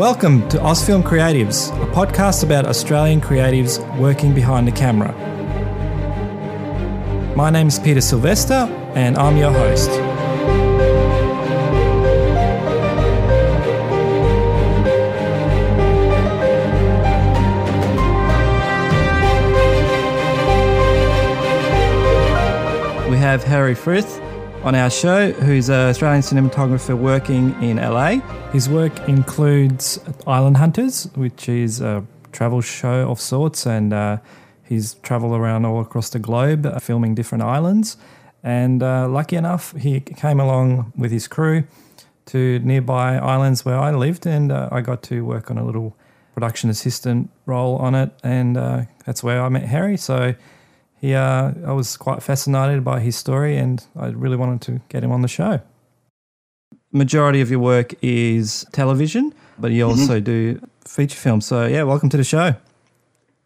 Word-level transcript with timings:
Welcome 0.00 0.48
to 0.48 0.56
Ozfilm 0.56 1.02
Creatives, 1.02 1.68
a 1.82 1.86
podcast 1.92 2.42
about 2.42 2.64
Australian 2.64 3.20
creatives 3.20 3.78
working 3.98 4.32
behind 4.34 4.66
the 4.66 4.72
camera. 4.72 5.12
My 7.36 7.50
name 7.50 7.68
is 7.68 7.78
Peter 7.78 8.00
Sylvester, 8.00 8.66
and 8.94 9.18
I'm 9.18 9.36
your 9.36 9.52
host. 9.52 9.90
We 23.10 23.18
have 23.18 23.44
Harry 23.44 23.74
Frith 23.74 24.29
on 24.62 24.74
our 24.74 24.90
show, 24.90 25.32
who's 25.32 25.70
an 25.70 25.88
Australian 25.88 26.22
cinematographer 26.22 26.96
working 26.96 27.60
in 27.62 27.78
LA. 27.78 28.20
His 28.52 28.68
work 28.68 29.08
includes 29.08 29.98
Island 30.26 30.58
Hunters, 30.58 31.08
which 31.14 31.48
is 31.48 31.80
a 31.80 32.04
travel 32.32 32.60
show 32.60 33.10
of 33.10 33.20
sorts, 33.20 33.66
and 33.66 33.92
uh, 33.92 34.18
he's 34.62 34.94
traveled 34.94 35.32
around 35.32 35.64
all 35.64 35.80
across 35.80 36.10
the 36.10 36.18
globe 36.18 36.66
uh, 36.66 36.78
filming 36.78 37.14
different 37.14 37.42
islands. 37.42 37.96
And 38.42 38.82
uh, 38.82 39.08
lucky 39.08 39.36
enough, 39.36 39.74
he 39.76 40.00
came 40.00 40.40
along 40.40 40.92
with 40.96 41.10
his 41.10 41.26
crew 41.26 41.64
to 42.26 42.58
nearby 42.58 43.16
islands 43.16 43.64
where 43.64 43.78
I 43.78 43.92
lived, 43.92 44.26
and 44.26 44.52
uh, 44.52 44.68
I 44.70 44.82
got 44.82 45.02
to 45.04 45.24
work 45.24 45.50
on 45.50 45.56
a 45.56 45.64
little 45.64 45.96
production 46.34 46.68
assistant 46.68 47.30
role 47.46 47.76
on 47.76 47.94
it, 47.94 48.10
and 48.22 48.56
uh, 48.58 48.82
that's 49.06 49.22
where 49.22 49.42
I 49.42 49.48
met 49.48 49.64
Harry. 49.64 49.96
So 49.96 50.34
he, 51.00 51.14
uh, 51.14 51.52
I 51.66 51.72
was 51.72 51.96
quite 51.96 52.22
fascinated 52.22 52.84
by 52.84 53.00
his 53.00 53.16
story, 53.16 53.56
and 53.56 53.84
I 53.96 54.08
really 54.08 54.36
wanted 54.36 54.60
to 54.62 54.80
get 54.88 55.02
him 55.02 55.12
on 55.12 55.22
the 55.22 55.28
show. 55.28 55.60
Majority 56.92 57.40
of 57.40 57.50
your 57.50 57.60
work 57.60 57.94
is 58.02 58.66
television, 58.72 59.32
but 59.58 59.70
you 59.70 59.88
also 59.88 60.20
do 60.20 60.60
feature 60.86 61.16
films. 61.16 61.46
So 61.46 61.66
yeah, 61.66 61.84
welcome 61.84 62.08
to 62.10 62.16
the 62.16 62.24
show. 62.24 62.54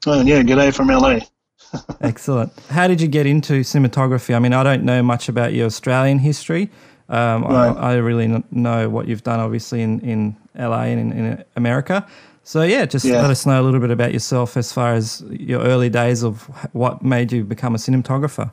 Oh, 0.06 0.22
yeah, 0.22 0.42
g'day 0.42 0.74
from 0.74 0.88
LA. 0.88 1.20
Excellent. 2.00 2.52
How 2.70 2.88
did 2.88 3.00
you 3.00 3.08
get 3.08 3.26
into 3.26 3.60
cinematography? 3.60 4.34
I 4.34 4.38
mean, 4.38 4.52
I 4.52 4.62
don't 4.62 4.84
know 4.84 5.02
much 5.02 5.28
about 5.28 5.52
your 5.52 5.66
Australian 5.66 6.18
history. 6.18 6.70
Um, 7.08 7.44
Right. 7.44 7.76
I, 7.76 7.92
I 7.92 7.94
really 7.96 8.42
know 8.50 8.88
what 8.88 9.08
you've 9.08 9.22
done, 9.22 9.40
obviously, 9.40 9.82
in, 9.82 10.00
in 10.00 10.36
LA 10.58 10.84
and 10.84 11.12
in, 11.12 11.12
in 11.12 11.44
America. 11.56 12.06
So, 12.44 12.62
yeah, 12.62 12.84
just 12.84 13.06
Yeah. 13.06 13.22
let 13.22 13.30
us 13.30 13.46
know 13.46 13.60
a 13.60 13.64
little 13.64 13.80
bit 13.80 13.90
about 13.90 14.12
yourself 14.12 14.56
as 14.56 14.70
far 14.70 14.92
as 14.92 15.24
your 15.30 15.62
early 15.62 15.88
days 15.88 16.22
of 16.22 16.42
what 16.72 17.02
made 17.02 17.32
you 17.32 17.42
become 17.42 17.74
a 17.74 17.78
cinematographer. 17.78 18.52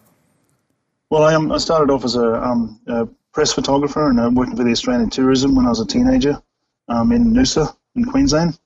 Well, 1.09 1.23
I, 1.23 1.36
um, 1.36 1.52
I 1.52 1.58
started 1.58 1.92
off 1.92 2.06
as 2.06 2.16
a, 2.16 2.42
um, 2.42 2.80
a 2.88 3.06
press 3.33 3.52
photographer 3.52 4.09
and 4.09 4.17
uh, 4.20 4.30
working 4.33 4.56
for 4.56 4.64
the 4.64 4.72
Australian 4.72 5.09
Tourism 5.09 5.56
when 5.56 5.66
I 5.66 5.70
was 5.70 5.81
a 5.81 5.86
teenager 5.86 6.42
um, 6.88 7.11
in 7.11 7.33
Noosa 7.33 7.75
in 7.95 8.06
Queensland. 8.06 8.58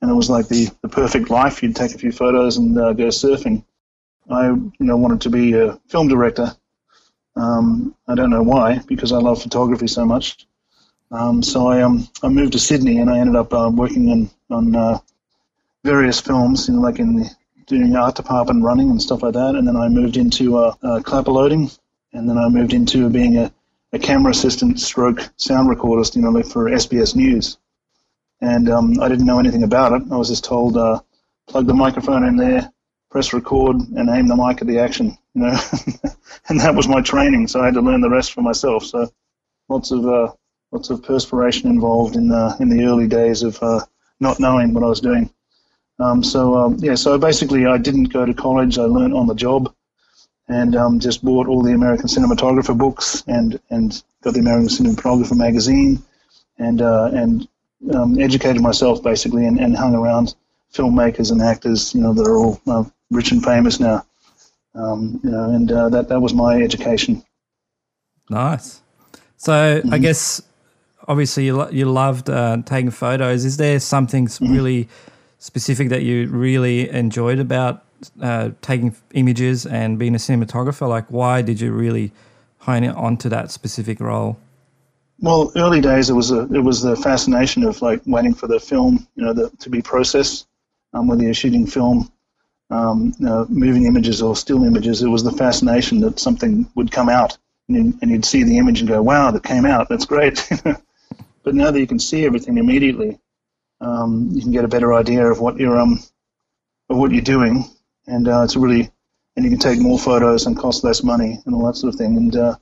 And 0.00 0.10
it 0.10 0.14
was 0.14 0.30
like 0.30 0.46
the, 0.46 0.68
the 0.82 0.88
perfect 0.88 1.30
life. 1.30 1.62
You'd 1.62 1.76
take 1.76 1.94
a 1.94 1.98
few 1.98 2.12
photos 2.12 2.56
and 2.56 2.78
uh, 2.78 2.92
go 2.92 3.08
surfing. 3.08 3.64
I, 4.30 4.46
you 4.50 4.72
know, 4.78 4.96
wanted 4.96 5.20
to 5.22 5.30
be 5.30 5.54
a 5.54 5.80
film 5.88 6.06
director. 6.06 6.52
Um, 7.34 7.94
I 8.06 8.14
don't 8.14 8.30
know 8.30 8.42
why, 8.42 8.78
because 8.86 9.12
I 9.12 9.18
love 9.18 9.42
photography 9.42 9.88
so 9.88 10.04
much. 10.06 10.46
Um, 11.10 11.42
so 11.42 11.66
I, 11.66 11.82
um, 11.82 12.08
I 12.22 12.28
moved 12.28 12.52
to 12.52 12.60
Sydney 12.60 12.98
and 12.98 13.10
I 13.10 13.18
ended 13.18 13.34
up 13.34 13.52
uh, 13.52 13.68
working 13.74 14.10
on, 14.10 14.30
on 14.50 14.74
uh, 14.74 14.98
various 15.84 16.20
films, 16.20 16.68
you 16.68 16.74
know, 16.74 16.80
like 16.80 16.98
in 16.98 17.16
the, 17.16 17.30
doing 17.66 17.94
art 17.94 18.16
department 18.16 18.64
running 18.64 18.90
and 18.90 19.00
stuff 19.00 19.22
like 19.22 19.34
that. 19.34 19.54
And 19.54 19.66
then 19.66 19.76
I 19.76 19.88
moved 19.88 20.16
into 20.16 20.58
uh, 20.58 20.74
uh, 20.82 21.00
clapper 21.00 21.30
loading, 21.30 21.70
and 22.12 22.28
then 22.28 22.36
I 22.36 22.48
moved 22.48 22.72
into 22.72 23.08
being 23.08 23.38
a, 23.38 23.52
a 23.92 23.98
camera 23.98 24.32
assistant 24.32 24.80
stroke 24.80 25.20
sound 25.36 25.68
recordist, 25.68 26.16
you 26.16 26.22
know, 26.22 26.42
for 26.42 26.68
SBS 26.68 27.14
News. 27.14 27.58
And 28.40 28.68
um, 28.68 29.00
I 29.00 29.08
didn't 29.08 29.26
know 29.26 29.38
anything 29.38 29.62
about 29.62 29.92
it. 29.92 30.02
I 30.10 30.16
was 30.16 30.28
just 30.28 30.44
told 30.44 30.76
uh, 30.76 31.00
plug 31.48 31.66
the 31.66 31.74
microphone 31.74 32.24
in 32.24 32.36
there, 32.36 32.72
press 33.10 33.32
record, 33.32 33.76
and 33.76 34.08
aim 34.08 34.26
the 34.26 34.36
mic 34.36 34.60
at 34.60 34.66
the 34.66 34.78
action, 34.78 35.16
you 35.34 35.42
know. 35.42 35.58
and 36.48 36.60
that 36.60 36.74
was 36.74 36.88
my 36.88 37.00
training, 37.00 37.46
so 37.46 37.60
I 37.60 37.66
had 37.66 37.74
to 37.74 37.80
learn 37.80 38.00
the 38.00 38.10
rest 38.10 38.32
for 38.32 38.42
myself. 38.42 38.84
So 38.84 39.08
lots 39.68 39.90
of 39.90 40.06
uh, 40.06 40.32
lots 40.72 40.90
of 40.90 41.02
perspiration 41.02 41.70
involved 41.70 42.16
in 42.16 42.28
the 42.28 42.56
in 42.60 42.68
the 42.68 42.84
early 42.84 43.06
days 43.06 43.42
of 43.42 43.62
uh, 43.62 43.80
not 44.20 44.38
knowing 44.40 44.74
what 44.74 44.84
I 44.84 44.88
was 44.88 45.00
doing. 45.00 45.30
Um, 45.98 46.22
so 46.22 46.56
um, 46.56 46.76
yeah, 46.78 46.94
so 46.94 47.18
basically, 47.18 47.66
I 47.66 47.78
didn't 47.78 48.12
go 48.12 48.24
to 48.24 48.32
college. 48.32 48.78
I 48.78 48.84
learned 48.84 49.14
on 49.14 49.26
the 49.26 49.34
job, 49.34 49.74
and 50.48 50.74
um, 50.74 50.98
just 50.98 51.22
bought 51.24 51.46
all 51.46 51.62
the 51.62 51.72
American 51.72 52.06
cinematographer 52.06 52.76
books 52.76 53.22
and 53.26 53.60
and 53.70 54.02
got 54.22 54.34
the 54.34 54.40
American 54.40 54.68
Cinematographer 54.68 55.36
magazine, 55.36 56.02
and 56.58 56.80
uh, 56.80 57.10
and 57.12 57.48
um, 57.94 58.18
educated 58.18 58.62
myself 58.62 59.02
basically, 59.02 59.46
and, 59.46 59.60
and 59.60 59.76
hung 59.76 59.94
around 59.94 60.34
filmmakers 60.72 61.32
and 61.32 61.42
actors, 61.42 61.94
you 61.94 62.00
know, 62.00 62.14
that 62.14 62.26
are 62.26 62.36
all 62.36 62.60
uh, 62.66 62.84
rich 63.10 63.32
and 63.32 63.44
famous 63.44 63.80
now. 63.80 64.04
Um, 64.74 65.20
you 65.24 65.30
know, 65.30 65.50
and 65.50 65.70
uh, 65.70 65.88
that 65.90 66.08
that 66.08 66.20
was 66.20 66.32
my 66.32 66.62
education. 66.62 67.22
Nice. 68.30 68.80
So, 69.36 69.82
I 69.90 69.98
guess 69.98 70.40
obviously 71.08 71.46
you, 71.46 71.56
lo- 71.56 71.70
you 71.70 71.86
loved 71.86 72.30
uh, 72.30 72.58
taking 72.64 72.90
photos. 72.90 73.44
Is 73.44 73.56
there 73.56 73.80
something 73.80 74.26
s- 74.26 74.40
really 74.40 74.88
specific 75.38 75.88
that 75.88 76.02
you 76.02 76.28
really 76.28 76.88
enjoyed 76.90 77.38
about 77.38 77.84
uh, 78.20 78.50
taking 78.62 78.94
images 79.12 79.66
and 79.66 79.98
being 79.98 80.14
a 80.14 80.18
cinematographer? 80.18 80.88
Like, 80.88 81.06
why 81.08 81.42
did 81.42 81.60
you 81.60 81.72
really 81.72 82.12
hone 82.58 82.84
it 82.84 82.94
onto 82.94 83.28
that 83.28 83.50
specific 83.50 84.00
role? 84.00 84.38
Well, 85.20 85.52
early 85.56 85.80
days 85.80 86.08
it 86.08 86.14
was 86.14 86.30
a 86.30 86.42
it 86.54 86.64
was 86.64 86.80
the 86.80 86.96
fascination 86.96 87.62
of 87.64 87.82
like 87.82 88.00
waiting 88.06 88.32
for 88.32 88.46
the 88.46 88.58
film, 88.58 89.06
you 89.16 89.24
know, 89.24 89.34
the, 89.34 89.50
to 89.58 89.68
be 89.68 89.82
processed. 89.82 90.46
Um, 90.92 91.06
whether 91.06 91.22
you're 91.22 91.34
shooting 91.34 91.66
film, 91.66 92.10
um, 92.70 93.12
you 93.18 93.26
know, 93.26 93.46
moving 93.48 93.84
images 93.84 94.22
or 94.22 94.34
still 94.34 94.64
images, 94.64 95.02
it 95.02 95.08
was 95.08 95.22
the 95.22 95.30
fascination 95.30 96.00
that 96.00 96.18
something 96.18 96.68
would 96.74 96.90
come 96.90 97.08
out, 97.08 97.36
and, 97.68 97.96
and 98.00 98.10
you'd 98.10 98.24
see 98.24 98.42
the 98.42 98.58
image 98.58 98.80
and 98.80 98.88
go, 98.88 99.02
"Wow, 99.02 99.30
that 99.30 99.44
came 99.44 99.66
out. 99.66 99.88
That's 99.88 100.06
great." 100.06 100.48
but 101.42 101.54
now 101.54 101.70
that 101.70 101.80
you 101.80 101.86
can 101.86 101.98
see 101.98 102.26
everything 102.26 102.58
immediately, 102.58 103.18
um, 103.80 104.28
you 104.32 104.42
can 104.42 104.52
get 104.52 104.64
a 104.64 104.68
better 104.68 104.94
idea 104.94 105.26
of 105.26 105.40
what 105.40 105.58
you're 105.58 105.78
um 105.78 105.98
of 106.88 106.96
what 106.96 107.12
you're 107.12 107.22
doing, 107.22 107.64
and 108.06 108.28
uh, 108.28 108.42
it's 108.42 108.56
really 108.56 108.90
and 109.36 109.44
you 109.44 109.50
can 109.50 109.60
take 109.60 109.80
more 109.80 109.98
photos 109.98 110.46
and 110.46 110.56
cost 110.56 110.84
less 110.84 111.02
money 111.02 111.38
and 111.46 111.54
all 111.54 111.66
that 111.66 111.76
sort 111.76 111.94
of 111.94 111.98
thing. 111.98 112.16
And 112.16 112.36
uh, 112.36 112.56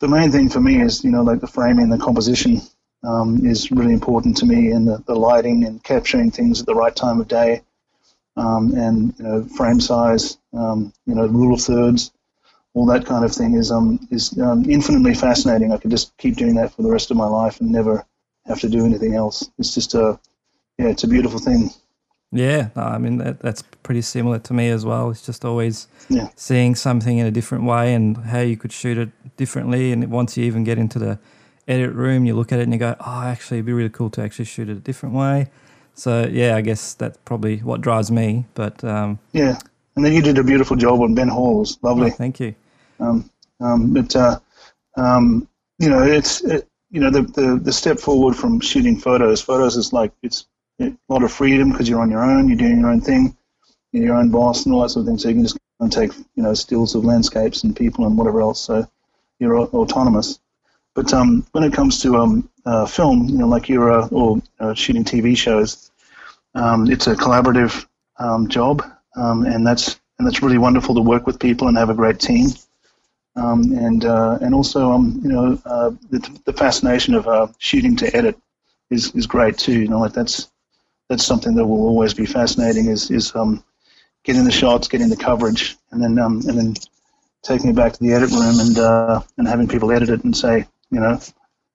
the 0.00 0.08
main 0.08 0.30
thing 0.30 0.48
for 0.48 0.60
me 0.60 0.80
is, 0.80 1.04
you 1.04 1.10
know, 1.10 1.22
like 1.22 1.40
the 1.40 1.46
framing, 1.46 1.90
the 1.90 1.98
composition 1.98 2.62
um, 3.04 3.44
is 3.44 3.70
really 3.70 3.92
important 3.92 4.36
to 4.38 4.46
me, 4.46 4.70
and 4.70 4.86
the, 4.86 5.02
the 5.06 5.14
lighting 5.14 5.64
and 5.64 5.82
capturing 5.82 6.30
things 6.30 6.60
at 6.60 6.66
the 6.66 6.74
right 6.74 6.94
time 6.94 7.20
of 7.20 7.28
day, 7.28 7.62
um, 8.36 8.72
and 8.74 9.14
you 9.18 9.24
know, 9.24 9.44
frame 9.44 9.80
size, 9.80 10.38
um, 10.52 10.92
you 11.06 11.14
know, 11.14 11.26
rule 11.26 11.54
of 11.54 11.60
thirds, 11.60 12.12
all 12.78 12.86
that 12.86 13.04
kind 13.04 13.24
of 13.24 13.32
thing 13.32 13.54
is 13.54 13.72
um 13.72 13.98
is 14.10 14.38
um, 14.38 14.64
infinitely 14.70 15.14
fascinating. 15.14 15.72
I 15.72 15.78
could 15.78 15.90
just 15.90 16.16
keep 16.16 16.36
doing 16.36 16.54
that 16.54 16.72
for 16.72 16.82
the 16.82 16.90
rest 16.90 17.10
of 17.10 17.16
my 17.16 17.26
life 17.26 17.60
and 17.60 17.70
never 17.72 18.06
have 18.46 18.60
to 18.60 18.68
do 18.68 18.84
anything 18.86 19.14
else. 19.14 19.50
It's 19.58 19.74
just 19.74 19.94
a 19.94 20.18
yeah, 20.78 20.86
it's 20.88 21.02
a 21.02 21.08
beautiful 21.08 21.40
thing. 21.40 21.70
Yeah, 22.30 22.68
I 22.76 22.98
mean 22.98 23.18
that, 23.18 23.40
that's 23.40 23.62
pretty 23.82 24.02
similar 24.02 24.38
to 24.38 24.52
me 24.52 24.68
as 24.68 24.84
well. 24.84 25.10
It's 25.10 25.26
just 25.26 25.44
always 25.44 25.88
Yeah. 26.08 26.28
seeing 26.36 26.76
something 26.76 27.18
in 27.18 27.26
a 27.26 27.30
different 27.32 27.64
way 27.64 27.94
and 27.94 28.16
how 28.16 28.40
you 28.40 28.56
could 28.56 28.70
shoot 28.72 28.96
it 28.96 29.10
differently. 29.36 29.92
And 29.92 30.08
once 30.10 30.36
you 30.36 30.44
even 30.44 30.62
get 30.62 30.78
into 30.78 30.98
the 31.00 31.18
edit 31.66 31.92
room, 31.94 32.26
you 32.26 32.34
look 32.36 32.52
at 32.52 32.60
it 32.60 32.62
and 32.62 32.72
you 32.72 32.78
go, 32.78 32.94
"Oh, 33.00 33.22
actually, 33.22 33.58
it'd 33.58 33.66
be 33.66 33.72
really 33.72 33.88
cool 33.90 34.10
to 34.10 34.22
actually 34.22 34.44
shoot 34.44 34.68
it 34.68 34.76
a 34.76 34.80
different 34.80 35.14
way." 35.16 35.48
So 35.94 36.28
yeah, 36.30 36.54
I 36.54 36.60
guess 36.60 36.94
that's 36.94 37.18
probably 37.24 37.58
what 37.58 37.80
drives 37.80 38.10
me. 38.10 38.46
But 38.54 38.84
um, 38.84 39.18
Yeah, 39.32 39.58
and 39.96 40.04
then 40.04 40.12
you 40.12 40.22
did 40.22 40.38
a 40.38 40.44
beautiful 40.44 40.76
job 40.76 41.00
on 41.00 41.14
Ben 41.14 41.28
Hall. 41.28 41.56
It 41.56 41.60
was 41.60 41.78
lovely. 41.82 42.10
oh, 42.12 42.14
thank 42.14 42.38
you. 42.38 42.54
Um, 43.00 43.30
um, 43.60 43.92
but 43.92 44.14
uh, 44.16 44.38
um, 44.96 45.48
you 45.78 45.88
know, 45.88 46.02
it's 46.02 46.42
it, 46.44 46.68
you 46.90 47.00
know 47.00 47.10
the, 47.10 47.22
the 47.22 47.60
the 47.62 47.72
step 47.72 47.98
forward 47.98 48.34
from 48.34 48.60
shooting 48.60 48.98
photos. 48.98 49.40
Photos 49.40 49.76
is 49.76 49.92
like 49.92 50.12
it's 50.22 50.46
a 50.80 50.92
lot 51.08 51.22
of 51.22 51.32
freedom 51.32 51.70
because 51.70 51.88
you're 51.88 52.00
on 52.00 52.10
your 52.10 52.24
own. 52.24 52.48
You're 52.48 52.58
doing 52.58 52.80
your 52.80 52.90
own 52.90 53.00
thing. 53.00 53.36
You're 53.92 54.04
your 54.04 54.16
own 54.16 54.30
boss 54.30 54.64
and 54.64 54.74
all 54.74 54.82
that 54.82 54.90
sort 54.90 55.02
of 55.02 55.08
thing. 55.08 55.18
So 55.18 55.28
you 55.28 55.34
can 55.36 55.44
just 55.44 55.58
and 55.80 55.92
take 55.92 56.12
you 56.34 56.42
know 56.42 56.54
stills 56.54 56.94
of 56.94 57.04
landscapes 57.04 57.62
and 57.62 57.74
people 57.76 58.06
and 58.06 58.16
whatever 58.18 58.40
else. 58.40 58.60
So 58.60 58.88
you're 59.38 59.56
au- 59.56 59.70
autonomous. 59.72 60.40
But 60.94 61.12
um, 61.14 61.46
when 61.52 61.62
it 61.62 61.72
comes 61.72 62.00
to 62.02 62.16
um, 62.16 62.50
uh, 62.66 62.86
film, 62.86 63.28
you 63.28 63.38
know, 63.38 63.46
like 63.46 63.68
you're 63.68 63.92
uh, 63.92 64.08
or 64.08 64.42
uh, 64.58 64.74
shooting 64.74 65.04
TV 65.04 65.36
shows, 65.36 65.92
um, 66.54 66.90
it's 66.90 67.06
a 67.06 67.14
collaborative 67.14 67.86
um, 68.18 68.48
job, 68.48 68.82
um, 69.16 69.44
and 69.46 69.64
that's 69.64 70.00
and 70.18 70.26
that's 70.26 70.42
really 70.42 70.58
wonderful 70.58 70.94
to 70.96 71.00
work 71.00 71.26
with 71.26 71.38
people 71.38 71.68
and 71.68 71.76
have 71.76 71.90
a 71.90 71.94
great 71.94 72.18
team 72.18 72.48
um, 73.38 73.72
and 73.72 74.04
uh, 74.04 74.38
and 74.40 74.54
also 74.54 74.90
um, 74.90 75.20
you 75.22 75.28
know 75.28 75.60
uh, 75.64 75.90
the, 76.10 76.40
the 76.44 76.52
fascination 76.52 77.14
of 77.14 77.26
uh, 77.28 77.46
shooting 77.58 77.96
to 77.96 78.16
edit 78.16 78.36
is, 78.90 79.14
is 79.14 79.26
great 79.26 79.58
too. 79.58 79.80
You 79.80 79.88
know, 79.88 80.00
like 80.00 80.12
that's 80.12 80.50
that's 81.08 81.24
something 81.24 81.54
that 81.54 81.66
will 81.66 81.86
always 81.86 82.14
be 82.14 82.26
fascinating. 82.26 82.86
Is 82.86 83.10
is 83.10 83.34
um, 83.34 83.64
getting 84.24 84.44
the 84.44 84.52
shots, 84.52 84.88
getting 84.88 85.08
the 85.08 85.16
coverage, 85.16 85.76
and 85.90 86.02
then 86.02 86.18
um, 86.18 86.42
and 86.48 86.58
then 86.58 86.74
taking 87.42 87.70
it 87.70 87.76
back 87.76 87.92
to 87.92 88.02
the 88.02 88.12
edit 88.12 88.30
room 88.30 88.60
and 88.60 88.78
uh, 88.78 89.20
and 89.38 89.48
having 89.48 89.68
people 89.68 89.92
edit 89.92 90.10
it 90.10 90.24
and 90.24 90.36
say, 90.36 90.66
you 90.90 91.00
know, 91.00 91.18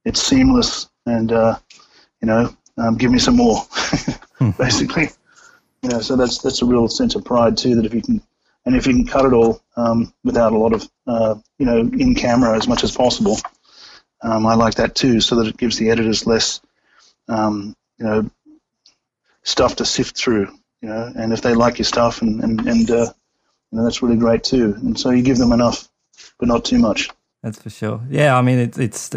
it's 0.05 0.21
seamless 0.21 0.89
and 1.05 1.31
uh, 1.31 1.57
you 2.21 2.27
know 2.27 2.55
um, 2.77 2.95
give 2.95 3.11
me 3.11 3.19
some 3.19 3.35
more, 3.35 3.61
basically. 4.57 5.09
You 5.81 5.89
know, 5.89 5.99
so 5.99 6.15
that's 6.15 6.39
that's 6.39 6.61
a 6.61 6.65
real 6.65 6.87
sense 6.87 7.15
of 7.15 7.25
pride 7.25 7.57
too. 7.57 7.75
That 7.75 7.85
if 7.85 7.93
you 7.93 8.01
can, 8.01 8.21
and 8.65 8.75
if 8.75 8.87
you 8.87 8.93
can 8.93 9.05
cut 9.05 9.25
it 9.25 9.33
all 9.33 9.61
um, 9.75 10.13
without 10.23 10.53
a 10.53 10.57
lot 10.57 10.73
of, 10.73 10.89
uh, 11.07 11.35
you 11.57 11.65
know, 11.65 11.79
in 11.79 12.15
camera 12.15 12.55
as 12.55 12.67
much 12.67 12.83
as 12.83 12.95
possible, 12.95 13.37
um, 14.21 14.45
I 14.45 14.55
like 14.55 14.75
that 14.75 14.95
too. 14.95 15.19
So 15.19 15.35
that 15.35 15.47
it 15.47 15.57
gives 15.57 15.77
the 15.77 15.89
editors 15.89 16.25
less, 16.25 16.61
um, 17.27 17.75
you 17.97 18.05
know, 18.05 18.29
stuff 19.43 19.75
to 19.77 19.85
sift 19.85 20.17
through. 20.17 20.47
You 20.81 20.89
know, 20.89 21.11
and 21.15 21.33
if 21.33 21.41
they 21.41 21.53
like 21.53 21.77
your 21.77 21.85
stuff, 21.85 22.21
and 22.21 22.41
and 22.43 22.59
and 22.67 22.91
uh, 22.91 23.13
you 23.71 23.77
know, 23.77 23.83
that's 23.83 24.01
really 24.01 24.17
great 24.17 24.43
too. 24.43 24.75
And 24.77 24.99
so 24.99 25.09
you 25.09 25.23
give 25.23 25.37
them 25.37 25.51
enough, 25.51 25.89
but 26.39 26.47
not 26.47 26.65
too 26.65 26.77
much. 26.77 27.09
That's 27.41 27.61
for 27.61 27.69
sure. 27.69 28.01
Yeah, 28.09 28.37
I 28.37 28.41
mean, 28.41 28.59
it's 28.59 28.77
it's 28.77 29.11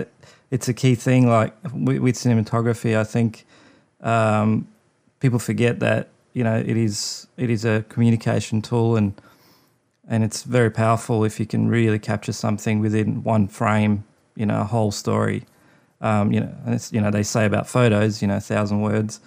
it's 0.51 0.69
a 0.69 0.75
key 0.75 0.95
thing. 0.95 1.29
Like 1.29 1.55
with, 1.73 1.99
with 1.99 2.17
cinematography, 2.17 2.97
I 2.97 3.05
think 3.05 3.47
um, 4.01 4.67
people 5.21 5.39
forget 5.39 5.81
that 5.81 6.09
you 6.33 6.45
know 6.45 6.57
it 6.57 6.77
is 6.77 7.27
it 7.37 7.51
is 7.51 7.65
a 7.65 7.85
communication 7.89 8.63
tool 8.63 8.97
and 8.97 9.21
and 10.09 10.25
it's 10.25 10.43
very 10.43 10.71
powerful 10.71 11.25
if 11.25 11.41
you 11.41 11.47
can 11.47 11.69
really 11.69 11.99
capture 11.99 12.33
something 12.33 12.81
within 12.81 13.23
one 13.23 13.49
frame. 13.49 14.05
You 14.35 14.47
know, 14.47 14.61
a 14.61 14.65
whole 14.65 14.91
story. 14.91 15.45
Um, 16.01 16.33
you 16.33 16.41
know, 16.41 16.55
and 16.65 16.75
it's 16.75 16.93
you 16.93 17.01
know 17.01 17.11
they 17.11 17.23
say 17.23 17.47
about 17.47 17.67
photos, 17.67 18.21
you 18.21 18.29
know, 18.29 18.37
a 18.37 18.41
thousand 18.41 18.83
words, 18.83 19.21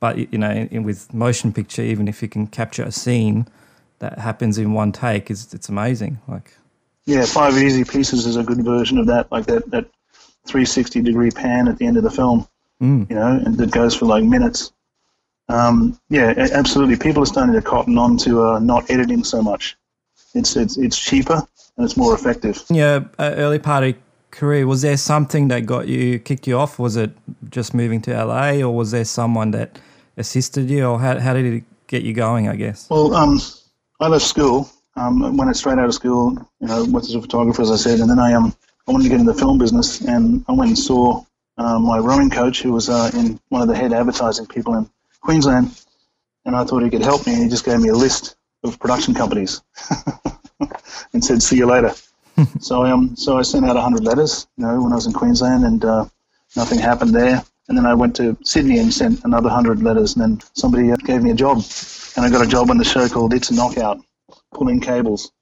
but 0.00 0.18
you 0.32 0.38
know, 0.38 0.50
in, 0.50 0.68
in, 0.68 0.82
with 0.82 1.12
motion 1.14 1.52
picture, 1.52 1.82
even 1.82 2.08
if 2.08 2.20
you 2.20 2.28
can 2.28 2.46
capture 2.46 2.82
a 2.82 2.92
scene 2.92 3.46
that 4.00 4.18
happens 4.18 4.58
in 4.58 4.72
one 4.72 4.92
take, 4.92 5.30
is 5.30 5.54
it's 5.54 5.68
amazing. 5.68 6.18
Like 6.26 6.52
yeah, 7.06 7.24
Five 7.24 7.56
Easy 7.56 7.84
Pieces 7.84 8.26
is 8.26 8.36
a 8.36 8.42
good 8.42 8.64
version 8.64 8.98
of 8.98 9.06
that, 9.06 9.30
like 9.30 9.46
that, 9.46 9.70
that 9.70 9.84
360 10.46 11.02
degree 11.02 11.30
pan 11.30 11.68
at 11.68 11.78
the 11.78 11.86
end 11.86 11.96
of 11.96 12.02
the 12.02 12.10
film, 12.10 12.46
mm. 12.82 13.08
you 13.08 13.16
know, 13.16 13.40
and 13.44 13.56
that 13.56 13.70
goes 13.70 13.94
for 13.94 14.06
like 14.06 14.24
minutes. 14.24 14.72
Um, 15.48 15.98
yeah, 16.10 16.34
absolutely. 16.36 16.96
People 16.96 17.22
are 17.22 17.26
starting 17.26 17.54
to 17.54 17.62
cotton 17.62 17.96
on 17.96 18.16
to 18.18 18.42
uh, 18.42 18.58
not 18.58 18.90
editing 18.90 19.22
so 19.22 19.40
much. 19.40 19.76
It's, 20.36 20.56
it's, 20.56 20.76
it's 20.76 20.98
cheaper 20.98 21.42
and 21.76 21.84
it's 21.84 21.96
more 21.96 22.14
effective. 22.14 22.64
Yeah, 22.70 23.04
uh, 23.18 23.34
early 23.36 23.58
part 23.58 23.84
of 23.84 23.94
career, 24.30 24.66
was 24.66 24.82
there 24.82 24.96
something 24.96 25.48
that 25.48 25.66
got 25.66 25.88
you, 25.88 26.18
kicked 26.18 26.46
you 26.46 26.58
off? 26.58 26.78
Was 26.78 26.96
it 26.96 27.10
just 27.48 27.74
moving 27.74 28.00
to 28.02 28.24
LA 28.24 28.60
or 28.60 28.70
was 28.70 28.90
there 28.90 29.04
someone 29.04 29.50
that 29.52 29.78
assisted 30.16 30.70
you 30.70 30.84
or 30.84 31.00
how, 31.00 31.18
how 31.18 31.34
did 31.34 31.46
it 31.46 31.64
get 31.86 32.02
you 32.02 32.12
going, 32.12 32.48
I 32.48 32.56
guess? 32.56 32.88
Well, 32.90 33.14
um, 33.14 33.40
I 34.00 34.08
left 34.08 34.24
school 34.24 34.70
um, 34.96 35.36
went 35.36 35.54
straight 35.56 35.78
out 35.78 35.86
of 35.86 35.94
school, 35.94 36.32
you 36.60 36.68
know, 36.68 36.84
went 36.84 37.06
as 37.06 37.14
a 37.14 37.20
photographer, 37.20 37.62
as 37.62 37.70
I 37.70 37.76
said, 37.76 38.00
and 38.00 38.10
then 38.10 38.18
I 38.18 38.32
um, 38.32 38.54
I 38.88 38.92
wanted 38.92 39.04
to 39.04 39.10
get 39.10 39.20
into 39.20 39.32
the 39.32 39.38
film 39.38 39.58
business, 39.58 40.00
and 40.00 40.44
I 40.48 40.52
went 40.52 40.70
and 40.70 40.78
saw 40.78 41.24
um, 41.58 41.82
my 41.82 41.98
rowing 41.98 42.30
coach, 42.30 42.62
who 42.62 42.72
was 42.72 42.88
uh, 42.88 43.10
in 43.14 43.38
one 43.48 43.62
of 43.62 43.68
the 43.68 43.76
head 43.76 43.92
advertising 43.92 44.46
people 44.46 44.74
in 44.74 44.88
Queensland, 45.20 45.82
and 46.44 46.56
I 46.56 46.64
thought 46.64 46.82
he 46.82 46.90
could 46.90 47.02
help 47.02 47.26
me, 47.26 47.34
and 47.34 47.42
he 47.42 47.48
just 47.48 47.64
gave 47.64 47.80
me 47.80 47.88
a 47.88 47.94
list 47.94 48.36
of 48.68 48.78
production 48.78 49.14
companies, 49.14 49.62
and 51.12 51.24
said, 51.24 51.42
"See 51.42 51.56
you 51.56 51.66
later." 51.66 51.92
so 52.60 52.82
I 52.82 52.90
um, 52.90 53.16
so 53.16 53.38
I 53.38 53.42
sent 53.42 53.66
out 53.66 53.76
hundred 53.76 54.04
letters, 54.04 54.46
you 54.56 54.66
know, 54.66 54.82
when 54.82 54.92
I 54.92 54.96
was 54.96 55.06
in 55.06 55.12
Queensland, 55.12 55.64
and 55.64 55.84
uh, 55.84 56.04
nothing 56.56 56.78
happened 56.78 57.14
there. 57.14 57.42
And 57.68 57.76
then 57.76 57.86
I 57.86 57.94
went 57.94 58.14
to 58.16 58.36
Sydney 58.44 58.78
and 58.78 58.92
sent 58.92 59.24
another 59.24 59.48
hundred 59.48 59.82
letters, 59.82 60.14
and 60.14 60.22
then 60.22 60.48
somebody 60.54 60.92
uh, 60.92 60.96
gave 60.96 61.22
me 61.22 61.30
a 61.30 61.34
job, 61.34 61.62
and 62.16 62.24
I 62.24 62.30
got 62.30 62.44
a 62.44 62.48
job 62.48 62.70
on 62.70 62.78
the 62.78 62.84
show 62.84 63.08
called 63.08 63.34
It's 63.34 63.50
a 63.50 63.54
Knockout 63.54 64.00
pulling 64.54 64.80
cables, 64.80 65.32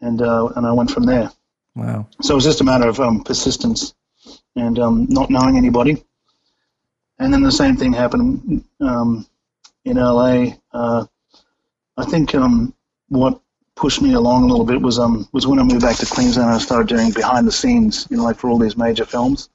and 0.00 0.20
uh, 0.20 0.48
and 0.56 0.66
I 0.66 0.72
went 0.72 0.90
from 0.90 1.04
there. 1.04 1.30
Wow! 1.74 2.06
So 2.20 2.34
it 2.34 2.36
was 2.36 2.44
just 2.44 2.60
a 2.60 2.64
matter 2.64 2.88
of 2.88 3.00
um, 3.00 3.22
persistence 3.22 3.94
and 4.56 4.78
um, 4.78 5.06
not 5.08 5.30
knowing 5.30 5.56
anybody. 5.56 6.04
And 7.18 7.32
then 7.32 7.42
the 7.42 7.52
same 7.52 7.76
thing 7.76 7.92
happened 7.92 8.64
um, 8.80 9.26
in 9.84 9.96
LA. 9.96 10.54
Uh, 10.72 11.06
I 12.00 12.04
think 12.04 12.34
um, 12.34 12.74
what 13.08 13.40
pushed 13.76 14.02
me 14.02 14.14
along 14.14 14.44
a 14.44 14.46
little 14.46 14.64
bit 14.64 14.80
was 14.80 14.98
um 14.98 15.28
was 15.32 15.46
when 15.46 15.58
I 15.58 15.62
moved 15.62 15.82
back 15.82 15.96
to 15.96 16.06
Queensland. 16.06 16.48
And 16.48 16.56
I 16.56 16.58
started 16.58 16.88
doing 16.88 17.10
behind 17.12 17.46
the 17.46 17.52
scenes, 17.52 18.06
you 18.10 18.16
know, 18.16 18.24
like 18.24 18.36
for 18.36 18.50
all 18.50 18.58
these 18.58 18.76
major 18.76 19.04
films. 19.04 19.48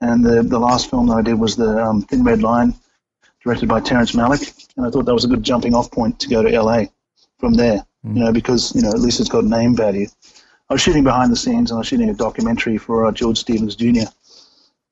And 0.00 0.24
the 0.24 0.42
the 0.42 0.58
last 0.58 0.90
film 0.90 1.06
that 1.08 1.14
I 1.14 1.22
did 1.22 1.38
was 1.38 1.56
the 1.56 1.82
um, 1.84 2.02
Thin 2.02 2.24
Red 2.24 2.42
Line, 2.42 2.74
directed 3.42 3.68
by 3.68 3.80
Terrence 3.80 4.12
Malick, 4.12 4.68
and 4.76 4.86
I 4.86 4.90
thought 4.90 5.04
that 5.06 5.14
was 5.14 5.24
a 5.24 5.28
good 5.28 5.42
jumping 5.42 5.74
off 5.74 5.90
point 5.90 6.18
to 6.20 6.28
go 6.28 6.42
to 6.42 6.62
LA 6.62 6.84
from 7.38 7.54
there 7.54 7.84
mm. 8.06 8.16
you 8.16 8.24
know, 8.24 8.32
because 8.32 8.74
you 8.74 8.82
know 8.82 8.90
at 8.90 9.00
least 9.00 9.20
it's 9.20 9.28
got 9.28 9.44
name 9.44 9.76
value. 9.76 10.06
I 10.68 10.74
was 10.74 10.82
shooting 10.82 11.04
behind 11.04 11.32
the 11.32 11.36
scenes 11.36 11.70
and 11.70 11.78
I 11.78 11.80
was 11.80 11.88
shooting 11.88 12.10
a 12.10 12.14
documentary 12.14 12.78
for 12.78 13.06
uh, 13.06 13.12
George 13.12 13.38
Stevens 13.38 13.74
Jr. 13.74 14.08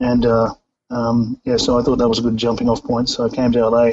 And 0.00 0.26
uh, 0.26 0.54
um, 0.90 1.40
yeah, 1.44 1.56
so 1.56 1.78
I 1.78 1.82
thought 1.82 1.98
that 1.98 2.08
was 2.08 2.18
a 2.18 2.22
good 2.22 2.36
jumping 2.36 2.68
off 2.68 2.82
point. 2.82 3.08
So 3.08 3.24
I 3.24 3.28
came 3.28 3.52
to 3.52 3.68
LA 3.68 3.92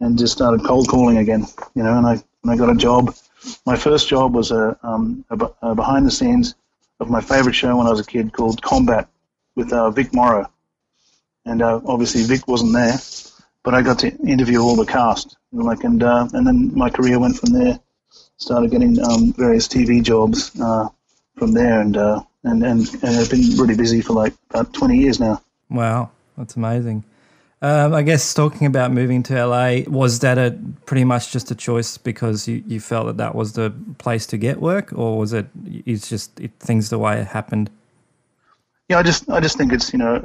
and 0.00 0.18
just 0.18 0.32
started 0.32 0.64
cold 0.64 0.88
calling 0.88 1.18
again, 1.18 1.46
you 1.74 1.82
know, 1.82 1.96
and 1.96 2.06
I, 2.06 2.12
and 2.12 2.50
I 2.50 2.56
got 2.56 2.70
a 2.70 2.74
job. 2.74 3.14
My 3.66 3.76
first 3.76 4.08
job 4.08 4.34
was 4.34 4.50
a, 4.50 4.78
um, 4.82 5.24
a, 5.30 5.50
a 5.62 5.74
behind 5.74 6.06
the 6.06 6.10
scenes 6.10 6.54
of 6.98 7.10
my 7.10 7.20
favorite 7.20 7.54
show 7.54 7.76
when 7.76 7.86
I 7.86 7.90
was 7.90 8.00
a 8.00 8.04
kid 8.04 8.32
called 8.32 8.62
Combat 8.62 9.08
with 9.54 9.72
uh, 9.72 9.90
Vic 9.90 10.12
Morrow. 10.12 10.50
And 11.44 11.62
uh, 11.62 11.80
obviously 11.86 12.22
Vic 12.22 12.46
wasn't 12.46 12.74
there, 12.74 12.98
but 13.62 13.74
I 13.74 13.82
got 13.82 13.98
to 14.00 14.14
interview 14.26 14.60
all 14.60 14.76
the 14.76 14.86
cast. 14.86 15.36
Like, 15.52 15.84
and, 15.84 16.02
uh, 16.02 16.28
and 16.32 16.46
then 16.46 16.74
my 16.74 16.90
career 16.90 17.18
went 17.18 17.38
from 17.38 17.52
there 17.52 17.80
started 18.40 18.70
getting 18.70 19.00
um, 19.02 19.32
various 19.34 19.68
TV 19.68 20.02
jobs 20.02 20.58
uh, 20.60 20.88
from 21.36 21.52
there, 21.52 21.80
and, 21.80 21.96
uh, 21.96 22.22
and 22.44 22.64
and 22.64 22.88
and 23.02 23.16
I've 23.16 23.30
been 23.30 23.56
really 23.56 23.76
busy 23.76 24.00
for 24.00 24.14
like 24.14 24.34
about 24.50 24.72
twenty 24.72 24.98
years 24.98 25.20
now. 25.20 25.42
Wow, 25.68 26.10
that's 26.36 26.56
amazing. 26.56 27.04
Um, 27.62 27.92
I 27.92 28.00
guess 28.02 28.32
talking 28.32 28.66
about 28.66 28.90
moving 28.90 29.22
to 29.24 29.46
LA, 29.46 29.80
was 29.86 30.20
that 30.20 30.38
a 30.38 30.58
pretty 30.86 31.04
much 31.04 31.30
just 31.30 31.50
a 31.50 31.54
choice 31.54 31.98
because 31.98 32.48
you, 32.48 32.64
you 32.66 32.80
felt 32.80 33.06
that 33.06 33.18
that 33.18 33.34
was 33.34 33.52
the 33.52 33.70
place 33.98 34.24
to 34.26 34.38
get 34.38 34.60
work, 34.62 34.92
or 34.94 35.18
was 35.18 35.34
it 35.34 35.46
it's 35.66 36.08
just 36.08 36.40
it, 36.40 36.52
things 36.58 36.88
the 36.88 36.98
way 36.98 37.20
it 37.20 37.26
happened? 37.26 37.68
Yeah, 38.88 38.98
I 38.98 39.02
just 39.02 39.28
I 39.28 39.40
just 39.40 39.58
think 39.58 39.74
it's 39.74 39.92
you 39.92 39.98
know 39.98 40.22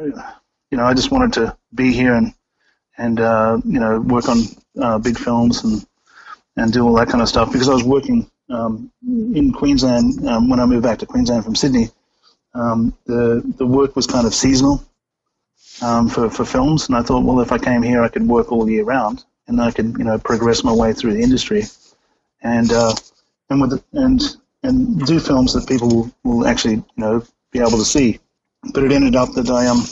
you 0.72 0.78
know 0.78 0.86
I 0.86 0.94
just 0.94 1.12
wanted 1.12 1.34
to 1.34 1.58
be 1.74 1.92
here 1.92 2.14
and 2.14 2.34
and 2.98 3.20
uh, 3.20 3.60
you 3.66 3.82
know 3.82 4.00
work 4.00 4.30
on 4.30 4.38
uh, 4.82 4.98
big 4.98 5.18
films 5.20 5.62
and 5.66 5.86
and 6.56 6.72
do 6.72 6.88
all 6.88 6.96
that 6.96 7.10
kind 7.10 7.22
of 7.22 7.28
stuff 7.28 7.52
because 7.52 7.68
I 7.68 7.74
was 7.74 7.84
working 7.84 8.32
um, 8.50 8.90
in 9.06 9.52
Queensland 9.52 10.26
um, 10.26 10.50
when 10.50 10.62
I 10.62 10.66
moved 10.66 10.84
back 10.84 11.00
to 11.00 11.06
Queensland 11.06 11.44
from 11.44 11.56
Sydney. 11.56 11.90
Um, 12.54 12.98
the 13.08 13.44
the 13.58 13.68
work 13.68 13.98
was 13.98 14.08
kind 14.08 14.26
of 14.26 14.34
seasonal 14.34 14.82
um, 15.82 16.10
for 16.10 16.30
for 16.30 16.46
films, 16.46 16.88
and 16.88 16.96
I 16.98 17.02
thought, 17.02 17.24
well, 17.24 17.42
if 17.42 17.52
I 17.52 17.58
came 17.58 17.82
here, 17.84 18.04
I 18.04 18.10
could 18.10 18.28
work 18.28 18.52
all 18.52 18.70
year 18.70 18.84
round, 18.84 19.26
and 19.48 19.62
I 19.62 19.72
could 19.72 19.98
you 19.98 20.04
know 20.04 20.18
progress 20.18 20.64
my 20.64 20.74
way 20.74 20.94
through 20.94 21.14
the 21.14 21.22
industry, 21.22 21.64
and 22.42 22.72
uh, 22.72 22.94
and 23.50 23.62
with 23.62 23.72
the, 23.72 23.84
and 23.94 24.22
and 24.64 25.06
do 25.06 25.20
films 25.20 25.54
that 25.54 25.68
people 25.68 25.90
will, 25.90 26.12
will 26.24 26.48
actually 26.48 26.76
you 26.76 26.84
know 26.98 27.24
be 27.52 27.60
able 27.60 27.72
to 27.72 27.86
see. 27.86 28.20
But 28.74 28.84
it 28.84 28.92
ended 28.92 29.16
up 29.16 29.34
that 29.34 29.50
I 29.50 29.68
um 29.68 29.84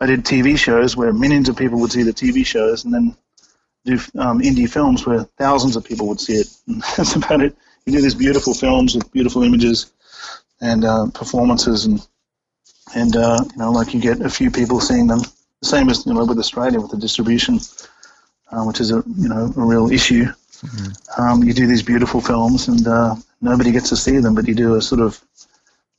I 0.00 0.06
did 0.06 0.24
TV 0.24 0.56
shows 0.58 0.96
where 0.96 1.12
millions 1.12 1.48
of 1.48 1.56
people 1.56 1.80
would 1.80 1.92
see 1.92 2.02
the 2.02 2.12
TV 2.12 2.44
shows, 2.44 2.84
and 2.84 2.92
then 2.94 3.16
do 3.84 3.94
um, 4.18 4.40
indie 4.40 4.68
films 4.70 5.06
where 5.06 5.24
thousands 5.38 5.76
of 5.76 5.84
people 5.84 6.08
would 6.08 6.20
see 6.20 6.34
it. 6.34 6.48
And 6.68 6.82
that's 6.96 7.16
about 7.16 7.42
it. 7.42 7.56
You 7.86 7.92
do 7.92 8.00
these 8.02 8.14
beautiful 8.14 8.54
films 8.54 8.94
with 8.94 9.12
beautiful 9.12 9.42
images 9.42 9.92
and 10.60 10.84
uh, 10.84 11.06
performances, 11.14 11.84
and 11.86 12.06
and 12.94 13.16
uh, 13.16 13.44
you 13.52 13.58
know, 13.58 13.70
like 13.72 13.94
you 13.94 14.00
get 14.00 14.20
a 14.20 14.30
few 14.30 14.50
people 14.50 14.80
seeing 14.80 15.06
them. 15.06 15.20
The 15.60 15.68
same 15.68 15.88
as 15.88 16.04
you 16.06 16.14
know 16.14 16.24
with 16.24 16.38
Australia 16.38 16.80
with 16.80 16.90
the 16.90 16.96
distribution, 16.96 17.58
uh, 18.50 18.64
which 18.64 18.80
is 18.80 18.90
a 18.90 19.02
you 19.16 19.28
know 19.28 19.52
a 19.56 19.64
real 19.64 19.90
issue. 19.90 20.24
Mm-hmm. 20.24 21.22
Um, 21.22 21.42
you 21.42 21.52
do 21.52 21.66
these 21.66 21.82
beautiful 21.82 22.20
films, 22.20 22.68
and 22.68 22.86
uh, 22.86 23.14
nobody 23.40 23.72
gets 23.72 23.88
to 23.90 23.96
see 23.96 24.18
them, 24.18 24.34
but 24.34 24.46
you 24.46 24.54
do 24.54 24.76
a 24.76 24.82
sort 24.82 25.00
of 25.00 25.22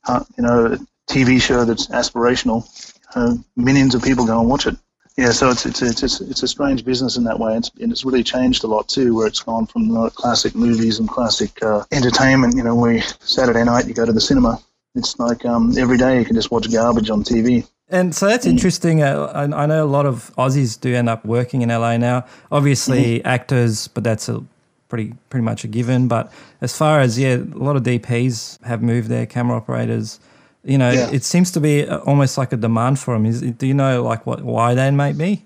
uh, 0.06 0.24
you 0.36 0.44
know 0.44 0.78
TV 1.08 1.40
show 1.40 1.64
that's 1.64 1.88
aspirational. 1.88 2.68
Uh, 3.14 3.36
millions 3.56 3.94
of 3.94 4.02
people 4.02 4.26
go 4.26 4.40
and 4.40 4.48
watch 4.48 4.66
it 4.66 4.76
yeah, 5.16 5.30
so 5.30 5.48
it's 5.48 5.64
it's 5.64 5.80
it's 5.80 6.20
it's 6.20 6.42
a 6.42 6.48
strange 6.48 6.84
business 6.84 7.16
in 7.16 7.24
that 7.24 7.38
way, 7.38 7.56
it's, 7.56 7.70
and 7.80 7.90
it's 7.90 8.04
really 8.04 8.22
changed 8.22 8.64
a 8.64 8.66
lot 8.66 8.86
too, 8.86 9.14
where 9.14 9.26
it's 9.26 9.40
gone 9.40 9.66
from 9.66 9.88
the 9.88 10.10
classic 10.10 10.54
movies 10.54 10.98
and 10.98 11.08
classic 11.08 11.62
uh, 11.62 11.84
entertainment. 11.90 12.54
You 12.54 12.64
know, 12.64 12.74
where 12.74 13.00
Saturday 13.20 13.64
night 13.64 13.86
you 13.86 13.94
go 13.94 14.04
to 14.04 14.12
the 14.12 14.20
cinema. 14.20 14.60
It's 14.96 15.18
like 15.18 15.44
um, 15.44 15.76
every 15.78 15.98
day 15.98 16.18
you 16.18 16.24
can 16.24 16.34
just 16.34 16.50
watch 16.50 16.70
garbage 16.72 17.10
on 17.10 17.22
TV. 17.22 17.68
And 17.88 18.14
so 18.14 18.26
that's 18.26 18.46
interesting. 18.46 19.02
Uh, 19.02 19.30
I, 19.32 19.62
I, 19.62 19.66
know 19.66 19.84
a 19.84 19.86
lot 19.86 20.06
of 20.06 20.34
Aussies 20.36 20.80
do 20.80 20.92
end 20.92 21.08
up 21.08 21.24
working 21.24 21.62
in 21.62 21.68
LA 21.68 21.96
now. 21.98 22.26
Obviously, 22.50 23.18
mm-hmm. 23.18 23.28
actors, 23.28 23.86
but 23.88 24.02
that's 24.02 24.28
a 24.28 24.42
pretty 24.88 25.12
pretty 25.30 25.44
much 25.44 25.62
a 25.62 25.68
given. 25.68 26.08
But 26.08 26.32
as 26.60 26.76
far 26.76 27.00
as 27.00 27.16
yeah, 27.16 27.36
a 27.36 27.58
lot 27.58 27.76
of 27.76 27.84
DPs 27.84 28.60
have 28.64 28.82
moved 28.82 29.08
there, 29.08 29.26
camera 29.26 29.56
operators. 29.56 30.18
You 30.64 30.78
know, 30.78 30.90
yeah. 30.90 31.10
it 31.12 31.22
seems 31.22 31.52
to 31.52 31.60
be 31.60 31.88
almost 31.88 32.36
like 32.36 32.52
a 32.52 32.56
demand 32.56 32.98
for 32.98 33.14
them. 33.14 33.24
Is 33.24 33.40
do 33.40 33.66
you 33.66 33.74
know 33.74 34.02
like 34.02 34.26
what 34.26 34.42
why 34.42 34.74
that 34.74 34.90
might 34.90 35.16
be? 35.16 35.44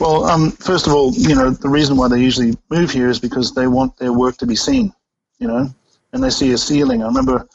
Well, 0.00 0.24
um, 0.24 0.50
first 0.50 0.88
of 0.88 0.92
all, 0.92 1.12
you 1.14 1.36
know 1.36 1.50
the 1.50 1.68
reason 1.68 1.96
why 1.96 2.08
they 2.08 2.20
usually 2.20 2.56
move 2.68 2.90
here 2.90 3.08
is 3.10 3.20
because 3.20 3.54
they 3.54 3.68
want 3.68 3.96
their 3.98 4.12
work 4.12 4.38
to 4.38 4.46
be 4.46 4.56
seen. 4.56 4.92
You 5.38 5.46
know, 5.46 5.74
and 6.12 6.24
they 6.24 6.30
see 6.30 6.50
a 6.50 6.58
ceiling. 6.58 7.02
I 7.04 7.06
remember 7.06 7.46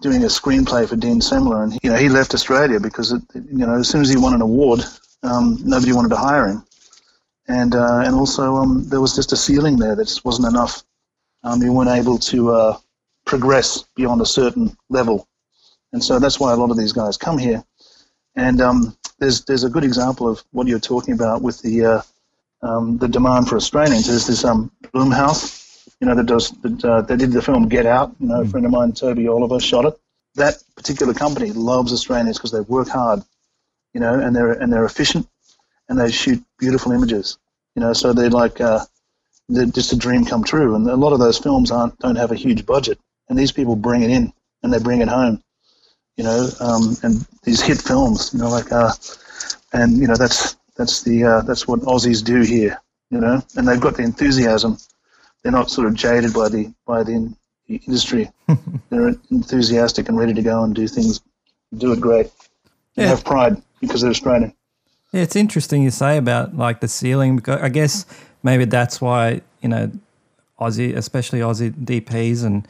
doing 0.00 0.22
a 0.24 0.26
screenplay 0.26 0.88
for 0.88 0.96
Dean 0.96 1.20
Semler, 1.20 1.62
and 1.62 1.78
you 1.82 1.90
know 1.90 1.96
he 1.96 2.08
left 2.08 2.34
Australia 2.34 2.80
because 2.80 3.12
it, 3.12 3.22
you 3.34 3.66
know 3.66 3.78
as 3.78 3.88
soon 3.88 4.02
as 4.02 4.08
he 4.08 4.16
won 4.16 4.34
an 4.34 4.42
award, 4.42 4.80
um, 5.22 5.58
nobody 5.64 5.92
wanted 5.92 6.10
to 6.10 6.16
hire 6.16 6.48
him, 6.48 6.64
and 7.48 7.74
uh, 7.74 8.02
and 8.04 8.14
also 8.14 8.56
um, 8.56 8.88
there 8.88 9.00
was 9.00 9.14
just 9.14 9.32
a 9.32 9.36
ceiling 9.36 9.76
there 9.78 9.96
that 9.96 10.06
just 10.06 10.24
wasn't 10.24 10.48
enough. 10.48 10.84
Um, 11.42 11.62
you 11.62 11.72
weren't 11.72 11.90
able 11.90 12.18
to 12.18 12.50
uh, 12.50 12.78
progress 13.24 13.84
beyond 13.94 14.20
a 14.20 14.26
certain 14.26 14.76
level, 14.88 15.28
and 15.92 16.02
so 16.02 16.18
that's 16.18 16.40
why 16.40 16.52
a 16.52 16.56
lot 16.56 16.70
of 16.70 16.76
these 16.76 16.92
guys 16.92 17.16
come 17.16 17.38
here. 17.38 17.64
And 18.34 18.60
um, 18.60 18.96
there's 19.18 19.44
there's 19.44 19.64
a 19.64 19.70
good 19.70 19.84
example 19.84 20.28
of 20.28 20.44
what 20.52 20.66
you're 20.66 20.78
talking 20.78 21.14
about 21.14 21.42
with 21.42 21.60
the 21.62 21.84
uh, 21.84 22.02
um, 22.62 22.98
the 22.98 23.08
demand 23.08 23.48
for 23.48 23.56
Australians. 23.56 24.06
There's 24.06 24.26
this 24.26 24.44
um, 24.44 24.70
Blumhouse, 24.94 25.55
you 26.00 26.06
know, 26.06 26.14
that 26.14 26.26
does 26.26 26.50
that, 26.62 26.84
uh, 26.84 27.02
they 27.02 27.16
did 27.16 27.32
the 27.32 27.42
film 27.42 27.68
Get 27.68 27.86
Out. 27.86 28.14
You 28.20 28.28
know, 28.28 28.42
a 28.42 28.46
friend 28.46 28.66
of 28.66 28.72
mine, 28.72 28.92
Toby 28.92 29.28
Oliver, 29.28 29.60
shot 29.60 29.84
it. 29.86 29.94
That 30.34 30.62
particular 30.76 31.14
company 31.14 31.52
loves 31.52 31.92
Australians 31.92 32.38
because 32.38 32.52
they 32.52 32.60
work 32.60 32.88
hard, 32.88 33.22
you 33.94 34.00
know, 34.00 34.14
and 34.14 34.34
they're 34.34 34.52
and 34.52 34.72
they're 34.72 34.84
efficient, 34.84 35.26
and 35.88 35.98
they 35.98 36.10
shoot 36.10 36.42
beautiful 36.58 36.92
images. 36.92 37.38
You 37.74 37.80
know, 37.80 37.92
so 37.92 38.12
they're 38.12 38.30
like 38.30 38.60
uh, 38.60 38.84
they're 39.48 39.66
just 39.66 39.92
a 39.92 39.96
dream 39.96 40.24
come 40.24 40.44
true. 40.44 40.74
And 40.74 40.88
a 40.88 40.96
lot 40.96 41.12
of 41.12 41.18
those 41.18 41.38
films 41.38 41.70
aren't 41.70 41.98
don't 41.98 42.16
have 42.16 42.32
a 42.32 42.36
huge 42.36 42.66
budget, 42.66 42.98
and 43.28 43.38
these 43.38 43.52
people 43.52 43.76
bring 43.76 44.02
it 44.02 44.10
in 44.10 44.32
and 44.62 44.72
they 44.72 44.78
bring 44.78 45.00
it 45.00 45.08
home 45.08 45.42
you 46.16 46.24
know, 46.24 46.48
um, 46.60 46.96
and 47.02 47.26
these 47.44 47.60
hit 47.60 47.80
films, 47.80 48.32
you 48.32 48.40
know, 48.40 48.48
like, 48.48 48.72
uh, 48.72 48.92
and 49.72 49.98
you 49.98 50.06
know, 50.06 50.16
that's 50.16 50.56
that's 50.76 51.02
the 51.02 51.24
uh, 51.24 51.40
that's 51.42 51.68
what 51.68 51.80
Aussies 51.80 52.24
do 52.24 52.40
here, 52.40 52.80
you 53.10 53.20
know, 53.20 53.42
and 53.56 53.68
they've 53.68 53.80
got 53.80 53.96
the 53.96 54.02
enthusiasm. 54.02 54.78
They're 55.46 55.52
not 55.52 55.70
sort 55.70 55.86
of 55.86 55.94
jaded 55.94 56.34
by 56.34 56.48
the 56.48 56.74
by 56.88 57.04
the, 57.04 57.32
industry. 57.68 58.28
they're 58.90 59.14
enthusiastic 59.30 60.08
and 60.08 60.18
ready 60.18 60.34
to 60.34 60.42
go 60.42 60.64
and 60.64 60.74
do 60.74 60.88
things, 60.88 61.20
do 61.78 61.92
it 61.92 62.00
great. 62.00 62.32
They 62.96 63.04
yeah. 63.04 63.10
have 63.10 63.24
pride 63.24 63.62
because 63.80 64.00
they're 64.00 64.10
Australian. 64.10 64.52
Yeah, 65.12 65.22
it's 65.22 65.36
interesting 65.36 65.84
you 65.84 65.92
say 65.92 66.16
about 66.16 66.56
like 66.56 66.80
the 66.80 66.88
ceiling 66.88 67.36
because 67.36 67.60
I 67.60 67.68
guess 67.68 68.06
maybe 68.42 68.64
that's 68.64 69.00
why 69.00 69.40
you 69.62 69.68
know 69.68 69.92
Aussie, 70.58 70.96
especially 70.96 71.38
Aussie 71.38 71.70
DPs 71.70 72.44
and 72.44 72.66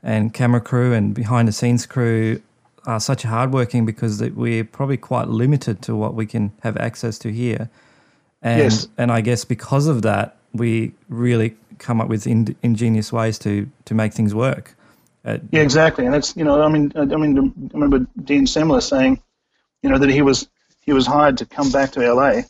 and 0.00 0.32
camera 0.32 0.60
crew 0.60 0.92
and 0.92 1.12
behind 1.12 1.48
the 1.48 1.52
scenes 1.52 1.84
crew 1.84 2.40
are 2.86 3.00
such 3.00 3.24
hardworking 3.24 3.84
because 3.84 4.22
we're 4.22 4.62
probably 4.62 4.96
quite 4.96 5.26
limited 5.26 5.82
to 5.82 5.96
what 5.96 6.14
we 6.14 6.26
can 6.26 6.52
have 6.62 6.76
access 6.76 7.18
to 7.18 7.32
here. 7.32 7.68
And, 8.40 8.60
yes. 8.60 8.86
and 8.96 9.10
I 9.10 9.20
guess 9.20 9.44
because 9.44 9.88
of 9.88 10.02
that, 10.02 10.36
we 10.54 10.92
really 11.08 11.56
come 11.80 12.00
up 12.00 12.08
with 12.08 12.26
in, 12.26 12.56
ingenious 12.62 13.12
ways 13.12 13.38
to, 13.40 13.68
to 13.86 13.94
make 13.94 14.12
things 14.12 14.34
work. 14.34 14.76
Uh, 15.24 15.38
yeah, 15.50 15.62
exactly. 15.62 16.06
And 16.06 16.14
it's, 16.14 16.36
you 16.36 16.44
know, 16.44 16.62
I 16.62 16.68
mean, 16.68 16.92
I 16.94 17.04
mean, 17.04 17.70
I 17.74 17.74
remember 17.74 18.06
Dean 18.22 18.46
Semler 18.46 18.82
saying, 18.82 19.20
you 19.82 19.90
know, 19.90 19.98
that 19.98 20.08
he 20.08 20.22
was, 20.22 20.48
he 20.80 20.92
was 20.92 21.06
hired 21.06 21.38
to 21.38 21.46
come 21.46 21.70
back 21.70 21.92
to 21.92 22.12
LA 22.12 22.42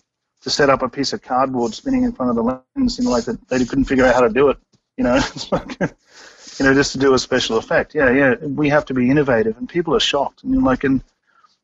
to 0.43 0.51
set 0.51 0.71
up 0.71 0.83
a 0.83 0.89
piece 0.89 1.13
of 1.13 1.23
cardboard 1.23 1.75
spinning 1.75 2.05
in 2.05 2.13
front 2.13 2.31
of 2.31 2.37
the 2.37 2.43
lens, 2.43 2.99
you 2.99 3.05
know, 3.05 3.11
like 3.11 3.25
that 3.25 3.49
they 3.49 3.65
couldn't 3.65 3.85
figure 3.85 4.05
out 4.05 4.15
how 4.15 4.21
to 4.21 4.31
do 4.31 4.49
it. 4.49 4.59
You 4.97 5.05
know, 5.05 5.15
you 5.51 6.67
know, 6.67 6.75
just 6.75 6.93
to 6.93 6.99
do 6.99 7.15
a 7.15 7.19
special 7.19 7.57
effect. 7.57 7.95
Yeah, 7.95 8.11
yeah, 8.11 8.35
we 8.37 8.69
have 8.69 8.85
to 8.87 8.95
be 8.95 9.11
innovative, 9.11 9.57
and 9.57 9.69
people 9.69 9.95
are 9.95 10.01
shocked. 10.01 10.43
I 10.45 10.49
mean, 10.49 10.63
like, 10.63 10.85
and 10.85 11.03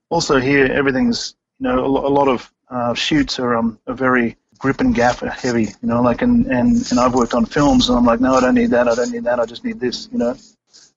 also 0.09 0.39
here, 0.39 0.67
everything's, 0.67 1.35
you 1.59 1.69
know, 1.69 1.85
a, 1.85 2.09
a 2.09 2.13
lot 2.13 2.29
of 2.29 2.51
uh, 2.71 2.95
shoots 2.95 3.39
are 3.39 3.55
um 3.55 3.79
are 3.87 3.95
very 3.95 4.37
grip 4.59 4.81
and 4.81 4.95
gaff 4.95 5.21
heavy, 5.21 5.65
you 5.65 5.89
know, 5.89 6.03
like, 6.03 6.23
and, 6.23 6.47
and, 6.47 6.91
and 6.91 7.01
I've 7.01 7.15
worked 7.15 7.35
on 7.35 7.45
films, 7.45 7.89
and 7.89 7.99
I'm 7.99 8.05
like, 8.05 8.21
no, 8.21 8.35
I 8.35 8.41
don't 8.41 8.55
need 8.55 8.71
that, 8.71 8.89
I 8.89 8.95
don't 8.95 9.11
need 9.11 9.25
that, 9.25 9.39
I 9.41 9.47
just 9.47 9.65
need 9.65 9.81
this, 9.81 10.09
you 10.13 10.19
know, 10.19 10.35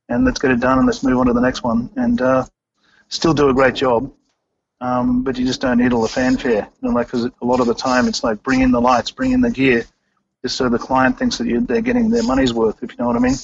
and 0.07 0.25
let's 0.25 0.39
get 0.39 0.51
it 0.51 0.59
done, 0.59 0.77
and 0.77 0.87
let's 0.87 1.03
move 1.03 1.17
on 1.17 1.27
to 1.27 1.33
the 1.33 1.41
next 1.41 1.63
one, 1.63 1.89
and 1.95 2.21
uh, 2.21 2.45
still 3.09 3.33
do 3.33 3.49
a 3.49 3.53
great 3.53 3.75
job. 3.75 4.11
Um, 4.81 5.23
but 5.23 5.37
you 5.37 5.45
just 5.45 5.59
don't 5.59 5.77
need 5.77 5.91
all 5.91 6.01
the 6.01 6.07
fanfare, 6.07 6.69
you 6.81 6.87
know, 6.87 6.95
like, 6.95 7.07
because 7.07 7.25
a 7.25 7.45
lot 7.45 7.59
of 7.59 7.67
the 7.67 7.73
time 7.73 8.07
it's 8.07 8.23
like 8.23 8.41
bring 8.43 8.61
in 8.61 8.71
the 8.71 8.79
lights, 8.79 9.11
bring 9.11 9.33
in 9.33 9.41
the 9.41 9.51
gear, 9.51 9.85
just 10.41 10.55
so 10.55 10.69
the 10.69 10.79
client 10.79 11.19
thinks 11.19 11.37
that 11.37 11.47
you, 11.47 11.59
they're 11.59 11.81
getting 11.81 12.09
their 12.09 12.23
money's 12.23 12.53
worth, 12.53 12.81
if 12.81 12.91
you 12.91 12.97
know 12.97 13.07
what 13.07 13.17
I 13.17 13.19
mean. 13.19 13.35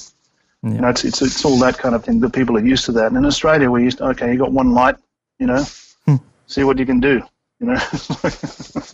Yeah. 0.62 0.70
You 0.70 0.80
know, 0.80 0.88
it's, 0.88 1.04
it's 1.04 1.20
it's 1.20 1.44
all 1.44 1.58
that 1.58 1.76
kind 1.76 1.94
of 1.94 2.02
thing. 2.02 2.20
The 2.20 2.30
people 2.30 2.56
are 2.56 2.64
used 2.64 2.86
to 2.86 2.92
that. 2.92 3.08
And 3.08 3.18
in 3.18 3.26
Australia, 3.26 3.70
we're 3.70 3.84
used 3.84 3.98
to, 3.98 4.06
okay, 4.06 4.32
you 4.32 4.38
got 4.38 4.50
one 4.50 4.72
light, 4.72 4.96
you 5.38 5.46
know, 5.46 5.62
hmm. 6.06 6.16
see 6.46 6.64
what 6.64 6.78
you 6.78 6.86
can 6.86 7.00
do, 7.00 7.22
you 7.60 7.66
know, 7.66 7.78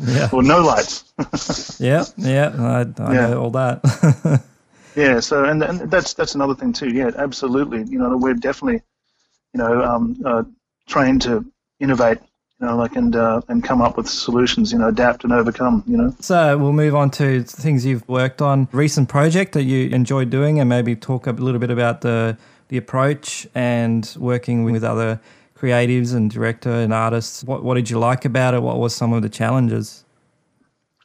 yeah. 0.00 0.28
or 0.32 0.42
no 0.42 0.62
lights. 0.62 1.12
yeah, 1.80 2.04
yeah, 2.16 2.54
I, 2.56 3.02
I 3.02 3.14
yeah. 3.14 3.26
know 3.28 3.40
all 3.42 3.50
that. 3.50 4.42
yeah, 4.96 5.20
so 5.20 5.44
and, 5.44 5.62
and 5.62 5.90
that's 5.90 6.14
that's 6.14 6.34
another 6.34 6.54
thing 6.54 6.72
too. 6.72 6.88
Yeah, 6.88 7.10
absolutely. 7.16 7.84
You 7.84 7.98
know, 7.98 8.16
we're 8.16 8.34
definitely, 8.34 8.82
you 9.52 9.58
know, 9.58 9.82
um, 9.82 10.20
uh, 10.24 10.44
trained 10.86 11.22
to 11.22 11.44
innovate 11.80 12.18
you 12.62 12.68
know, 12.68 12.76
like 12.76 12.94
and 12.94 13.16
uh, 13.16 13.40
and 13.48 13.64
come 13.64 13.82
up 13.82 13.96
with 13.96 14.08
solutions, 14.08 14.70
you 14.70 14.78
know, 14.78 14.88
adapt 14.88 15.24
and 15.24 15.32
overcome, 15.32 15.82
you 15.84 15.96
know. 15.96 16.14
So 16.20 16.56
we'll 16.56 16.72
move 16.72 16.94
on 16.94 17.10
to 17.12 17.42
things 17.42 17.84
you've 17.84 18.08
worked 18.08 18.40
on, 18.40 18.68
recent 18.70 19.08
project 19.08 19.52
that 19.54 19.64
you 19.64 19.88
enjoyed 19.88 20.30
doing, 20.30 20.60
and 20.60 20.68
maybe 20.68 20.94
talk 20.94 21.26
a 21.26 21.32
little 21.32 21.58
bit 21.58 21.70
about 21.70 22.02
the 22.02 22.38
the 22.68 22.76
approach 22.76 23.48
and 23.54 24.14
working 24.16 24.62
with 24.62 24.84
other 24.84 25.20
creatives 25.62 26.14
and 26.14 26.30
director 26.30 26.70
and 26.70 26.92
artists. 26.92 27.44
What 27.44 27.62
what 27.62 27.74
did 27.74 27.88
you 27.88 27.98
like 27.98 28.24
about 28.24 28.54
it? 28.54 28.62
What 28.62 28.78
was 28.78 28.94
some 28.94 29.12
of 29.12 29.22
the 29.22 29.28
challenges? 29.28 30.04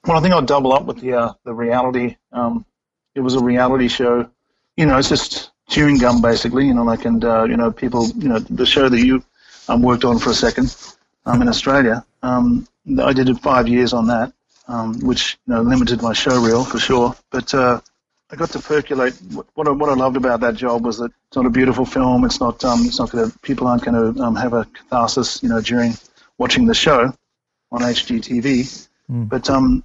Well, 0.06 0.18
I 0.18 0.22
think 0.22 0.34
I'll 0.34 0.42
double 0.42 0.74
up 0.74 0.86
with 0.86 1.02
the 1.02 1.14
uh, 1.14 1.34
the 1.44 1.54
reality. 1.54 2.18
Um, 2.32 2.66
it 3.14 3.22
was 3.22 3.36
a 3.36 3.44
reality 3.44 3.88
show. 3.88 4.30
You 4.76 4.86
know, 4.86 4.98
it's 4.98 5.10
just 5.10 5.52
chewing 5.70 5.98
gum 5.98 6.22
basically. 6.22 6.66
You 6.66 6.74
know, 6.74 6.84
like 6.84 7.06
and 7.06 7.24
uh, 7.24 7.44
you 7.44 7.58
know, 7.58 7.72
people. 7.72 8.08
You 8.18 8.30
know, 8.30 8.40
the 8.40 8.66
show 8.66 8.90
that 8.90 9.06
you 9.06 9.24
um, 9.68 9.82
worked 9.82 10.06
on 10.06 10.18
for 10.18 10.32
a 10.32 10.36
second 10.36 10.76
um, 11.26 11.42
in 11.42 11.48
Australia. 11.48 12.04
Um, 12.24 12.68
I 13.02 13.14
did 13.14 13.30
five 13.40 13.68
years 13.68 13.94
on 13.94 14.08
that, 14.08 14.34
um, 14.68 15.00
which 15.02 15.38
you 15.46 15.54
know 15.54 15.62
limited 15.62 16.02
my 16.02 16.14
show 16.14 16.42
reel 16.42 16.64
for 16.64 16.80
sure. 16.80 17.16
But 17.30 17.54
uh, 17.54 17.82
I 18.30 18.36
got 18.36 18.50
to 18.52 18.60
percolate. 18.60 19.14
What 19.54 19.68
I, 19.68 19.72
what 19.72 19.90
I 19.90 19.94
loved 19.94 20.18
about 20.18 20.42
that 20.42 20.56
job 20.56 20.86
was 20.86 20.98
that 20.98 21.12
it's 21.28 21.38
not 21.38 21.46
a 21.46 21.50
beautiful 21.50 21.86
film. 21.86 22.26
It's 22.26 22.40
not 22.40 22.64
um, 22.66 22.86
it's 22.86 23.00
not 23.00 23.12
going 23.12 23.32
to 23.32 23.40
people 23.40 23.68
aren't 23.68 23.86
going 23.86 24.16
to 24.16 24.22
um, 24.22 24.36
have 24.36 24.54
a 24.54 24.66
catharsis, 24.66 25.42
you 25.42 25.50
know, 25.50 25.62
during 25.62 25.94
watching 26.38 26.66
the 26.66 26.74
show 26.74 27.14
on 27.72 27.82
HGTV. 27.82 28.88
Mm. 29.10 29.30
But 29.30 29.50
um, 29.50 29.84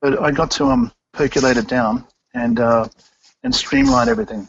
but 0.00 0.22
I 0.22 0.30
got 0.30 0.52
to 0.52 0.66
um 0.66 0.92
percolate 1.12 1.56
it 1.56 1.66
down 1.66 2.04
and 2.32 2.60
uh, 2.60 2.86
and 3.42 3.52
streamline 3.52 4.08
everything 4.08 4.48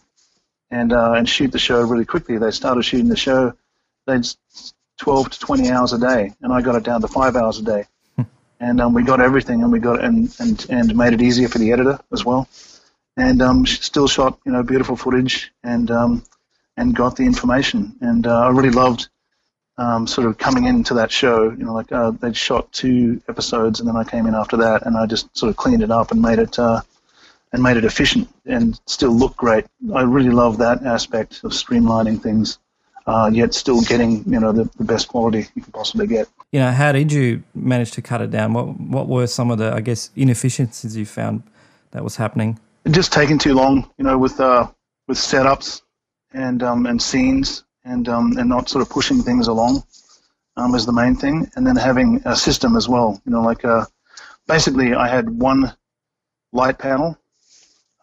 and 0.70 0.94
uh, 0.94 1.14
and 1.14 1.28
shoot 1.28 1.52
the 1.52 1.60
show 1.60 1.82
really 1.82 2.06
quickly. 2.06 2.38
They 2.38 2.52
started 2.52 2.84
shooting 2.84 3.10
the 3.10 3.18
show. 3.18 3.54
They'd 4.08 4.26
12 4.98 5.32
to 5.32 5.40
20 5.40 5.72
hours 5.72 5.94
a 5.94 6.00
day, 6.00 6.32
and 6.42 6.54
I 6.54 6.62
got 6.62 6.76
it 6.76 6.84
down 6.84 7.02
to 7.02 7.08
five 7.08 7.36
hours 7.36 7.58
a 7.58 7.64
day. 7.64 7.86
Hmm. 8.16 8.22
and 8.60 8.82
um, 8.82 8.94
we 8.94 9.04
got 9.04 9.20
everything, 9.20 9.64
and 9.64 9.72
we 9.72 9.80
got 9.80 10.04
and, 10.04 10.34
and 10.40 10.66
and 10.70 10.96
made 10.96 11.14
it 11.14 11.22
easier 11.22 11.48
for 11.48 11.58
the 11.58 11.72
editor 11.72 12.00
as 12.12 12.24
well. 12.24 12.48
And 13.18 13.42
um, 13.42 13.66
still 13.66 14.08
shot 14.08 14.40
you 14.46 14.52
know 14.52 14.64
beautiful 14.64 14.96
footage 14.96 15.52
and 15.64 15.92
um, 15.92 16.24
and 16.78 16.96
got 16.96 17.16
the 17.16 17.24
information. 17.24 17.96
And 18.02 18.26
uh, 18.26 18.48
I 18.48 18.50
really 18.50 18.70
loved 18.70 19.10
um, 19.78 20.08
sort 20.08 20.28
of 20.28 20.38
coming 20.38 20.66
into 20.66 20.94
that 20.96 21.12
show. 21.12 21.52
You 21.52 21.66
know, 21.66 21.74
like 21.74 21.92
uh, 21.92 22.12
they'd 22.12 22.38
shot 22.38 22.72
two 22.72 23.22
episodes, 23.28 23.80
and 23.80 23.90
then 23.90 23.98
I 23.98 24.04
came 24.04 24.28
in 24.28 24.36
after 24.36 24.58
that, 24.58 24.86
and 24.86 24.98
I 24.98 25.06
just 25.06 25.36
sort 25.38 25.50
of 25.50 25.58
cleaned 25.58 25.84
it 25.84 25.92
up 25.92 26.12
and 26.12 26.22
made 26.22 26.40
it. 26.40 26.58
Uh, 26.58 26.82
and 27.54 27.62
made 27.62 27.76
it 27.76 27.84
efficient 27.84 28.30
and 28.46 28.80
still 28.86 29.12
look 29.12 29.36
great. 29.36 29.66
I 29.94 30.04
really 30.04 30.30
love 30.30 30.58
that 30.60 30.86
aspect 30.86 31.44
of 31.44 31.52
streamlining 31.52 32.22
things 32.22 32.60
uh, 33.08 33.30
yet 33.34 33.54
still 33.54 33.82
getting 33.82 34.24
you 34.32 34.40
know 34.40 34.52
the, 34.52 34.70
the 34.78 34.84
best 34.84 35.08
quality 35.08 35.48
you 35.56 35.62
can 35.62 35.72
possibly 35.72 36.08
get. 36.08 36.28
You 36.52 36.60
know, 36.60 36.72
how 36.72 36.92
did 36.92 37.12
you 37.12 37.44
manage 37.54 37.92
to 37.92 38.02
cut 38.02 38.22
it 38.22 38.32
down? 38.32 38.54
What 38.54 38.80
what 38.80 39.08
were 39.08 39.28
some 39.28 39.52
of 39.52 39.58
the 39.58 39.74
I 39.74 39.82
guess 39.82 40.12
inefficiencies 40.16 40.96
you 40.96 41.06
found 41.06 41.44
that 41.92 42.04
was 42.04 42.18
happening? 42.18 42.60
Just 42.90 43.14
taking 43.14 43.38
too 43.38 43.54
long, 43.54 43.90
you 43.98 44.04
know, 44.04 44.18
with 44.18 44.40
uh, 44.40 44.68
with 45.08 45.18
setups 45.18 45.82
and 46.34 46.64
um, 46.64 46.86
and 46.88 47.02
scenes 47.02 47.64
and 47.84 48.10
um, 48.10 48.38
and 48.38 48.50
not 48.50 48.70
sort 48.70 48.82
of 48.82 48.90
pushing 48.90 49.22
things 49.22 49.48
along 49.48 49.84
um, 50.58 50.74
is 50.74 50.86
the 50.86 50.92
main 50.92 51.16
thing, 51.16 51.50
and 51.56 51.66
then 51.66 51.76
having 51.76 52.22
a 52.26 52.36
system 52.36 52.76
as 52.76 52.90
well. 52.90 53.22
You 53.26 53.32
know, 53.34 53.42
like 53.42 53.64
uh, 53.64 53.86
basically 54.48 54.94
I 54.94 55.08
had 55.08 55.30
one 55.30 55.74
light 56.54 56.80
panel, 56.80 57.18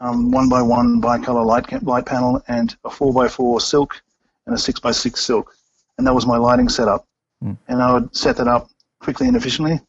um, 0.00 0.30
one 0.30 0.48
by 0.48 0.62
one 0.62 1.00
bicolor 1.00 1.44
light 1.44 1.82
light 1.82 2.06
panel, 2.06 2.42
and 2.48 2.76
a 2.84 2.90
four 2.90 3.12
by 3.12 3.28
four 3.28 3.60
silk 3.60 4.00
and 4.46 4.54
a 4.54 4.58
six 4.58 4.78
by 4.80 4.92
six 4.92 5.24
silk, 5.24 5.54
and 5.98 6.06
that 6.06 6.14
was 6.14 6.26
my 6.26 6.36
lighting 6.36 6.68
setup. 6.68 7.04
Mm. 7.42 7.56
And 7.68 7.82
I 7.82 7.92
would 7.94 8.14
set 8.16 8.36
that 8.36 8.48
up 8.48 8.70
quickly 9.00 9.26
and 9.26 9.36
efficiently, 9.36 9.80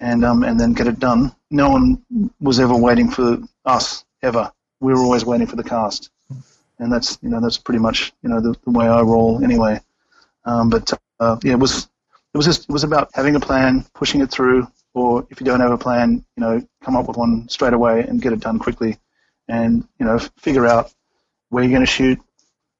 and 0.00 0.24
um, 0.24 0.44
and 0.44 0.58
then 0.58 0.72
get 0.72 0.86
it 0.86 0.98
done. 0.98 1.34
No 1.50 1.70
one 1.70 2.02
was 2.40 2.58
ever 2.58 2.76
waiting 2.76 3.10
for 3.10 3.38
us 3.64 4.03
ever. 4.24 4.50
We 4.80 4.92
were 4.92 5.00
always 5.00 5.24
waiting 5.24 5.46
for 5.46 5.56
the 5.56 5.64
cast, 5.64 6.10
and 6.78 6.92
that's 6.92 7.18
you 7.22 7.28
know 7.28 7.40
that's 7.40 7.58
pretty 7.58 7.78
much 7.78 8.12
you 8.22 8.28
know 8.28 8.40
the, 8.40 8.54
the 8.64 8.70
way 8.70 8.86
I 8.86 9.00
roll 9.02 9.42
anyway. 9.44 9.80
Um, 10.44 10.70
but 10.70 10.92
uh, 11.20 11.36
yeah, 11.42 11.52
it 11.52 11.58
was 11.58 11.88
it 12.32 12.36
was 12.36 12.46
just 12.46 12.64
it 12.68 12.72
was 12.72 12.84
about 12.84 13.10
having 13.14 13.36
a 13.36 13.40
plan, 13.40 13.86
pushing 13.94 14.20
it 14.20 14.30
through, 14.30 14.66
or 14.94 15.26
if 15.30 15.40
you 15.40 15.46
don't 15.46 15.60
have 15.60 15.72
a 15.72 15.78
plan, 15.78 16.24
you 16.36 16.40
know, 16.40 16.66
come 16.82 16.96
up 16.96 17.06
with 17.06 17.16
one 17.16 17.48
straight 17.48 17.72
away 17.72 18.00
and 18.00 18.20
get 18.20 18.32
it 18.32 18.40
done 18.40 18.58
quickly, 18.58 18.98
and 19.48 19.86
you 19.98 20.06
know, 20.06 20.18
figure 20.38 20.66
out 20.66 20.92
where 21.50 21.62
you're 21.62 21.70
going 21.70 21.86
to 21.86 21.90
shoot, 21.90 22.18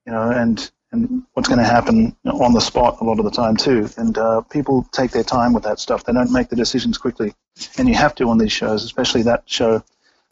you 0.06 0.12
know, 0.12 0.30
and 0.30 0.70
and 0.92 1.22
what's 1.34 1.48
going 1.48 1.58
to 1.58 1.64
happen 1.64 2.16
on 2.24 2.52
the 2.52 2.60
spot 2.60 2.98
a 3.00 3.04
lot 3.04 3.18
of 3.18 3.24
the 3.24 3.30
time 3.30 3.56
too. 3.56 3.88
And 3.96 4.16
uh, 4.16 4.42
people 4.42 4.86
take 4.92 5.10
their 5.10 5.24
time 5.24 5.52
with 5.52 5.64
that 5.64 5.80
stuff. 5.80 6.04
They 6.04 6.12
don't 6.12 6.32
make 6.32 6.48
the 6.48 6.56
decisions 6.56 6.98
quickly, 6.98 7.34
and 7.78 7.88
you 7.88 7.94
have 7.94 8.14
to 8.16 8.28
on 8.28 8.38
these 8.38 8.52
shows, 8.52 8.84
especially 8.84 9.22
that 9.22 9.42
show. 9.46 9.82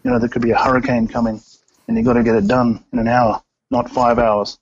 You 0.04 0.10
know, 0.10 0.18
there 0.18 0.28
could 0.28 0.42
be 0.42 0.50
a 0.50 0.58
hurricane 0.58 1.08
coming, 1.08 1.40
and 1.86 1.96
you've 1.96 2.06
got 2.06 2.14
to 2.14 2.22
get 2.22 2.34
it 2.34 2.46
done 2.46 2.84
in 2.92 2.98
an 2.98 3.08
hour, 3.08 3.42
not 3.70 3.90
five 3.90 4.18
hours. 4.18 4.58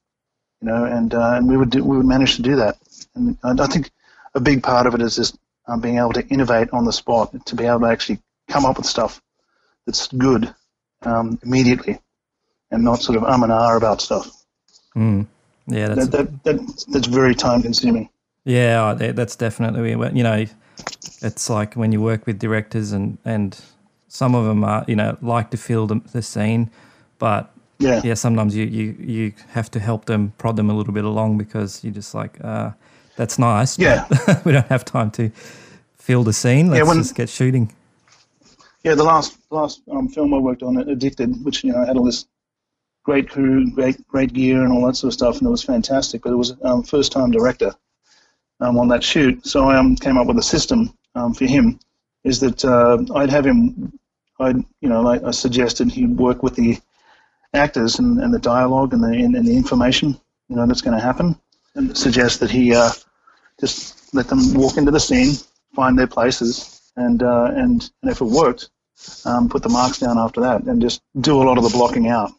You 0.60 0.68
know, 0.68 0.84
and 0.84 1.14
uh, 1.14 1.34
and 1.34 1.48
we 1.48 1.56
would 1.56 1.70
do, 1.70 1.82
we 1.82 1.96
would 1.96 2.06
manage 2.06 2.36
to 2.36 2.42
do 2.42 2.56
that. 2.56 2.76
And 3.14 3.38
I 3.42 3.66
think 3.66 3.90
a 4.34 4.40
big 4.40 4.62
part 4.62 4.86
of 4.86 4.94
it 4.94 5.02
is 5.02 5.16
just 5.16 5.38
um, 5.66 5.80
being 5.80 5.98
able 5.98 6.12
to 6.12 6.26
innovate 6.28 6.70
on 6.72 6.84
the 6.84 6.92
spot, 6.92 7.34
to 7.46 7.54
be 7.56 7.64
able 7.64 7.80
to 7.80 7.86
actually 7.86 8.20
come 8.48 8.64
up 8.64 8.76
with 8.76 8.86
stuff 8.86 9.22
that's 9.86 10.08
good 10.08 10.54
um, 11.02 11.38
immediately, 11.42 11.98
and 12.70 12.84
not 12.84 13.00
sort 13.00 13.16
of 13.16 13.24
um 13.24 13.42
and 13.42 13.52
ah 13.52 13.76
about 13.76 14.00
stuff. 14.00 14.44
Mm. 14.94 15.26
Yeah, 15.66 15.88
that's 15.88 16.08
that, 16.08 16.44
that, 16.44 16.58
that, 16.58 16.84
that's 16.88 17.06
very 17.06 17.34
time 17.34 17.62
consuming. 17.62 18.10
Yeah, 18.44 18.94
that's 18.94 19.36
definitely 19.36 19.90
you 19.90 20.22
know, 20.22 20.46
it's 21.22 21.50
like 21.50 21.74
when 21.74 21.92
you 21.92 22.00
work 22.00 22.26
with 22.26 22.38
directors 22.38 22.92
and 22.92 23.18
and 23.24 23.60
some 24.10 24.34
of 24.34 24.44
them 24.44 24.64
are 24.64 24.84
you 24.86 24.96
know 24.96 25.16
like 25.22 25.50
to 25.52 25.56
feel 25.56 25.86
the, 25.86 26.00
the 26.12 26.20
scene, 26.20 26.70
but 27.18 27.54
yeah, 27.78 28.02
yeah, 28.04 28.14
sometimes 28.14 28.54
you 28.54 28.66
you 28.66 28.96
you 28.98 29.32
have 29.48 29.70
to 29.70 29.80
help 29.80 30.04
them 30.04 30.34
prod 30.36 30.56
them 30.56 30.68
a 30.68 30.74
little 30.74 30.92
bit 30.92 31.04
along 31.04 31.38
because 31.38 31.82
you're 31.82 31.94
just 31.94 32.14
like, 32.14 32.38
uh, 32.44 32.72
that's 33.16 33.38
nice. 33.38 33.78
Yeah, 33.78 34.06
we 34.44 34.52
don't 34.52 34.66
have 34.66 34.84
time 34.84 35.10
to 35.12 35.30
feel 35.96 36.22
the 36.22 36.32
scene. 36.32 36.68
Let's 36.68 36.78
yeah, 36.78 36.88
when, 36.88 36.98
just 36.98 37.14
get 37.14 37.30
shooting. 37.30 37.72
Yeah, 38.84 38.96
the 38.96 39.04
last 39.04 39.38
last 39.50 39.82
um, 39.90 40.08
film 40.08 40.34
I 40.34 40.38
worked 40.38 40.62
on, 40.62 40.76
Addicted, 40.76 41.44
which 41.44 41.64
you 41.64 41.72
know 41.72 41.84
had 41.86 41.96
all 41.96 42.04
this 42.04 42.26
great 43.04 43.30
crew, 43.30 43.70
great 43.70 44.06
great 44.08 44.32
gear, 44.32 44.64
and 44.64 44.72
all 44.72 44.84
that 44.86 44.96
sort 44.96 45.10
of 45.10 45.14
stuff, 45.14 45.38
and 45.38 45.46
it 45.46 45.50
was 45.50 45.62
fantastic. 45.62 46.22
But 46.22 46.32
it 46.32 46.36
was 46.36 46.54
um, 46.62 46.82
first 46.82 47.12
time 47.12 47.30
director 47.30 47.72
um, 48.60 48.76
on 48.76 48.88
that 48.88 49.04
shoot, 49.04 49.46
so 49.46 49.64
I 49.70 49.78
um, 49.78 49.96
came 49.96 50.18
up 50.18 50.26
with 50.26 50.38
a 50.38 50.42
system 50.42 50.92
um, 51.14 51.32
for 51.32 51.46
him. 51.46 51.78
Is 52.24 52.40
that 52.40 52.64
uh, 52.64 52.98
I'd 53.14 53.30
have 53.30 53.46
him, 53.46 53.98
I'd 54.38 54.56
you 54.80 54.88
know 54.88 55.06
I, 55.06 55.28
I 55.28 55.30
suggested 55.30 55.90
he 55.90 56.06
work 56.06 56.42
with 56.42 56.54
the 56.54 56.78
actors 57.52 57.98
and, 57.98 58.20
and 58.20 58.32
the 58.32 58.38
dialogue 58.38 58.92
and 58.92 59.02
the 59.02 59.08
and, 59.08 59.34
and 59.34 59.46
the 59.46 59.56
information 59.56 60.20
you 60.48 60.56
know 60.56 60.66
that's 60.66 60.82
going 60.82 60.96
to 60.96 61.02
happen, 61.02 61.38
and 61.74 61.96
suggest 61.96 62.40
that 62.40 62.50
he 62.50 62.74
uh, 62.74 62.90
just 63.60 64.14
let 64.14 64.28
them 64.28 64.54
walk 64.54 64.76
into 64.76 64.90
the 64.90 65.00
scene, 65.00 65.34
find 65.74 65.98
their 65.98 66.06
places, 66.06 66.92
and 66.96 67.22
uh, 67.22 67.44
and, 67.44 67.90
and 68.02 68.10
if 68.10 68.20
it 68.20 68.24
worked, 68.24 68.70
um, 69.24 69.48
put 69.48 69.62
the 69.62 69.68
marks 69.68 69.98
down 69.98 70.18
after 70.18 70.40
that, 70.42 70.62
and 70.64 70.82
just 70.82 71.02
do 71.18 71.40
a 71.40 71.44
lot 71.44 71.58
of 71.58 71.64
the 71.64 71.70
blocking 71.70 72.08
out 72.08 72.32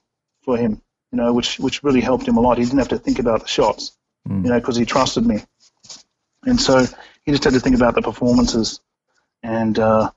for 0.44 0.58
him. 0.58 0.82
You 1.12 1.18
know, 1.18 1.34
which 1.34 1.60
which 1.60 1.84
really 1.84 2.02
helped 2.02 2.28
him 2.28 2.38
a 2.38 2.42
lot. 2.42 2.58
He 2.58 2.64
didn't 2.64 2.80
have 2.80 2.90
to 2.90 3.00
think 3.00 3.20
about 3.20 3.42
the 3.42 3.48
shots, 3.48 3.98
mm. 4.28 4.44
you 4.44 4.50
know, 4.50 4.60
because 4.60 4.78
he 4.78 4.86
trusted 4.86 5.26
me, 5.26 5.44
and 6.46 6.60
so 6.60 6.86
he 7.24 7.32
just 7.32 7.44
had 7.44 7.54
to 7.54 7.60
think 7.60 7.76
about 7.76 7.96
the 7.96 8.02
performances, 8.02 8.80
and 9.44 9.80
uh, 9.80 10.12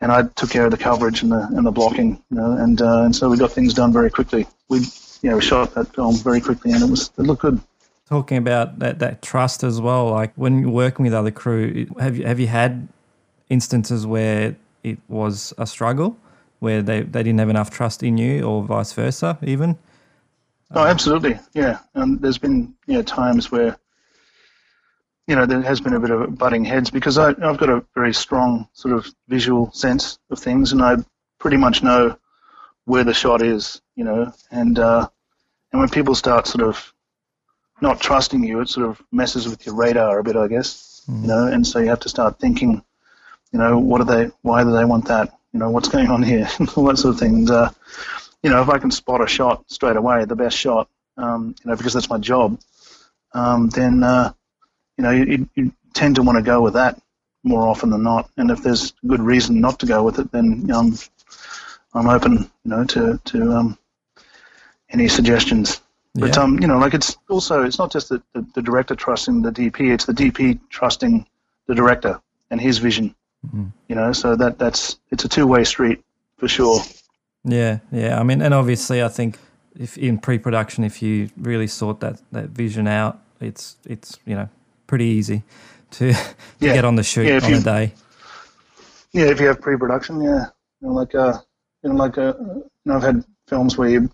and 0.00 0.10
I 0.12 0.22
took 0.22 0.50
care 0.50 0.64
of 0.64 0.70
the 0.70 0.76
coverage 0.76 1.22
and 1.22 1.32
the 1.32 1.46
and 1.52 1.66
the 1.66 1.72
blocking, 1.72 2.22
you 2.30 2.36
know, 2.36 2.52
and 2.52 2.80
uh, 2.80 3.02
and 3.02 3.14
so 3.14 3.28
we 3.28 3.36
got 3.36 3.52
things 3.52 3.74
done 3.74 3.92
very 3.92 4.10
quickly. 4.10 4.46
We 4.68 4.80
you 5.22 5.30
know 5.30 5.36
we 5.36 5.42
shot 5.42 5.74
that 5.74 5.94
film 5.94 6.16
very 6.16 6.40
quickly, 6.40 6.72
and 6.72 6.82
it 6.82 6.90
was 6.90 7.10
it 7.18 7.22
looked 7.22 7.42
good. 7.42 7.60
Talking 8.08 8.38
about 8.38 8.80
that, 8.80 8.98
that 8.98 9.22
trust 9.22 9.62
as 9.62 9.80
well 9.80 10.10
like 10.10 10.32
when 10.34 10.58
you're 10.58 10.70
working 10.70 11.04
with 11.04 11.14
other 11.14 11.30
crew 11.30 11.86
have 12.00 12.16
you 12.16 12.26
have 12.26 12.40
you 12.40 12.48
had 12.48 12.88
instances 13.50 14.04
where 14.04 14.56
it 14.82 14.98
was 15.08 15.54
a 15.58 15.66
struggle 15.66 16.16
where 16.58 16.82
they, 16.82 17.02
they 17.02 17.22
didn't 17.22 17.38
have 17.38 17.48
enough 17.48 17.70
trust 17.70 18.02
in 18.02 18.18
you 18.18 18.42
or 18.42 18.64
vice 18.64 18.92
versa 18.92 19.38
even? 19.42 19.78
Oh 20.72 20.84
absolutely. 20.84 21.38
Yeah. 21.54 21.78
And 21.94 22.20
there's 22.20 22.38
been 22.38 22.74
you 22.86 22.94
know 22.94 23.02
times 23.02 23.52
where 23.52 23.78
you 25.30 25.36
know 25.36 25.46
there 25.46 25.62
has 25.62 25.80
been 25.80 25.94
a 25.94 26.00
bit 26.00 26.10
of 26.10 26.36
butting 26.36 26.64
heads 26.64 26.90
because 26.90 27.16
I, 27.16 27.28
i've 27.28 27.56
got 27.56 27.70
a 27.70 27.84
very 27.94 28.12
strong 28.12 28.68
sort 28.72 28.94
of 28.94 29.06
visual 29.28 29.72
sense 29.72 30.18
of 30.30 30.38
things 30.38 30.72
and 30.72 30.82
i 30.82 30.96
pretty 31.38 31.56
much 31.56 31.82
know 31.82 32.18
where 32.84 33.04
the 33.04 33.14
shot 33.14 33.40
is 33.40 33.80
you 33.96 34.04
know 34.04 34.32
and 34.50 34.78
uh, 34.78 35.08
and 35.72 35.80
when 35.80 35.88
people 35.88 36.14
start 36.14 36.46
sort 36.46 36.64
of 36.64 36.92
not 37.80 38.00
trusting 38.00 38.44
you, 38.44 38.60
it 38.60 38.68
sort 38.68 38.88
of 38.88 39.02
messes 39.12 39.48
with 39.48 39.64
your 39.64 39.74
radar 39.74 40.18
a 40.18 40.24
bit, 40.24 40.36
I 40.36 40.48
guess. 40.48 41.02
Mm. 41.08 41.22
You 41.22 41.28
know, 41.28 41.46
and 41.46 41.66
so 41.66 41.78
you 41.78 41.88
have 41.88 42.00
to 42.00 42.08
start 42.08 42.38
thinking, 42.38 42.82
you 43.52 43.58
know, 43.58 43.78
what 43.78 43.98
do 43.98 44.04
they? 44.04 44.30
Why 44.42 44.64
do 44.64 44.72
they 44.72 44.84
want 44.84 45.06
that? 45.06 45.32
You 45.52 45.60
know, 45.60 45.70
what's 45.70 45.88
going 45.88 46.08
on 46.08 46.22
here? 46.22 46.48
All 46.76 46.84
that 46.84 46.98
sort 46.98 47.14
of 47.14 47.20
thing. 47.20 47.34
And, 47.34 47.50
uh, 47.50 47.70
you 48.42 48.50
know, 48.50 48.62
if 48.62 48.68
I 48.68 48.78
can 48.78 48.90
spot 48.90 49.22
a 49.22 49.26
shot 49.26 49.64
straight 49.70 49.96
away, 49.96 50.24
the 50.24 50.36
best 50.36 50.56
shot, 50.56 50.88
um, 51.16 51.54
you 51.62 51.70
know, 51.70 51.76
because 51.76 51.92
that's 51.92 52.10
my 52.10 52.18
job, 52.18 52.58
um, 53.32 53.68
then 53.68 54.02
uh, 54.02 54.32
you 55.00 55.06
know 55.06 55.10
you, 55.12 55.48
you 55.54 55.72
tend 55.94 56.16
to 56.16 56.22
want 56.22 56.36
to 56.36 56.42
go 56.42 56.60
with 56.60 56.74
that 56.74 57.00
more 57.42 57.66
often 57.66 57.88
than 57.88 58.02
not. 58.02 58.28
And 58.36 58.50
if 58.50 58.62
there's 58.62 58.92
good 59.06 59.20
reason 59.20 59.60
not 59.60 59.78
to 59.80 59.86
go 59.86 60.02
with 60.02 60.18
it, 60.18 60.30
then 60.30 60.70
um, 60.70 60.98
I'm 61.94 62.08
open, 62.08 62.50
you 62.64 62.70
know, 62.70 62.84
to 62.84 63.18
to 63.24 63.52
um, 63.52 63.78
any 64.90 65.08
suggestions. 65.08 65.80
But 66.14 66.36
yeah. 66.36 66.42
um, 66.42 66.60
you 66.60 66.66
know, 66.66 66.78
like 66.78 66.92
it's 66.92 67.16
also 67.30 67.62
it's 67.62 67.78
not 67.78 67.90
just 67.90 68.10
the, 68.10 68.22
the, 68.34 68.44
the, 68.54 68.62
director 68.62 68.94
trusting 68.94 69.40
the 69.40 69.52
DP; 69.52 69.90
it's 69.90 70.04
the 70.04 70.12
DP 70.12 70.60
trusting 70.68 71.26
the 71.66 71.74
director 71.74 72.20
and 72.50 72.60
his 72.60 72.78
vision. 72.78 73.14
Mm-hmm. 73.46 73.66
You 73.88 73.94
know, 73.94 74.12
so 74.12 74.36
that 74.36 74.58
that's 74.58 74.98
it's 75.10 75.24
a 75.24 75.28
two 75.28 75.46
way 75.46 75.64
street 75.64 76.04
for 76.36 76.48
sure. 76.48 76.80
Yeah, 77.44 77.78
yeah. 77.90 78.20
I 78.20 78.22
mean, 78.22 78.42
and 78.42 78.52
obviously, 78.52 79.02
I 79.02 79.08
think 79.08 79.38
if 79.78 79.96
in 79.96 80.18
pre-production, 80.18 80.84
if 80.84 81.00
you 81.00 81.30
really 81.38 81.68
sort 81.68 82.00
that 82.00 82.20
that 82.32 82.50
vision 82.50 82.86
out, 82.86 83.22
it's 83.40 83.76
it's 83.86 84.18
you 84.26 84.34
know 84.34 84.48
pretty 84.90 85.06
easy 85.06 85.44
to, 85.92 86.12
to 86.12 86.18
yeah. 86.58 86.74
get 86.74 86.84
on 86.84 86.96
the 86.96 87.04
shoot 87.04 87.24
yeah, 87.24 87.38
on 87.42 87.50
you, 87.50 87.58
a 87.58 87.60
day. 87.60 87.94
Yeah, 89.12 89.26
if 89.26 89.40
you 89.40 89.46
have 89.46 89.60
pre-production, 89.60 90.20
yeah, 90.20 90.46
you 90.80 90.88
know, 90.88 90.94
like 90.94 91.14
uh, 91.14 91.38
you 91.82 91.90
know, 91.90 91.96
like 91.96 92.18
uh, 92.18 92.34
you 92.36 92.64
know, 92.84 92.96
I've 92.96 93.02
had 93.04 93.24
films 93.46 93.78
where 93.78 93.88
you 93.88 94.10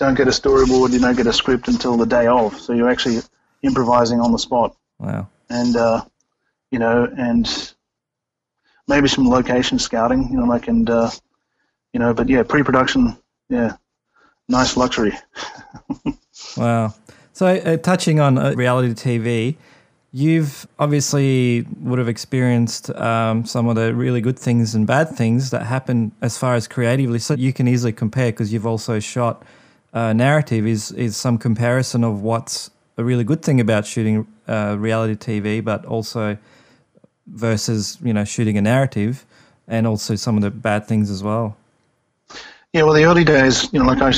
don't 0.00 0.16
get 0.16 0.26
a 0.26 0.32
storyboard, 0.32 0.90
you 0.92 0.98
don't 0.98 1.16
get 1.16 1.28
a 1.28 1.32
script 1.32 1.68
until 1.68 1.96
the 1.96 2.06
day 2.06 2.26
of. 2.26 2.58
So 2.60 2.72
you're 2.72 2.90
actually 2.90 3.20
improvising 3.62 4.20
on 4.20 4.32
the 4.32 4.38
spot. 4.38 4.76
Wow. 4.98 5.28
And 5.48 5.76
uh, 5.76 6.04
you 6.72 6.80
know, 6.80 7.08
and 7.16 7.74
maybe 8.88 9.06
some 9.06 9.28
location 9.28 9.78
scouting, 9.78 10.28
you 10.28 10.38
know, 10.38 10.44
like 10.44 10.66
and 10.66 10.90
uh, 10.90 11.10
you 11.92 12.00
know, 12.00 12.12
but 12.12 12.28
yeah, 12.28 12.42
pre-production, 12.42 13.16
yeah, 13.48 13.76
nice 14.48 14.76
luxury. 14.76 15.16
wow. 16.56 16.94
So 17.32 17.46
uh, 17.46 17.76
touching 17.76 18.18
on 18.18 18.38
uh, 18.38 18.54
reality 18.56 18.92
TV, 18.92 19.56
you've 20.12 20.66
obviously 20.78 21.66
would 21.80 21.98
have 21.98 22.08
experienced 22.08 22.90
um, 22.90 23.44
some 23.44 23.68
of 23.68 23.76
the 23.76 23.94
really 23.94 24.20
good 24.20 24.38
things 24.38 24.74
and 24.74 24.86
bad 24.86 25.08
things 25.08 25.50
that 25.50 25.66
happen 25.66 26.12
as 26.20 26.36
far 26.36 26.54
as 26.54 26.66
creatively. 26.66 27.18
So 27.18 27.34
you 27.34 27.52
can 27.52 27.68
easily 27.68 27.92
compare 27.92 28.32
because 28.32 28.52
you've 28.52 28.66
also 28.66 28.98
shot 28.98 29.44
uh, 29.92 30.12
narrative 30.12 30.66
is 30.66 30.92
is 30.92 31.16
some 31.16 31.36
comparison 31.38 32.04
of 32.04 32.22
what's 32.22 32.70
a 32.96 33.04
really 33.04 33.24
good 33.24 33.42
thing 33.42 33.60
about 33.60 33.86
shooting 33.86 34.26
uh, 34.46 34.76
reality 34.78 35.14
TV, 35.14 35.64
but 35.64 35.84
also 35.84 36.36
versus 37.26 37.98
you 38.02 38.12
know 38.12 38.24
shooting 38.24 38.56
a 38.56 38.62
narrative, 38.62 39.24
and 39.66 39.86
also 39.86 40.14
some 40.14 40.36
of 40.36 40.42
the 40.42 40.50
bad 40.50 40.86
things 40.86 41.10
as 41.10 41.22
well. 41.22 41.56
Yeah, 42.72 42.82
well, 42.82 42.94
the 42.94 43.04
early 43.04 43.24
days, 43.24 43.72
you 43.72 43.80
know, 43.80 43.86
like 43.86 44.00
I 44.00 44.12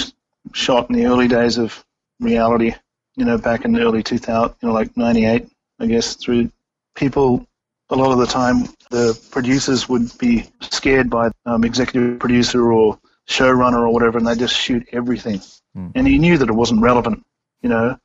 shot 0.52 0.90
in 0.90 0.96
the 0.96 1.06
early 1.06 1.26
days 1.26 1.56
of 1.56 1.82
reality, 2.20 2.74
you 3.16 3.24
know, 3.24 3.38
back 3.38 3.64
in 3.64 3.72
the 3.72 3.80
early 3.80 4.02
2000, 4.02 4.54
you 4.60 4.68
know, 4.68 4.74
like 4.74 4.94
98, 4.94 5.48
I 5.82 5.86
guess, 5.86 6.14
through 6.14 6.50
people, 6.94 7.46
a 7.90 7.96
lot 7.96 8.12
of 8.12 8.18
the 8.18 8.26
time, 8.26 8.68
the 8.90 9.18
producers 9.30 9.88
would 9.88 10.16
be 10.18 10.48
scared 10.60 11.10
by 11.10 11.30
um, 11.44 11.64
executive 11.64 12.18
producer 12.18 12.72
or 12.72 12.98
showrunner 13.28 13.80
or 13.80 13.90
whatever, 13.90 14.18
and 14.18 14.26
they 14.26 14.34
just 14.34 14.56
shoot 14.56 14.86
everything 14.92 15.40
mm. 15.76 15.92
and 15.94 16.06
he 16.06 16.18
knew 16.18 16.38
that 16.38 16.48
it 16.48 16.52
wasn't 16.52 16.80
relevant, 16.80 17.24
you 17.62 17.68
know, 17.68 17.98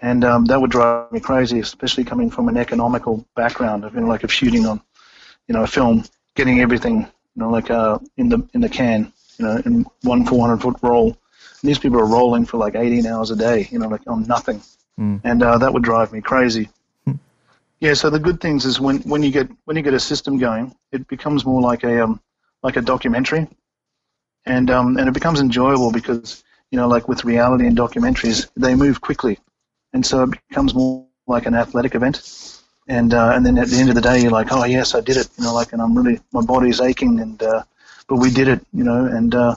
and 0.00 0.24
um, 0.24 0.44
that 0.46 0.60
would 0.60 0.70
drive 0.70 1.12
me 1.12 1.20
crazy, 1.20 1.60
especially 1.60 2.04
coming 2.04 2.30
from 2.30 2.48
an 2.48 2.56
economical 2.56 3.26
background 3.36 3.84
of 3.84 3.94
you 3.94 4.00
know, 4.00 4.06
like 4.06 4.24
of 4.24 4.32
shooting 4.32 4.66
on, 4.66 4.80
you 5.46 5.54
know, 5.54 5.62
a 5.62 5.66
film, 5.66 6.04
getting 6.34 6.60
everything, 6.60 7.00
you 7.00 7.42
know, 7.42 7.50
like 7.50 7.70
uh, 7.70 7.98
in 8.16 8.28
the 8.28 8.48
in 8.54 8.60
the 8.60 8.68
can, 8.68 9.12
you 9.38 9.44
know, 9.44 9.60
in 9.64 9.84
one 10.02 10.24
400 10.24 10.60
foot 10.60 10.76
roll. 10.82 11.08
And 11.08 11.68
these 11.68 11.78
people 11.78 12.00
are 12.00 12.06
rolling 12.06 12.46
for 12.46 12.56
like 12.56 12.74
18 12.74 13.04
hours 13.06 13.30
a 13.30 13.36
day, 13.36 13.68
you 13.70 13.78
know, 13.78 13.88
like 13.88 14.02
on 14.06 14.26
nothing, 14.26 14.62
mm. 14.98 15.20
and 15.24 15.42
uh, 15.42 15.58
that 15.58 15.72
would 15.72 15.82
drive 15.82 16.12
me 16.12 16.20
crazy. 16.20 16.70
Yeah, 17.80 17.94
so 17.94 18.10
the 18.10 18.18
good 18.18 18.40
things 18.40 18.66
is 18.66 18.78
when, 18.78 18.98
when 19.00 19.22
you 19.22 19.30
get 19.30 19.48
when 19.64 19.76
you 19.76 19.82
get 19.82 19.94
a 19.94 20.00
system 20.00 20.38
going, 20.38 20.74
it 20.92 21.08
becomes 21.08 21.46
more 21.46 21.62
like 21.62 21.82
a 21.82 22.04
um, 22.04 22.20
like 22.62 22.76
a 22.76 22.82
documentary, 22.82 23.48
and 24.44 24.70
um, 24.70 24.98
and 24.98 25.08
it 25.08 25.14
becomes 25.14 25.40
enjoyable 25.40 25.90
because 25.90 26.44
you 26.70 26.76
know, 26.76 26.88
like 26.88 27.08
with 27.08 27.24
reality 27.24 27.66
and 27.66 27.76
documentaries, 27.76 28.48
they 28.56 28.74
move 28.74 29.00
quickly, 29.00 29.38
and 29.94 30.04
so 30.04 30.24
it 30.24 30.30
becomes 30.48 30.74
more 30.74 31.06
like 31.26 31.46
an 31.46 31.54
athletic 31.54 31.94
event. 31.94 32.60
And 32.86 33.14
uh, 33.14 33.32
and 33.34 33.46
then 33.46 33.56
at 33.56 33.68
the 33.68 33.78
end 33.78 33.88
of 33.88 33.94
the 33.94 34.02
day, 34.02 34.20
you're 34.20 34.30
like, 34.30 34.52
oh 34.52 34.64
yes, 34.64 34.94
I 34.94 35.00
did 35.00 35.16
it. 35.16 35.28
You 35.38 35.44
know, 35.44 35.54
like, 35.54 35.72
and 35.72 35.80
I'm 35.80 35.96
really 35.96 36.20
my 36.32 36.42
body's 36.42 36.80
aching, 36.80 37.18
and 37.20 37.42
uh, 37.42 37.62
but 38.08 38.16
we 38.16 38.30
did 38.30 38.48
it. 38.48 38.60
You 38.72 38.84
know, 38.84 39.06
and 39.06 39.34
uh, 39.34 39.56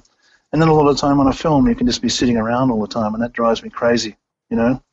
and 0.53 0.61
then 0.61 0.69
a 0.69 0.73
lot 0.73 0.87
of 0.87 0.97
time 0.97 1.19
on 1.19 1.27
a 1.27 1.33
film, 1.33 1.67
you 1.67 1.75
can 1.75 1.87
just 1.87 2.01
be 2.01 2.09
sitting 2.09 2.37
around 2.37 2.71
all 2.71 2.79
the 2.79 2.87
time, 2.87 3.15
and 3.15 3.23
that 3.23 3.33
drives 3.33 3.63
me 3.63 3.69
crazy. 3.69 4.15
You 4.49 4.57
know, 4.57 4.83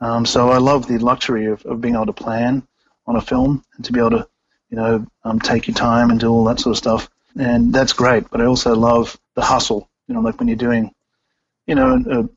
Um, 0.00 0.24
so 0.24 0.50
I 0.50 0.58
love 0.58 0.86
the 0.86 0.98
luxury 0.98 1.46
of, 1.46 1.64
of 1.66 1.80
being 1.80 1.94
able 1.94 2.06
to 2.06 2.12
plan 2.12 2.66
on 3.06 3.16
a 3.16 3.20
film 3.20 3.64
and 3.76 3.84
to 3.84 3.92
be 3.92 4.00
able 4.00 4.10
to, 4.10 4.28
you 4.70 4.76
know, 4.76 5.06
um, 5.24 5.40
take 5.40 5.66
your 5.66 5.74
time 5.74 6.10
and 6.10 6.20
do 6.20 6.30
all 6.30 6.44
that 6.44 6.60
sort 6.60 6.74
of 6.74 6.78
stuff. 6.78 7.10
And 7.38 7.72
that's 7.72 7.92
great. 7.92 8.30
But 8.30 8.40
I 8.40 8.44
also 8.44 8.74
love 8.74 9.18
the 9.34 9.42
hustle. 9.42 9.88
You 10.06 10.14
know, 10.14 10.20
like 10.20 10.38
when 10.38 10.48
you're 10.48 10.56
doing, 10.56 10.94
you 11.66 11.74
know, 11.74 12.02
a, 12.10 12.28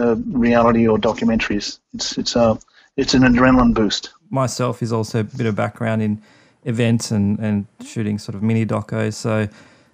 a 0.00 0.14
reality 0.16 0.86
or 0.86 0.98
documentaries. 0.98 1.78
It's 1.94 2.18
it's 2.18 2.36
a 2.36 2.58
it's 2.96 3.14
an 3.14 3.22
adrenaline 3.22 3.74
boost. 3.74 4.10
Myself 4.30 4.82
is 4.82 4.92
also 4.92 5.20
a 5.20 5.24
bit 5.24 5.46
of 5.46 5.56
background 5.56 6.02
in 6.02 6.22
events 6.64 7.10
and, 7.10 7.38
and 7.38 7.66
shooting 7.84 8.18
sort 8.18 8.34
of 8.34 8.42
mini 8.42 8.64
docos. 8.64 9.14
So, 9.14 9.48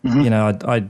mm-hmm. 0.05 0.21
you 0.21 0.31
know, 0.31 0.49
I, 0.49 0.77
I 0.77 0.85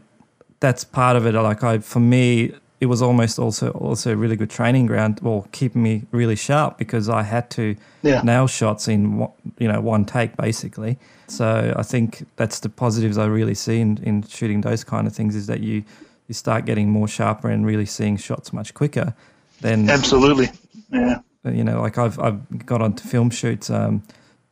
that's 0.60 0.84
part 0.84 1.16
of 1.16 1.26
it. 1.26 1.32
Like 1.32 1.62
I, 1.62 1.78
for 1.78 2.00
me, 2.00 2.52
it 2.78 2.86
was 2.86 3.00
almost 3.00 3.38
also 3.38 3.70
also 3.70 4.12
a 4.12 4.16
really 4.16 4.36
good 4.36 4.50
training 4.50 4.86
ground, 4.86 5.20
well, 5.22 5.46
keeping 5.52 5.82
me 5.82 6.02
really 6.10 6.36
sharp 6.36 6.76
because 6.76 7.08
I 7.08 7.22
had 7.22 7.50
to 7.52 7.74
yeah. 8.02 8.20
nail 8.22 8.46
shots 8.46 8.86
in 8.86 9.26
you 9.58 9.68
know 9.68 9.80
one 9.80 10.04
take 10.04 10.36
basically. 10.36 10.98
So 11.28 11.74
I 11.76 11.82
think 11.82 12.26
that's 12.36 12.60
the 12.60 12.68
positives 12.68 13.18
I 13.18 13.26
really 13.26 13.54
see 13.54 13.80
in, 13.80 13.98
in 14.02 14.22
shooting 14.22 14.60
those 14.60 14.84
kind 14.84 15.06
of 15.06 15.14
things 15.14 15.34
is 15.34 15.46
that 15.46 15.60
you 15.60 15.84
you 16.28 16.34
start 16.34 16.66
getting 16.66 16.90
more 16.90 17.08
sharper 17.08 17.48
and 17.48 17.64
really 17.64 17.86
seeing 17.86 18.16
shots 18.16 18.52
much 18.52 18.74
quicker. 18.74 19.14
Then 19.60 19.88
absolutely, 19.88 20.50
yeah. 20.90 21.20
You 21.44 21.64
know, 21.64 21.80
like 21.80 21.96
I've 21.96 22.18
I've 22.18 22.66
got 22.66 22.82
onto 22.82 23.08
film 23.08 23.30
shoots, 23.30 23.70
um, 23.70 24.02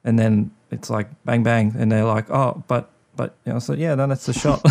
and 0.04 0.18
then 0.18 0.50
it's 0.70 0.88
like 0.88 1.08
bang 1.24 1.42
bang, 1.42 1.74
and 1.76 1.92
they're 1.92 2.04
like, 2.04 2.30
oh, 2.30 2.62
but 2.68 2.90
but 3.16 3.34
you 3.44 3.52
know, 3.52 3.58
so 3.58 3.74
yeah, 3.74 3.94
no, 3.94 4.06
that's 4.06 4.26
the 4.26 4.32
shot. 4.32 4.62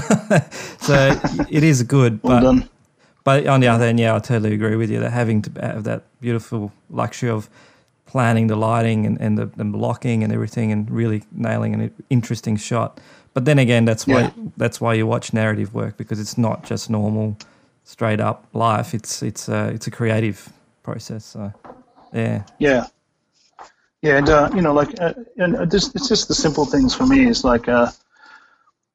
so 0.81 1.19
it 1.49 1.63
is 1.63 1.83
good, 1.83 2.19
well 2.23 2.37
but 2.37 2.41
done. 2.41 2.69
But 3.23 3.47
on 3.47 3.59
the 3.59 3.67
other 3.67 3.85
hand, 3.85 3.99
yeah, 3.99 4.15
I 4.15 4.19
totally 4.19 4.53
agree 4.53 4.75
with 4.75 4.89
you 4.89 4.99
that 4.99 5.11
having 5.11 5.41
to 5.43 5.61
have 5.61 5.83
that 5.83 6.03
beautiful 6.19 6.71
luxury 6.89 7.29
of 7.29 7.49
planning 8.05 8.47
the 8.47 8.55
lighting 8.55 9.05
and, 9.05 9.19
and 9.19 9.37
the, 9.37 9.45
the 9.45 9.63
blocking 9.63 10.23
and 10.23 10.33
everything 10.33 10.71
and 10.71 10.89
really 10.91 11.23
nailing 11.31 11.73
an 11.73 11.91
interesting 12.09 12.57
shot. 12.57 12.99
But 13.33 13.45
then 13.45 13.59
again, 13.59 13.85
that's 13.85 14.05
why 14.05 14.21
yeah. 14.21 14.31
that's 14.57 14.79
why 14.79 14.93
you 14.93 15.07
watch 15.07 15.33
narrative 15.33 15.73
work 15.73 15.97
because 15.97 16.19
it's 16.19 16.37
not 16.37 16.63
just 16.63 16.89
normal, 16.89 17.37
straight 17.83 18.19
up 18.19 18.45
life. 18.53 18.93
It's 18.93 19.23
it's 19.23 19.49
a 19.49 19.69
it's 19.69 19.87
a 19.87 19.91
creative 19.91 20.51
process. 20.83 21.25
So, 21.25 21.51
yeah. 22.13 22.43
Yeah. 22.59 22.87
Yeah, 24.03 24.17
and 24.17 24.27
uh, 24.27 24.49
you 24.53 24.61
know, 24.61 24.73
like, 24.73 24.99
uh, 24.99 25.13
and 25.37 25.71
just, 25.71 25.95
it's 25.95 26.09
just 26.09 26.27
the 26.27 26.35
simple 26.35 26.65
things 26.65 26.93
for 26.93 27.07
me. 27.07 27.25
It's 27.25 27.45
like, 27.45 27.69
uh, 27.69 27.89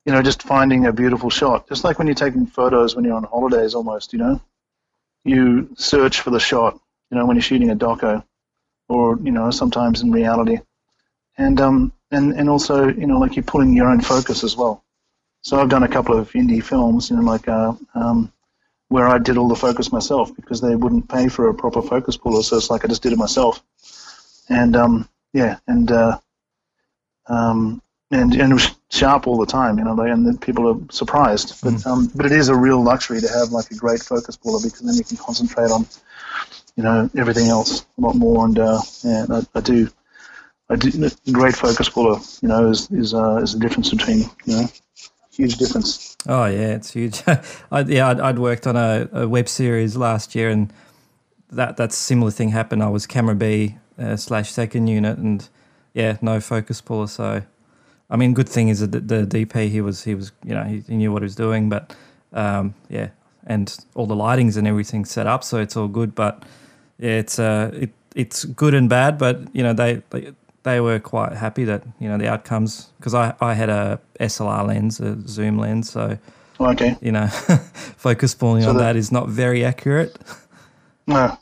you 0.09 0.15
know, 0.15 0.23
just 0.23 0.43
finding 0.43 0.87
a 0.87 0.93
beautiful 0.93 1.29
shot. 1.29 1.69
Just 1.69 1.85
like 1.85 1.99
when 1.99 2.07
you're 2.07 2.15
taking 2.15 2.47
photos 2.47 2.97
when 2.97 3.05
you're 3.05 3.15
on 3.15 3.25
holidays, 3.25 3.75
almost, 3.75 4.15
you 4.15 4.19
know, 4.19 4.41
you 5.23 5.69
search 5.77 6.23
for 6.23 6.31
the 6.31 6.41
shot. 6.41 6.81
You 7.11 7.19
know, 7.19 7.27
when 7.27 7.37
you're 7.37 7.43
shooting 7.43 7.69
a 7.69 7.77
doco, 7.77 8.25
or 8.89 9.19
you 9.19 9.31
know, 9.31 9.51
sometimes 9.51 10.01
in 10.01 10.11
reality, 10.11 10.61
and 11.37 11.61
um, 11.61 11.93
and 12.11 12.33
and 12.33 12.49
also, 12.49 12.89
you 12.89 13.07
know, 13.07 13.19
like 13.19 13.37
you're 13.37 13.43
pulling 13.43 13.75
your 13.75 13.87
own 13.87 14.01
focus 14.01 14.45
as 14.45 14.57
well. 14.57 14.83
So 15.43 15.61
I've 15.61 15.69
done 15.69 15.83
a 15.83 15.89
couple 15.89 16.17
of 16.17 16.33
indie 16.33 16.65
films, 16.65 17.11
you 17.11 17.17
know, 17.17 17.23
like 17.23 17.47
uh, 17.47 17.75
um, 17.95 18.33
where 18.89 19.09
I 19.09 19.19
did 19.19 19.37
all 19.37 19.49
the 19.49 19.57
focus 19.57 19.93
myself 19.93 20.35
because 20.35 20.63
they 20.63 20.75
wouldn't 20.75 21.11
pay 21.11 21.29
for 21.29 21.51
a 21.51 21.55
proper 21.55 21.83
focus 21.83 22.17
puller, 22.17 22.43
so 22.43 22.57
it's 22.57 22.71
like 22.71 22.83
I 22.83 22.89
just 22.89 23.03
did 23.03 23.13
it 23.13 23.19
myself. 23.19 23.63
And 24.49 24.75
um, 24.75 25.07
yeah, 25.35 25.59
and 25.67 25.93
uh, 25.93 26.19
um, 27.27 27.83
and 28.11 28.33
and 28.33 28.78
sharp 28.91 29.27
all 29.27 29.39
the 29.39 29.47
time, 29.47 29.79
you 29.79 29.85
know, 29.85 29.99
and 30.01 30.41
people 30.41 30.69
are 30.69 30.79
surprised. 30.91 31.61
But 31.63 31.75
mm. 31.75 31.87
um, 31.87 32.11
but 32.15 32.27
it 32.27 32.33
is 32.33 32.49
a 32.49 32.57
real 32.57 32.83
luxury 32.83 33.21
to 33.21 33.29
have 33.29 33.51
like 33.51 33.71
a 33.71 33.75
great 33.75 34.01
focus 34.01 34.37
puller 34.37 34.61
because 34.63 34.81
then 34.81 34.95
you 34.95 35.05
can 35.05 35.17
concentrate 35.17 35.71
on, 35.71 35.87
you 36.77 36.83
know, 36.83 37.11
everything 37.17 37.49
else 37.49 37.87
a 37.99 38.01
lot 38.01 38.15
more. 38.15 38.45
And 38.45 38.59
uh, 38.59 38.81
yeah, 39.03 39.27
I, 39.31 39.43
I 39.55 39.61
do, 39.61 39.89
I 40.71 40.77
do. 40.77 41.11
Great 41.33 41.57
focus 41.57 41.89
puller, 41.89 42.19
you 42.41 42.49
know, 42.49 42.71
is 42.71 42.91
is 42.91 43.15
uh, 43.15 43.37
is 43.37 43.53
the 43.53 43.61
difference 43.61 43.91
between 43.91 44.21
you 44.47 44.57
know, 44.57 44.69
huge 45.31 45.57
difference. 45.57 46.17
Oh 46.27 46.47
yeah, 46.47 46.75
it's 46.75 46.93
huge. 46.93 47.23
I, 47.27 47.81
yeah, 47.83 48.09
I'd, 48.09 48.21
I'd, 48.21 48.39
worked 48.39 48.67
on 48.67 48.77
a, 48.77 49.09
a, 49.13 49.29
web 49.29 49.49
series 49.49 49.97
last 49.97 50.35
year, 50.35 50.49
and 50.49 50.73
that 51.51 51.77
that 51.77 51.93
similar 51.93 52.31
thing 52.31 52.51
happened. 52.51 52.83
I 52.83 52.89
was 52.89 53.07
camera 53.07 53.35
B 53.35 53.77
uh, 53.99 54.17
slash 54.17 54.51
second 54.51 54.89
unit, 54.89 55.19
and 55.19 55.47
yeah, 55.93 56.17
no 56.23 56.41
focus 56.41 56.81
puller, 56.81 57.07
so 57.07 57.43
I 58.11 58.17
mean, 58.17 58.35
good 58.35 58.49
thing 58.49 58.69
is 58.69 58.81
that 58.81 58.93
the, 58.93 59.01
the 59.01 59.27
DP 59.27 59.69
he 59.69 59.81
was 59.81 60.05
he 60.05 60.15
was 60.15 60.33
you 60.45 60.55
know 60.55 60.65
he, 60.65 60.81
he 60.81 60.97
knew 60.97 61.13
what 61.13 61.23
he 61.23 61.25
was 61.25 61.37
doing, 61.37 61.69
but 61.69 61.95
um, 62.33 62.75
yeah, 62.89 63.09
and 63.47 63.77
all 63.95 64.07
the 64.07 64.17
lightings 64.17 64.57
and 64.57 64.67
everything 64.67 65.05
set 65.05 65.27
up, 65.27 65.45
so 65.45 65.59
it's 65.59 65.77
all 65.77 65.89
good. 65.89 66.15
But 66.15 66.43
yeah, 66.99 67.13
it's 67.13 67.39
uh 67.39 67.71
it 67.75 67.91
it's 68.15 68.45
good 68.45 68.75
and 68.75 68.89
bad, 68.89 69.19
but 69.19 69.55
you 69.55 69.63
know 69.63 69.73
they 69.73 70.03
they, 70.11 70.33
they 70.63 70.81
were 70.81 70.99
quite 70.99 71.33
happy 71.33 71.65
that 71.65 71.85
you 72.01 72.09
know 72.09 72.19
the 72.19 72.29
outcomes 72.29 72.91
because 72.99 73.15
I 73.15 73.35
I 73.41 73.55
had 73.55 73.69
a 73.69 74.01
SLR 74.21 74.67
lens, 74.67 75.01
a 75.01 75.21
zoom 75.29 75.59
lens, 75.59 75.91
so 75.91 76.19
okay, 76.61 76.97
you 77.01 77.13
know, 77.13 77.27
focus 77.97 78.35
pulling 78.35 78.63
so 78.63 78.71
on 78.71 78.79
that 78.79 78.97
is 78.97 79.13
not 79.13 79.29
very 79.29 79.65
accurate. 79.65 80.17
No. 81.07 81.39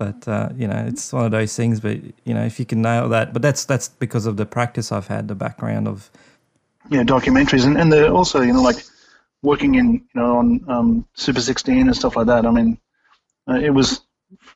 But 0.00 0.26
uh, 0.26 0.48
you 0.56 0.66
know, 0.66 0.82
it's 0.88 1.12
one 1.12 1.26
of 1.26 1.30
those 1.30 1.54
things. 1.54 1.78
But 1.78 1.98
you 2.24 2.32
know, 2.32 2.42
if 2.42 2.58
you 2.58 2.64
can 2.64 2.80
nail 2.80 3.06
that, 3.10 3.34
but 3.34 3.42
that's 3.42 3.66
that's 3.66 3.88
because 3.88 4.24
of 4.24 4.38
the 4.38 4.46
practice 4.46 4.90
I've 4.90 5.08
had, 5.08 5.28
the 5.28 5.34
background 5.34 5.86
of 5.86 6.10
yeah, 6.88 7.02
documentaries, 7.02 7.66
and 7.66 7.76
and 7.76 7.92
the 7.92 8.10
also 8.10 8.40
you 8.40 8.54
know 8.54 8.62
like 8.62 8.82
working 9.42 9.74
in 9.74 9.92
you 9.92 10.14
know 10.14 10.38
on 10.38 10.64
um, 10.68 11.06
Super 11.12 11.42
16 11.42 11.86
and 11.86 11.94
stuff 11.94 12.16
like 12.16 12.28
that. 12.28 12.46
I 12.46 12.50
mean, 12.50 12.78
uh, 13.46 13.56
it 13.56 13.74
was 13.74 14.00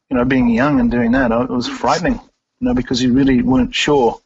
you 0.08 0.16
know 0.16 0.24
being 0.24 0.48
young 0.48 0.80
and 0.80 0.90
doing 0.90 1.12
that, 1.12 1.30
it 1.30 1.50
was 1.50 1.68
frightening. 1.68 2.14
You 2.60 2.68
know, 2.68 2.74
because 2.74 3.02
you 3.02 3.12
really 3.12 3.42
weren't 3.42 3.74
sure 3.74 4.18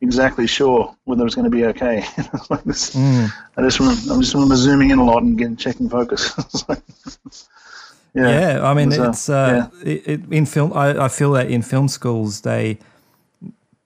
exactly 0.00 0.48
sure 0.48 0.96
whether 1.04 1.20
it 1.20 1.30
was 1.30 1.36
going 1.36 1.44
to 1.44 1.56
be 1.56 1.66
okay. 1.66 2.04
like 2.50 2.64
this, 2.64 2.96
mm. 2.96 3.32
I 3.56 3.62
just 3.62 3.78
remember, 3.78 4.14
I 4.14 4.18
just 4.18 4.34
remember 4.34 4.56
zooming 4.56 4.90
in 4.90 4.98
a 4.98 5.04
lot 5.04 5.22
and 5.22 5.38
getting 5.38 5.56
checking 5.56 5.88
focus. 5.88 6.34
Yeah, 8.14 8.56
yeah 8.56 8.68
I 8.68 8.74
mean, 8.74 8.92
it 8.92 8.98
was, 8.98 9.08
it's 9.08 9.28
uh, 9.28 9.68
yeah. 9.82 9.92
it, 9.92 10.08
it, 10.08 10.32
in 10.32 10.46
film. 10.46 10.72
I, 10.72 11.04
I 11.04 11.08
feel 11.08 11.32
that 11.32 11.50
in 11.50 11.62
film 11.62 11.88
schools 11.88 12.40
they 12.40 12.78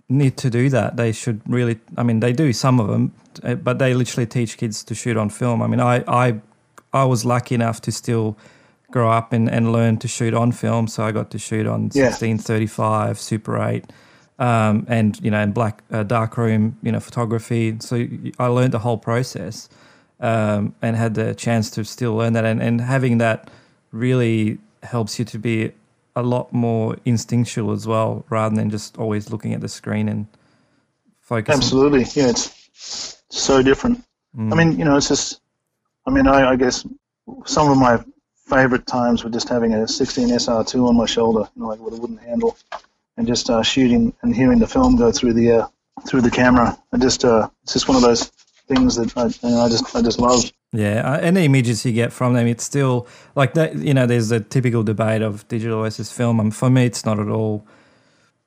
need 0.08 0.37
to 0.38 0.50
do 0.50 0.68
that. 0.70 0.96
They 0.96 1.12
should 1.12 1.40
really. 1.46 1.78
I 1.96 2.02
mean, 2.02 2.20
they 2.20 2.32
do 2.32 2.52
some 2.52 2.80
of 2.80 2.88
them, 2.88 3.12
uh, 3.42 3.54
but 3.54 3.78
they 3.78 3.94
literally 3.94 4.26
teach 4.26 4.56
kids 4.56 4.82
to 4.84 4.94
shoot 4.94 5.16
on 5.16 5.30
film. 5.30 5.62
I 5.62 5.66
mean, 5.66 5.80
I 5.80 6.04
I 6.06 6.40
I 6.92 7.04
was 7.04 7.24
lucky 7.24 7.54
enough 7.54 7.80
to 7.82 7.92
still 7.92 8.37
grow 8.94 9.10
up 9.10 9.32
and, 9.32 9.50
and 9.50 9.72
learn 9.72 9.96
to 9.98 10.06
shoot 10.06 10.32
on 10.32 10.52
film. 10.52 10.87
So 10.87 11.02
I 11.02 11.10
got 11.10 11.30
to 11.32 11.38
shoot 11.38 11.66
on 11.66 11.90
yeah. 11.92 12.14
1635, 12.14 13.18
Super 13.18 13.60
8, 13.60 13.84
um, 14.38 14.87
and 14.88 15.20
you 15.20 15.32
know, 15.32 15.40
in 15.40 15.50
black 15.50 15.82
uh, 15.90 16.04
dark 16.04 16.37
room, 16.38 16.78
you 16.80 16.92
know, 16.92 17.00
photography. 17.00 17.76
So 17.80 18.06
I 18.38 18.46
learned 18.46 18.72
the 18.72 18.78
whole 18.78 18.96
process 18.96 19.68
um, 20.20 20.76
and 20.80 20.94
had 20.96 21.14
the 21.14 21.34
chance 21.34 21.70
to 21.72 21.84
still 21.84 22.14
learn 22.14 22.34
that. 22.34 22.44
And, 22.44 22.62
and 22.62 22.80
having 22.80 23.18
that 23.18 23.50
really 23.94 24.59
helps 24.83 25.18
you 25.18 25.24
to 25.24 25.38
be 25.38 25.72
a 26.16 26.22
lot 26.22 26.52
more 26.52 26.96
instinctual 27.04 27.72
as 27.72 27.87
well, 27.87 28.24
rather 28.28 28.54
than 28.54 28.70
just 28.70 28.98
always 28.98 29.30
looking 29.30 29.54
at 29.54 29.61
the 29.61 29.68
screen 29.68 30.09
and 30.09 30.26
focusing. 31.20 31.57
Absolutely, 31.57 32.00
yeah, 32.14 32.30
it's 32.30 33.22
so 33.30 33.62
different. 33.62 34.04
Mm. 34.37 34.52
I 34.52 34.57
mean, 34.57 34.78
you 34.78 34.85
know, 34.85 34.96
it's 34.96 35.09
just. 35.09 35.40
I 36.07 36.11
mean, 36.11 36.26
I, 36.26 36.50
I 36.50 36.57
guess 36.57 36.87
some 37.46 37.70
of 37.70 37.78
my 37.78 38.04
favorite 38.46 38.87
times 38.87 39.24
were 39.24 39.30
just 39.30 39.48
having 39.48 39.72
a 39.72 39.88
16 39.88 40.28
SR2 40.28 40.87
on 40.87 40.96
my 40.96 41.07
shoulder, 41.07 41.48
you 41.57 41.62
know, 41.62 41.68
like 41.68 41.80
with 41.80 41.94
a 41.94 41.96
wooden 41.96 42.18
handle, 42.18 42.57
and 43.16 43.26
just 43.26 43.48
uh, 43.48 43.62
shooting 43.62 44.12
and 44.22 44.37
hearing 44.37 44.59
the 44.59 44.66
film 44.66 44.96
go 44.96 45.11
through 45.11 45.33
the 45.33 45.50
uh, 45.50 45.66
through 46.07 46.20
the 46.20 46.30
camera. 46.30 46.76
And 46.92 47.00
just 47.00 47.24
uh, 47.24 47.48
it's 47.62 47.72
just 47.72 47.88
one 47.88 47.96
of 47.96 48.02
those 48.02 48.26
things 48.68 48.96
that 48.96 49.16
I, 49.16 49.26
you 49.46 49.54
know, 49.54 49.62
I 49.62 49.68
just 49.68 49.96
I 49.96 50.02
just 50.02 50.18
love. 50.18 50.44
Yeah, 50.74 51.08
uh, 51.08 51.18
any 51.20 51.44
images 51.44 51.84
you 51.84 51.92
get 51.92 52.12
from 52.12 52.34
them, 52.34 52.48
it's 52.48 52.64
still 52.64 53.06
like 53.37 53.54
that. 53.54 53.76
You 53.76 53.94
know, 53.94 54.06
there's 54.06 54.32
a 54.32 54.40
typical 54.40 54.82
debate 54.82 55.22
of 55.22 55.46
digital 55.46 55.82
versus 55.82 56.10
film. 56.10 56.40
And 56.40 56.54
for 56.54 56.68
me, 56.68 56.84
it's 56.84 57.04
not 57.04 57.20
at 57.20 57.28
all 57.28 57.64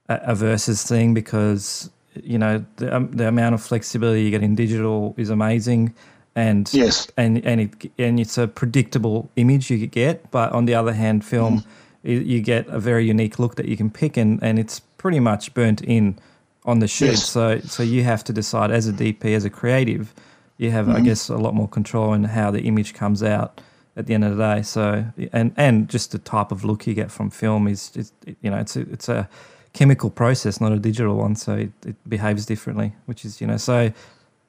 a, 0.09 0.35
versus 0.35 0.83
thing 0.83 1.13
because 1.13 1.89
you 2.21 2.37
know 2.37 2.65
the, 2.75 2.93
um, 2.93 3.09
the 3.11 3.29
amount 3.29 3.55
of 3.55 3.63
flexibility 3.63 4.23
you 4.23 4.29
get 4.29 4.43
in 4.43 4.55
digital 4.55 5.15
is 5.17 5.29
amazing, 5.29 5.95
and 6.35 6.69
yes, 6.73 7.07
and 7.15 7.45
and 7.45 7.61
it 7.61 7.91
and 7.97 8.19
it's 8.19 8.37
a 8.37 8.45
predictable 8.45 9.29
image 9.37 9.71
you 9.71 9.87
get. 9.87 10.29
But 10.29 10.51
on 10.51 10.65
the 10.65 10.75
other 10.75 10.93
hand, 10.93 11.25
film. 11.25 11.59
Mm. 11.59 11.65
You, 12.03 12.19
you 12.19 12.41
get 12.41 12.67
a 12.67 12.79
very 12.79 13.05
unique 13.05 13.37
look 13.37 13.55
that 13.55 13.65
you 13.65 13.75
can 13.75 13.89
pick, 13.89 14.15
and, 14.15 14.41
and 14.41 14.59
it's 14.59 14.79
pretty 14.79 15.19
much 15.19 15.53
burnt 15.53 15.81
in 15.81 16.17
on 16.63 16.79
the 16.79 16.87
shoot. 16.87 17.07
Yes. 17.07 17.29
So 17.29 17.59
so 17.61 17.83
you 17.83 18.03
have 18.03 18.23
to 18.25 18.33
decide 18.33 18.71
as 18.71 18.87
a 18.87 18.93
DP, 18.93 19.35
as 19.35 19.43
a 19.43 19.49
creative, 19.49 20.13
you 20.57 20.71
have, 20.71 20.87
mm-hmm. 20.87 20.97
I 20.97 21.01
guess, 21.01 21.29
a 21.29 21.37
lot 21.37 21.53
more 21.53 21.67
control 21.67 22.13
in 22.13 22.23
how 22.23 22.51
the 22.51 22.61
image 22.61 22.93
comes 22.93 23.23
out 23.23 23.61
at 23.95 24.05
the 24.05 24.13
end 24.13 24.23
of 24.23 24.37
the 24.37 24.55
day. 24.55 24.61
So, 24.61 25.05
and 25.33 25.53
and 25.57 25.89
just 25.89 26.11
the 26.11 26.19
type 26.19 26.51
of 26.51 26.63
look 26.63 26.87
you 26.87 26.93
get 26.93 27.11
from 27.11 27.29
film 27.29 27.67
is, 27.67 27.89
just, 27.89 28.13
you 28.41 28.49
know, 28.49 28.57
it's 28.57 28.75
a, 28.75 28.81
it's 28.81 29.09
a 29.09 29.29
chemical 29.73 30.09
process, 30.09 30.59
not 30.59 30.71
a 30.71 30.79
digital 30.79 31.15
one. 31.15 31.35
So 31.35 31.55
it, 31.55 31.71
it 31.85 32.09
behaves 32.09 32.45
differently, 32.45 32.93
which 33.05 33.25
is, 33.25 33.41
you 33.41 33.47
know, 33.47 33.57
so 33.57 33.91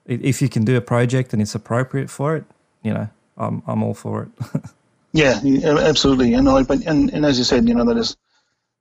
if 0.07 0.41
you 0.41 0.49
can 0.49 0.65
do 0.65 0.77
a 0.77 0.81
project 0.81 1.33
and 1.33 1.43
it's 1.43 1.55
appropriate 1.55 2.09
for 2.09 2.37
it, 2.37 2.45
you 2.83 2.93
know, 2.93 3.09
I'm 3.37 3.63
I'm 3.67 3.83
all 3.83 3.95
for 3.95 4.23
it. 4.25 4.63
yeah, 5.13 5.41
absolutely. 5.65 6.35
And 6.35 6.47
like, 6.47 6.67
but 6.67 6.85
and, 6.87 7.13
and 7.13 7.25
as 7.27 7.39
you 7.39 7.45
said, 7.45 7.69
you 7.69 7.75
know, 7.75 7.85
that 7.85 7.97
is 7.97 8.17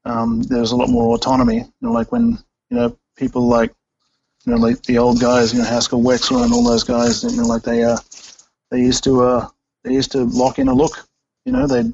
um, 0.06 0.42
there's 0.44 0.72
a 0.72 0.76
lot 0.76 0.90
more 0.90 1.16
autonomy. 1.16 1.58
You 1.58 1.74
know, 1.82 1.92
like 1.92 2.12
when 2.12 2.40
you 2.70 2.78
know 2.78 2.98
people 3.18 3.48
like 3.48 3.74
you 4.48 4.54
know 4.54 4.60
like 4.60 4.82
the 4.84 4.98
old 4.98 5.20
guys, 5.20 5.54
you 5.54 5.60
know 5.60 5.66
Haskell 5.66 6.02
Wexler 6.02 6.44
and 6.44 6.54
all 6.54 6.64
those 6.64 6.86
guys. 6.86 7.24
You 7.24 7.36
know, 7.36 7.44
like 7.44 7.64
they 7.64 7.84
uh 7.84 7.98
they 8.72 8.80
used 8.80 9.04
to 9.04 9.24
uh 9.24 9.48
they 9.84 9.92
used 9.92 10.12
to 10.14 10.24
lock 10.24 10.58
in 10.58 10.70
a 10.70 10.74
look. 10.74 11.08
You 11.46 11.52
know, 11.52 11.68
they'd 11.68 11.94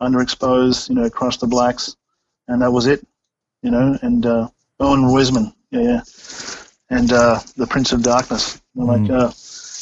underexpose, 0.00 0.88
you 0.88 0.96
know, 0.96 1.08
crush 1.08 1.36
the 1.36 1.46
blacks, 1.46 1.96
and 2.48 2.60
that 2.60 2.72
was 2.72 2.86
it. 2.86 3.06
You 3.62 3.70
know, 3.70 3.96
and 4.02 4.26
uh, 4.26 4.48
Owen 4.80 5.02
Roizman, 5.02 5.54
yeah, 5.70 5.80
yeah, 5.80 6.00
and 6.90 7.12
uh, 7.12 7.38
the 7.56 7.66
Prince 7.68 7.92
of 7.92 8.02
Darkness. 8.02 8.60
You 8.74 8.84
know, 8.84 8.92
Like, 8.92 9.08
uh, 9.10 9.30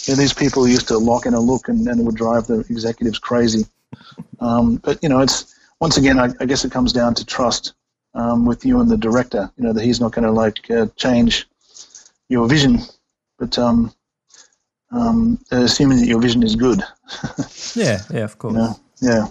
yeah, 0.07 0.15
these 0.15 0.35
people 0.35 0.69
used 0.69 0.89
to 0.89 0.99
lock 0.99 1.25
in 1.25 1.33
a 1.33 1.41
look, 1.41 1.69
and, 1.69 1.89
and 1.89 2.01
it 2.01 2.03
would 2.05 2.17
drive 2.17 2.47
the 2.47 2.61
executives 2.69 3.19
crazy. 3.19 3.67
Um, 4.41 4.77
but 4.77 5.03
you 5.03 5.09
know, 5.09 5.21
it's 5.21 5.55
once 5.81 5.97
again, 5.97 6.19
I, 6.19 6.29
I 6.41 6.45
guess 6.45 6.67
it 6.67 6.73
comes 6.73 6.93
down 6.93 7.15
to 7.15 7.25
trust 7.25 7.73
um, 8.13 8.45
with 8.45 8.67
you 8.67 8.81
and 8.81 8.91
the 8.91 8.99
director. 8.99 9.51
You 9.57 9.65
know 9.65 9.73
that 9.73 9.83
he's 9.85 10.01
not 10.01 10.13
going 10.13 10.27
to 10.27 10.33
like 10.33 10.71
uh, 10.71 10.87
change 10.97 11.49
your 12.31 12.49
vision, 12.49 12.79
but 13.39 13.59
um, 13.59 13.93
um, 14.93 15.39
assuming 15.51 15.99
that 15.99 16.07
your 16.07 16.21
vision 16.21 16.43
is 16.43 16.57
good. 16.57 16.81
Yeah, 17.77 18.01
yeah, 18.11 18.25
of 18.25 18.37
course. 18.37 18.57
Yeah, 18.57 18.73
yeah, 19.01 19.27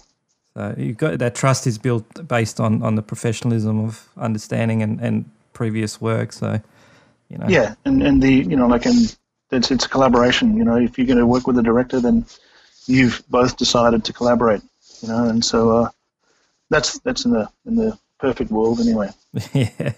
So 0.53 0.73
you 0.77 0.93
got 0.93 1.19
that 1.19 1.35
trust 1.35 1.67
is 1.67 1.77
built 1.77 2.05
based 2.25 2.59
on 2.61 2.81
on 2.83 2.95
the 2.95 3.01
professionalism 3.01 3.83
of 3.83 4.07
understanding 4.15 4.81
and 4.81 5.01
and 5.01 5.25
previous 5.51 5.99
work. 5.99 6.31
So 6.31 6.61
you 7.29 7.37
know, 7.37 7.47
yeah, 7.49 7.75
and 7.83 8.01
and 8.01 8.23
the 8.23 8.31
you 8.31 8.55
know 8.55 8.67
like 8.67 8.85
and 8.85 9.17
it's 9.51 9.71
it's 9.71 9.85
a 9.85 9.89
collaboration. 9.89 10.55
You 10.55 10.63
know, 10.63 10.77
if 10.77 10.97
you're 10.97 11.07
going 11.07 11.19
to 11.19 11.27
work 11.27 11.47
with 11.47 11.57
a 11.57 11.63
director, 11.63 11.99
then 11.99 12.25
you've 12.85 13.21
both 13.29 13.57
decided 13.57 14.05
to 14.05 14.13
collaborate. 14.13 14.61
You 15.01 15.09
know, 15.09 15.27
and 15.27 15.43
so 15.43 15.69
uh, 15.77 15.89
that's 16.69 16.99
that's 16.99 17.25
in 17.25 17.31
the 17.31 17.49
in 17.65 17.75
the 17.75 17.97
perfect 18.19 18.51
world 18.51 18.79
anyway. 18.79 19.09
yeah. 19.53 19.93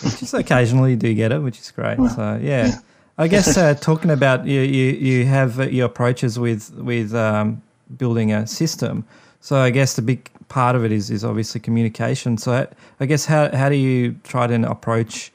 Just 0.00 0.34
occasionally 0.34 0.90
you 0.90 0.96
do 0.96 1.14
get 1.14 1.32
it, 1.32 1.38
which 1.38 1.58
is 1.58 1.70
great. 1.70 1.98
So 2.14 2.38
yeah, 2.42 2.78
I 3.18 3.28
guess 3.28 3.56
uh, 3.56 3.74
talking 3.74 4.10
about 4.10 4.46
you, 4.46 4.60
you, 4.60 4.92
you 4.92 5.24
have 5.26 5.58
uh, 5.58 5.64
your 5.64 5.86
approaches 5.86 6.38
with 6.38 6.72
with 6.74 7.14
um, 7.14 7.62
building 7.96 8.32
a 8.32 8.46
system. 8.46 9.04
So 9.40 9.56
I 9.56 9.70
guess 9.70 9.94
the 9.94 10.02
big 10.02 10.30
part 10.48 10.76
of 10.76 10.84
it 10.84 10.92
is 10.92 11.10
is 11.10 11.24
obviously 11.24 11.60
communication. 11.60 12.36
So 12.36 12.68
I 13.00 13.06
guess 13.06 13.26
how 13.26 13.54
how 13.56 13.68
do 13.68 13.76
you 13.76 14.16
try 14.24 14.46
to 14.46 14.70
approach 14.70 15.32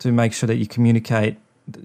to 0.00 0.12
make 0.12 0.32
sure 0.32 0.46
that 0.46 0.56
you 0.56 0.66
communicate? 0.66 1.36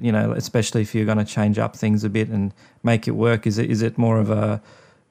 You 0.01 0.11
know, 0.11 0.31
especially 0.31 0.81
if 0.81 0.95
you're 0.95 1.05
going 1.05 1.19
to 1.19 1.25
change 1.25 1.59
up 1.59 1.75
things 1.75 2.03
a 2.03 2.09
bit 2.09 2.29
and 2.29 2.53
make 2.81 3.07
it 3.07 3.11
work. 3.11 3.45
Is 3.45 3.57
it 3.57 3.69
is 3.69 3.81
it 3.81 3.97
more 3.97 4.19
of 4.19 4.31
a 4.31 4.61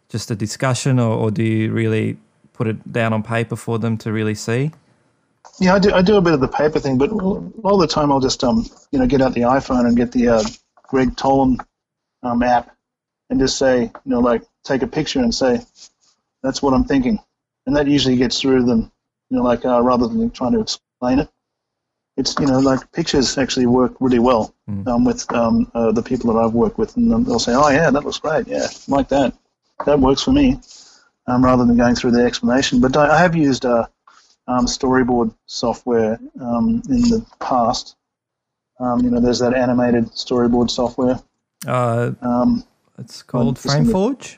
just 0.09 0.31
a 0.31 0.37
discussion, 0.37 0.99
or, 0.99 1.17
or 1.17 1.31
do 1.31 1.43
you 1.43 1.73
really 1.73 2.17
put 2.53 2.67
it 2.67 2.93
down 2.93 3.13
on 3.13 3.23
paper 3.23 3.57
for 3.57 3.79
them 3.79 3.97
to 3.99 4.13
really 4.13 4.35
see? 4.35 4.71
Yeah, 5.61 5.75
I 5.75 5.79
do. 5.79 5.93
I 5.93 6.03
do 6.03 6.17
a 6.17 6.21
bit 6.21 6.35
of 6.35 6.41
the 6.41 6.49
paper 6.49 6.81
thing, 6.81 6.99
but 6.99 7.11
a 7.11 7.15
lot 7.15 7.75
of 7.75 7.81
the 7.81 7.87
time 7.87 8.11
I'll 8.11 8.21
just 8.21 8.43
um 8.43 8.67
you 8.91 8.99
know 8.99 9.07
get 9.07 9.21
out 9.21 9.35
the 9.35 9.43
iPhone 9.43 9.87
and 9.87 9.97
get 9.97 10.13
the 10.13 10.29
uh, 10.29 10.45
Gregg 10.83 11.17
Toland 11.17 11.61
um, 12.23 12.43
app 12.43 12.75
and 13.31 13.39
just 13.39 13.59
say 13.59 13.83
you 13.83 13.93
know 14.05 14.21
like 14.21 14.43
take 14.65 14.83
a 14.83 14.87
picture 14.87 15.21
and 15.21 15.35
say 15.35 15.61
that's 16.43 16.63
what 16.63 16.75
I'm 16.75 16.85
thinking, 16.85 17.19
and 17.67 17.77
that 17.77 17.87
usually 17.87 18.17
gets 18.17 18.41
through 18.41 18.65
them. 18.65 18.91
You 19.31 19.39
know, 19.39 19.43
like 19.45 19.65
uh, 19.65 19.81
rather 19.83 20.09
than 20.09 20.31
trying 20.31 20.53
to 20.53 20.61
explain 20.61 21.21
it, 21.21 21.29
it's 22.17 22.35
you 22.39 22.47
know 22.47 22.59
like 22.59 22.91
pictures 22.93 23.39
actually 23.39 23.67
work 23.67 23.95
really 24.01 24.19
well 24.19 24.55
um, 24.87 25.05
with 25.05 25.31
um, 25.33 25.71
uh, 25.75 25.93
the 25.93 26.03
people 26.03 26.33
that 26.33 26.39
I've 26.39 26.53
worked 26.53 26.79
with, 26.79 26.97
and 26.97 27.27
they'll 27.27 27.39
say, 27.39 27.55
oh 27.55 27.69
yeah, 27.69 27.91
that 27.91 28.05
looks 28.05 28.19
great, 28.19 28.47
yeah, 28.47 28.67
like 28.89 29.09
that, 29.09 29.35
that 29.87 29.99
works 30.01 30.23
for 30.23 30.33
me, 30.33 30.61
um, 31.27 31.45
rather 31.45 31.65
than 31.65 31.77
going 31.77 31.95
through 31.95 32.13
the 32.13 32.25
explanation. 32.25 32.81
But 32.81 32.97
I 32.97 33.17
I 33.17 33.19
have 33.21 33.37
used 33.37 33.65
uh, 33.65 33.87
um, 34.47 34.67
storyboard 34.67 35.35
software 35.47 36.19
um, 36.41 36.83
in 36.89 37.01
the 37.03 37.25
past. 37.41 37.97
Um, 38.81 39.01
you 39.01 39.11
know, 39.11 39.21
there's 39.21 39.39
that 39.39 39.55
animated 39.55 40.07
storyboard 40.13 40.71
software. 40.71 41.19
Uh, 41.67 42.13
Um, 42.23 42.65
It's 42.99 43.23
called 43.23 43.57
FrameForge. 43.59 44.37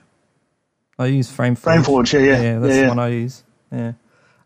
I 0.98 1.06
use 1.06 1.30
FrameForge. 1.30 1.62
FrameForge, 1.84 2.12
yeah, 2.12 2.20
yeah, 2.20 2.42
yeah, 2.42 2.58
that's 2.58 2.74
yeah, 2.74 2.82
the 2.82 2.88
one 2.88 2.98
I 2.98 3.08
use. 3.08 3.42
Yeah, 3.72 3.92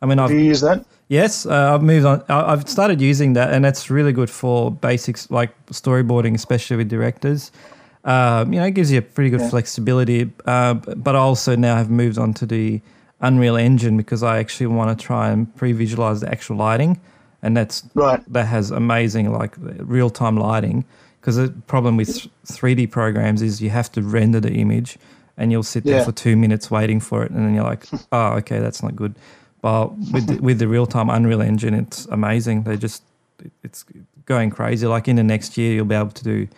I 0.02 0.06
mean, 0.06 0.16
do 0.16 0.24
I've 0.24 0.30
you 0.32 0.38
use 0.38 0.60
that? 0.62 0.84
yes, 1.08 1.46
uh, 1.46 1.74
I've 1.74 1.82
moved 1.82 2.06
on. 2.06 2.22
I- 2.28 2.52
I've 2.52 2.68
started 2.68 3.00
using 3.00 3.34
that, 3.34 3.52
and 3.52 3.64
that's 3.64 3.90
really 3.90 4.12
good 4.12 4.30
for 4.30 4.70
basics 4.72 5.30
like 5.30 5.50
storyboarding, 5.70 6.34
especially 6.34 6.76
with 6.78 6.88
directors. 6.88 7.52
Um, 8.04 8.52
you 8.52 8.58
know, 8.60 8.66
it 8.66 8.72
gives 8.74 8.90
you 8.90 8.98
a 8.98 9.02
pretty 9.02 9.30
good 9.30 9.40
Yeah. 9.42 9.50
flexibility. 9.50 10.32
Uh, 10.46 10.74
but 10.74 11.14
I 11.14 11.18
also 11.18 11.54
now 11.54 11.76
have 11.76 11.90
moved 11.90 12.18
on 12.18 12.32
to 12.34 12.46
the 12.46 12.80
Unreal 13.20 13.56
Engine 13.56 13.96
because 13.96 14.22
I 14.22 14.38
actually 14.38 14.66
want 14.68 14.96
to 14.98 15.04
try 15.04 15.30
and 15.30 15.54
pre-visualize 15.56 16.20
the 16.20 16.28
actual 16.30 16.56
lighting, 16.56 17.00
and 17.42 17.56
that's 17.56 17.82
Right. 17.94 18.20
that 18.32 18.46
has 18.46 18.70
amazing 18.70 19.30
like 19.32 19.54
real 19.58 20.10
time 20.10 20.36
lighting. 20.36 20.84
Because 21.20 21.36
the 21.36 21.50
problem 21.66 21.96
with 21.98 22.26
three 22.46 22.74
D 22.74 22.86
programs 22.86 23.42
is 23.42 23.60
you 23.60 23.68
have 23.70 23.92
to 23.92 24.02
render 24.02 24.40
the 24.40 24.52
image, 24.54 24.96
and 25.36 25.52
you'll 25.52 25.62
sit 25.62 25.84
there 25.84 25.98
Yeah. 25.98 26.04
for 26.04 26.12
two 26.12 26.34
minutes 26.36 26.70
waiting 26.70 26.98
for 27.00 27.22
it, 27.24 27.30
and 27.30 27.44
then 27.44 27.54
you're 27.54 27.64
like, 27.64 27.86
oh, 28.12 28.28
okay, 28.38 28.58
that's 28.58 28.82
not 28.82 28.96
good. 28.96 29.14
But 29.62 29.88
with 30.12 30.26
the, 30.26 30.42
with 30.42 30.58
the 30.58 30.68
real 30.68 30.86
time 30.86 31.10
Unreal 31.10 31.42
Engine, 31.42 31.74
it's 31.74 32.06
amazing. 32.06 32.62
They 32.62 32.78
just 32.78 33.02
it's 33.62 33.84
going 34.24 34.50
crazy. 34.50 34.86
Like 34.86 35.08
in 35.08 35.16
the 35.16 35.22
next 35.22 35.58
year, 35.58 35.74
you'll 35.74 35.84
be 35.84 35.94
able 35.94 36.10
to 36.10 36.24
do 36.24 36.48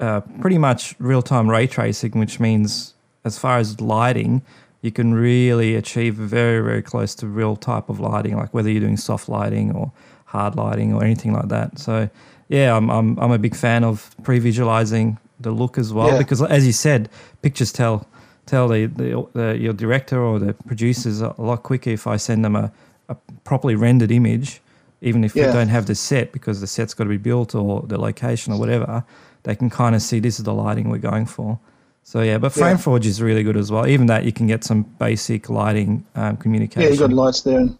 uh, 0.00 0.20
pretty 0.40 0.58
much 0.58 0.94
real 1.00 1.22
time 1.22 1.50
ray 1.50 1.66
tracing, 1.66 2.12
which 2.12 2.38
means 2.38 2.94
as 3.24 3.38
far 3.38 3.58
as 3.58 3.80
lighting, 3.80 4.42
you 4.82 4.90
can 4.90 5.12
really 5.14 5.74
achieve 5.74 6.14
very, 6.14 6.60
very 6.64 6.82
close 6.82 7.14
to 7.16 7.26
real 7.26 7.56
type 7.56 7.88
of 7.88 8.00
lighting, 8.00 8.36
like 8.36 8.52
whether 8.54 8.70
you're 8.70 8.80
doing 8.80 8.96
soft 8.96 9.28
lighting 9.28 9.72
or 9.72 9.92
hard 10.26 10.54
lighting 10.56 10.94
or 10.94 11.04
anything 11.04 11.32
like 11.32 11.48
that. 11.48 11.78
So, 11.78 12.08
yeah, 12.48 12.74
I'm, 12.76 12.90
I'm, 12.90 13.18
I'm 13.18 13.30
a 13.32 13.38
big 13.38 13.54
fan 13.54 13.84
of 13.84 14.14
pre 14.22 14.38
visualizing 14.38 15.18
the 15.38 15.50
look 15.50 15.76
as 15.78 15.92
well 15.92 16.08
Yeah. 16.08 16.18
because, 16.18 16.42
as 16.42 16.66
you 16.66 16.72
said, 16.72 17.08
pictures 17.42 17.72
tell 17.72 18.06
tell 18.46 18.68
the, 18.68 18.86
the, 18.86 19.26
the 19.34 19.58
your 19.58 19.72
director 19.72 20.20
or 20.20 20.38
the 20.38 20.54
producers 20.54 21.20
a 21.20 21.34
lot 21.38 21.62
quicker 21.62 21.90
if 21.90 22.06
I 22.06 22.16
send 22.16 22.44
them 22.44 22.56
a, 22.56 22.72
a 23.08 23.16
properly 23.44 23.74
rendered 23.76 24.10
image, 24.10 24.60
even 25.02 25.24
if 25.24 25.34
we 25.34 25.42
Yeah. 25.42 25.52
don't 25.52 25.68
have 25.68 25.86
the 25.86 25.94
set 25.94 26.32
because 26.32 26.60
the 26.60 26.66
set's 26.66 26.94
got 26.94 27.04
to 27.04 27.10
be 27.10 27.16
built 27.18 27.54
or 27.54 27.82
the 27.82 27.98
location 27.98 28.52
or 28.52 28.58
whatever. 28.58 29.04
They 29.44 29.54
can 29.54 29.70
kind 29.70 29.94
of 29.94 30.02
see 30.02 30.20
this 30.20 30.38
is 30.38 30.44
the 30.44 30.52
lighting 30.54 30.88
we're 30.90 30.98
going 30.98 31.26
for. 31.26 31.58
So 32.02 32.22
yeah, 32.22 32.38
but 32.38 32.56
Yeah. 32.56 32.62
FrameForge 32.74 33.04
is 33.04 33.22
really 33.22 33.42
good 33.42 33.56
as 33.56 33.70
well. 33.70 33.86
Even 33.86 34.06
that 34.06 34.24
you 34.24 34.32
can 34.32 34.46
get 34.46 34.64
some 34.64 34.82
basic 34.98 35.48
lighting 35.48 36.04
um, 36.14 36.36
communication. 36.36 36.82
Yeah, 36.82 36.90
you 36.90 36.98
got 36.98 37.12
lights 37.12 37.42
there, 37.42 37.58
and, 37.58 37.78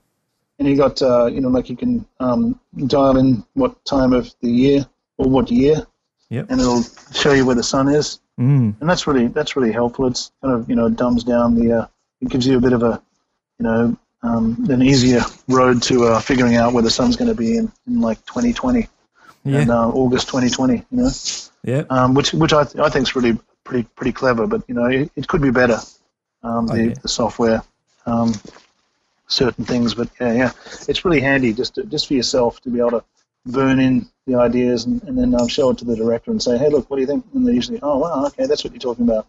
and 0.59 0.68
you 0.68 0.76
got 0.76 1.02
uh, 1.02 1.26
you 1.26 1.40
know 1.40 1.48
like 1.48 1.68
you 1.68 1.76
can 1.76 2.06
um, 2.20 2.59
dial 2.87 3.16
in 3.16 3.44
what 3.54 3.85
time 3.85 4.12
of 4.12 4.33
the 4.40 4.50
year 4.50 4.87
or 5.18 5.28
what 5.28 5.50
year, 5.50 5.87
Yep. 6.28 6.46
and 6.50 6.61
it'll 6.61 6.85
show 7.12 7.33
you 7.33 7.44
where 7.44 7.56
the 7.56 7.62
sun 7.62 7.88
is, 7.88 8.20
Mm, 8.40 8.74
and 8.80 8.88
that's 8.88 9.06
really 9.06 9.26
that's 9.28 9.54
really 9.54 9.72
helpful. 9.72 10.06
It's 10.06 10.33
kind 10.42 10.54
of 10.54 10.68
you 10.70 10.74
know 10.74 10.88
dumbs 10.88 11.24
down 11.24 11.56
the 11.56 11.72
uh, 11.80 11.87
it 12.22 12.30
gives 12.30 12.46
you 12.46 12.56
a 12.56 12.61
bit 12.61 12.72
of 12.72 12.83
a 12.83 13.02
you 13.59 13.64
know 13.64 13.96
um, 14.22 14.66
an 14.70 14.83
easier 14.83 15.20
road 15.48 15.83
to 15.85 16.04
uh, 16.04 16.20
figuring 16.20 16.56
out 16.56 16.72
where 16.72 16.83
the 16.83 16.90
sun's 16.90 17.16
going 17.16 17.28
to 17.28 17.35
be 17.35 17.56
in, 17.59 17.70
in 17.87 18.00
like 18.00 18.18
2020 18.26 18.88
yeah. 19.44 19.59
and 19.59 19.70
uh, 19.70 19.88
August 19.90 20.28
2020. 20.28 20.74
You 20.74 20.85
know, 20.90 21.11
yeah. 21.64 21.85
um, 21.90 22.14
which 22.14 22.33
which 22.33 22.54
I, 22.54 22.64
th- 22.64 22.76
I 22.76 22.88
think 22.88 23.09
is 23.09 23.14
really 23.14 23.38
pretty 23.64 23.88
pretty 23.96 24.12
clever. 24.12 24.46
But 24.46 24.62
you 24.68 24.75
know, 24.75 24.87
it, 24.87 25.11
it 25.16 25.29
could 25.29 25.42
be 25.42 25.51
better. 25.51 25.79
Um, 26.42 26.66
the, 26.66 26.99
the 27.03 27.09
software, 27.09 27.62
um, 28.07 28.33
certain 29.27 29.64
things. 29.64 29.94
But 29.94 30.09
yeah, 30.20 30.33
yeah, 30.33 30.53
it's 30.88 31.05
really 31.05 31.20
handy 31.20 31.53
just 31.53 31.75
to, 31.75 31.85
just 31.85 32.09
for 32.09 32.14
yourself 32.14 32.61
to 32.62 32.70
be 32.70 32.79
able 32.79 32.92
to 32.92 33.05
burn 33.46 33.79
in 33.79 34.09
the 34.27 34.37
ideas 34.37 34.85
and, 34.85 35.03
and 35.05 35.18
then 35.18 35.35
um, 35.38 35.49
show 35.49 35.70
it 35.70 35.79
to 35.79 35.85
the 35.85 35.96
director 35.96 36.31
and 36.31 36.42
say, 36.42 36.57
hey, 36.59 36.68
look, 36.68 36.88
what 36.88 36.96
do 36.96 37.03
you 37.03 37.07
think? 37.07 37.25
And 37.35 37.46
they 37.46 37.53
usually, 37.53 37.79
oh 37.83 37.99
wow, 37.99 38.27
okay, 38.27 38.46
that's 38.46 38.64
what 38.64 38.73
you're 38.73 38.81
talking 38.81 39.09
about. 39.09 39.27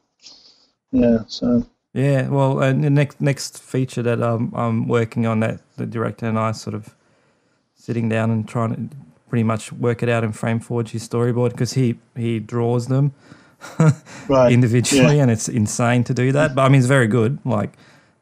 Yeah. 0.92 1.20
So 1.28 1.66
Yeah, 1.94 2.28
well, 2.28 2.62
and 2.62 2.84
the 2.84 2.90
next 2.90 3.22
next 3.22 3.62
feature 3.62 4.04
that 4.04 4.22
I'm 4.22 4.54
I'm 4.54 4.88
working 4.88 5.26
on 5.26 5.40
that 5.42 5.62
the 5.78 5.86
director 5.86 6.26
and 6.26 6.38
I 6.38 6.52
sort 6.52 6.76
of 6.76 6.96
sitting 7.76 8.10
down 8.10 8.32
and 8.32 8.48
trying 8.48 8.76
to 8.76 8.96
pretty 9.30 9.44
much 9.44 9.72
work 9.72 10.04
it 10.04 10.10
out 10.10 10.24
in 10.24 10.34
FrameForge 10.34 10.90
his 10.90 11.08
storyboard 11.08 11.52
because 11.52 11.74
he 11.74 11.98
he 12.16 12.40
draws 12.40 12.88
them 12.88 13.14
right. 14.28 14.52
individually 14.52 15.18
yeah. 15.18 15.22
and 15.24 15.32
it's 15.32 15.48
insane 15.50 16.04
to 16.06 16.14
do 16.14 16.32
that. 16.32 16.56
But 16.56 16.64
I 16.64 16.70
mean, 16.70 16.80
it's 16.80 16.88
very 16.88 17.08
good. 17.08 17.40
Like, 17.46 17.72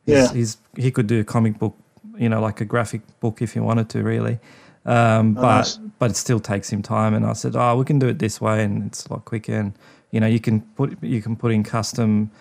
he's, 0.06 0.16
Yeah. 0.16 0.34
he's 0.34 0.58
he 0.76 0.92
could 0.92 1.08
do 1.08 1.20
a 1.20 1.24
comic 1.24 1.60
book, 1.60 1.76
you 2.18 2.30
know, 2.30 2.42
like 2.42 2.62
a 2.62 2.66
graphic 2.66 3.02
book 3.20 3.42
if 3.42 3.54
he 3.54 3.60
wanted 3.60 3.90
to, 3.90 4.04
really. 4.04 4.40
Um, 4.86 5.36
Oh, 5.38 5.42
but 5.42 5.58
nice. 5.58 5.78
but 6.00 6.12
it 6.12 6.16
still 6.16 6.40
takes 6.40 6.70
him 6.72 6.82
time. 6.82 7.14
And 7.14 7.26
I 7.26 7.34
said, 7.34 7.56
oh, 7.56 7.78
we 7.78 7.86
can 7.86 8.00
do 8.00 8.08
it 8.08 8.20
this 8.20 8.40
way, 8.42 8.64
and 8.64 8.86
it's 8.88 9.06
a 9.06 9.14
lot 9.14 9.26
quicker. 9.26 9.54
And 9.54 9.74
you 10.12 10.20
know, 10.20 10.28
you 10.28 10.40
can 10.40 10.62
put 10.76 10.98
you 11.04 11.22
can 11.22 11.36
put 11.36 11.52
in 11.52 11.64
custom 11.64 12.32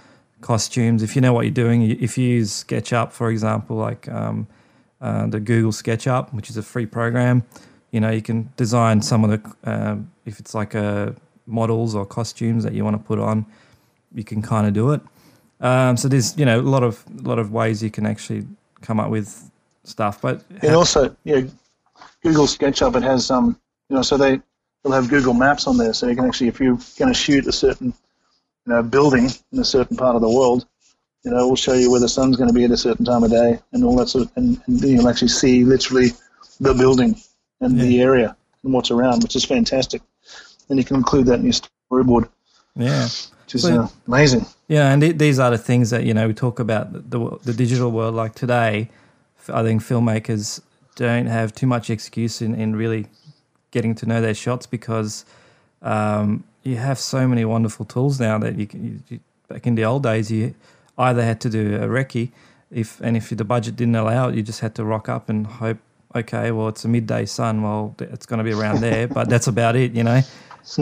costumes 0.40 1.02
if 1.02 1.14
you 1.16 1.20
know 1.20 1.32
what 1.32 1.44
you're 1.44 1.50
doing. 1.64 1.82
If 1.82 2.16
you 2.16 2.28
use 2.28 2.64
SketchUp, 2.64 3.12
for 3.12 3.30
example, 3.30 3.76
like 3.76 4.08
um, 4.08 4.46
uh, 5.00 5.26
the 5.26 5.40
Google 5.40 5.72
SketchUp, 5.72 6.32
which 6.32 6.48
is 6.48 6.56
a 6.56 6.62
free 6.62 6.86
program, 6.86 7.42
you 7.90 8.00
know, 8.00 8.10
you 8.10 8.22
can 8.22 8.50
design 8.56 9.02
some 9.02 9.24
of 9.24 9.30
the 9.30 9.40
um, 9.70 10.10
if 10.24 10.38
it's 10.40 10.54
like 10.54 10.74
a 10.74 11.14
models 11.48 11.94
or 11.94 12.06
costumes 12.06 12.62
that 12.64 12.72
you 12.74 12.84
want 12.84 12.94
to 12.94 13.02
put 13.02 13.18
on, 13.18 13.46
you 14.14 14.24
can 14.24 14.42
kind 14.42 14.66
of 14.66 14.74
do 14.74 14.92
it. 14.92 15.00
Um, 15.60 15.96
so 15.96 16.06
there's 16.06 16.38
you 16.38 16.44
know 16.44 16.60
a 16.60 16.62
lot 16.62 16.82
of 16.82 17.04
a 17.18 17.22
lot 17.28 17.38
of 17.38 17.52
ways 17.52 17.82
you 17.82 17.90
can 17.90 18.06
actually 18.06 18.46
come 18.80 19.00
up 19.00 19.10
with 19.10 19.50
stuff. 19.84 20.20
But 20.20 20.44
And 20.62 20.74
also, 20.74 21.16
yeah, 21.24 21.42
Google 22.22 22.46
SketchUp 22.46 22.94
it 22.96 23.02
has 23.02 23.30
um, 23.30 23.58
you 23.88 23.96
know, 23.96 24.02
so 24.02 24.16
they 24.16 24.40
they'll 24.82 24.92
have 24.92 25.08
Google 25.08 25.34
Maps 25.34 25.66
on 25.66 25.76
there, 25.76 25.92
so 25.92 26.06
you 26.08 26.14
can 26.14 26.26
actually, 26.26 26.48
if 26.48 26.60
you're 26.60 26.78
going 26.98 27.12
to 27.12 27.14
shoot 27.14 27.46
a 27.46 27.52
certain, 27.52 27.88
you 28.66 28.72
know, 28.72 28.82
building 28.82 29.30
in 29.52 29.58
a 29.58 29.64
certain 29.64 29.96
part 29.96 30.14
of 30.14 30.22
the 30.22 30.30
world, 30.30 30.66
you 31.24 31.30
know, 31.30 31.38
it 31.38 31.48
will 31.48 31.56
show 31.56 31.74
you 31.74 31.90
where 31.90 32.00
the 32.00 32.08
sun's 32.08 32.36
going 32.36 32.48
to 32.48 32.54
be 32.54 32.64
at 32.64 32.70
a 32.70 32.76
certain 32.76 33.04
time 33.04 33.24
of 33.24 33.30
day 33.30 33.58
and 33.72 33.84
all 33.84 33.96
that 33.96 34.08
sort 34.08 34.24
of, 34.24 34.32
and, 34.36 34.60
and 34.66 34.80
you'll 34.82 35.08
actually 35.08 35.28
see 35.28 35.64
literally 35.64 36.10
the 36.60 36.74
building 36.74 37.16
and 37.60 37.80
the 37.80 38.00
area 38.00 38.36
and 38.62 38.72
what's 38.72 38.90
around, 38.90 39.22
which 39.22 39.34
is 39.34 39.44
fantastic. 39.44 40.00
And 40.68 40.78
you 40.78 40.84
can 40.84 40.96
include 40.96 41.26
that 41.26 41.38
in 41.40 41.44
your 41.44 41.54
storyboard, 41.54 42.28
yeah. 42.76 43.04
which 43.04 43.54
is 43.54 43.64
uh, 43.64 43.88
amazing. 44.06 44.44
Yeah, 44.68 44.92
and 44.92 45.00
th- 45.00 45.16
these 45.16 45.38
are 45.38 45.50
the 45.50 45.58
things 45.58 45.90
that 45.90 46.04
you 46.04 46.12
know 46.12 46.28
we 46.28 46.34
talk 46.34 46.60
about 46.60 46.92
the, 46.92 47.00
the 47.00 47.38
the 47.44 47.54
digital 47.54 47.90
world. 47.90 48.14
Like 48.14 48.34
today, 48.34 48.90
I 49.48 49.62
think 49.62 49.82
filmmakers 49.82 50.60
don't 50.94 51.26
have 51.26 51.54
too 51.54 51.66
much 51.66 51.90
excuse 51.90 52.42
in, 52.42 52.54
in 52.54 52.76
really 52.76 53.06
getting 53.70 53.94
to 53.94 54.06
know 54.06 54.20
their 54.20 54.34
shots 54.34 54.66
because 54.66 55.24
um, 55.82 56.44
you 56.64 56.76
have 56.76 56.98
so 56.98 57.26
many 57.26 57.44
wonderful 57.44 57.86
tools 57.86 58.20
now 58.20 58.38
that 58.38 58.56
you 58.56 58.66
can. 58.66 58.84
You, 58.84 59.00
you, 59.08 59.20
back 59.48 59.66
in 59.66 59.74
the 59.74 59.84
old 59.84 60.02
days, 60.02 60.30
you 60.30 60.54
either 60.98 61.22
had 61.22 61.40
to 61.40 61.50
do 61.50 61.76
a 61.76 61.86
recce, 61.86 62.30
if 62.70 63.00
and 63.00 63.16
if 63.16 63.30
the 63.30 63.44
budget 63.44 63.76
didn't 63.76 63.96
allow 63.96 64.28
it, 64.28 64.34
you 64.34 64.42
just 64.42 64.60
had 64.60 64.74
to 64.74 64.84
rock 64.84 65.08
up 65.08 65.28
and 65.28 65.46
hope. 65.46 65.78
Okay, 66.14 66.50
well, 66.50 66.68
it's 66.68 66.84
a 66.84 66.88
midday 66.88 67.26
sun. 67.26 67.62
Well, 67.62 67.94
it's 67.98 68.26
going 68.26 68.38
to 68.38 68.44
be 68.44 68.52
around 68.52 68.80
there, 68.80 69.06
but 69.08 69.28
that's 69.28 69.46
about 69.46 69.76
it, 69.76 69.92
you 69.92 70.02
know. 70.02 70.22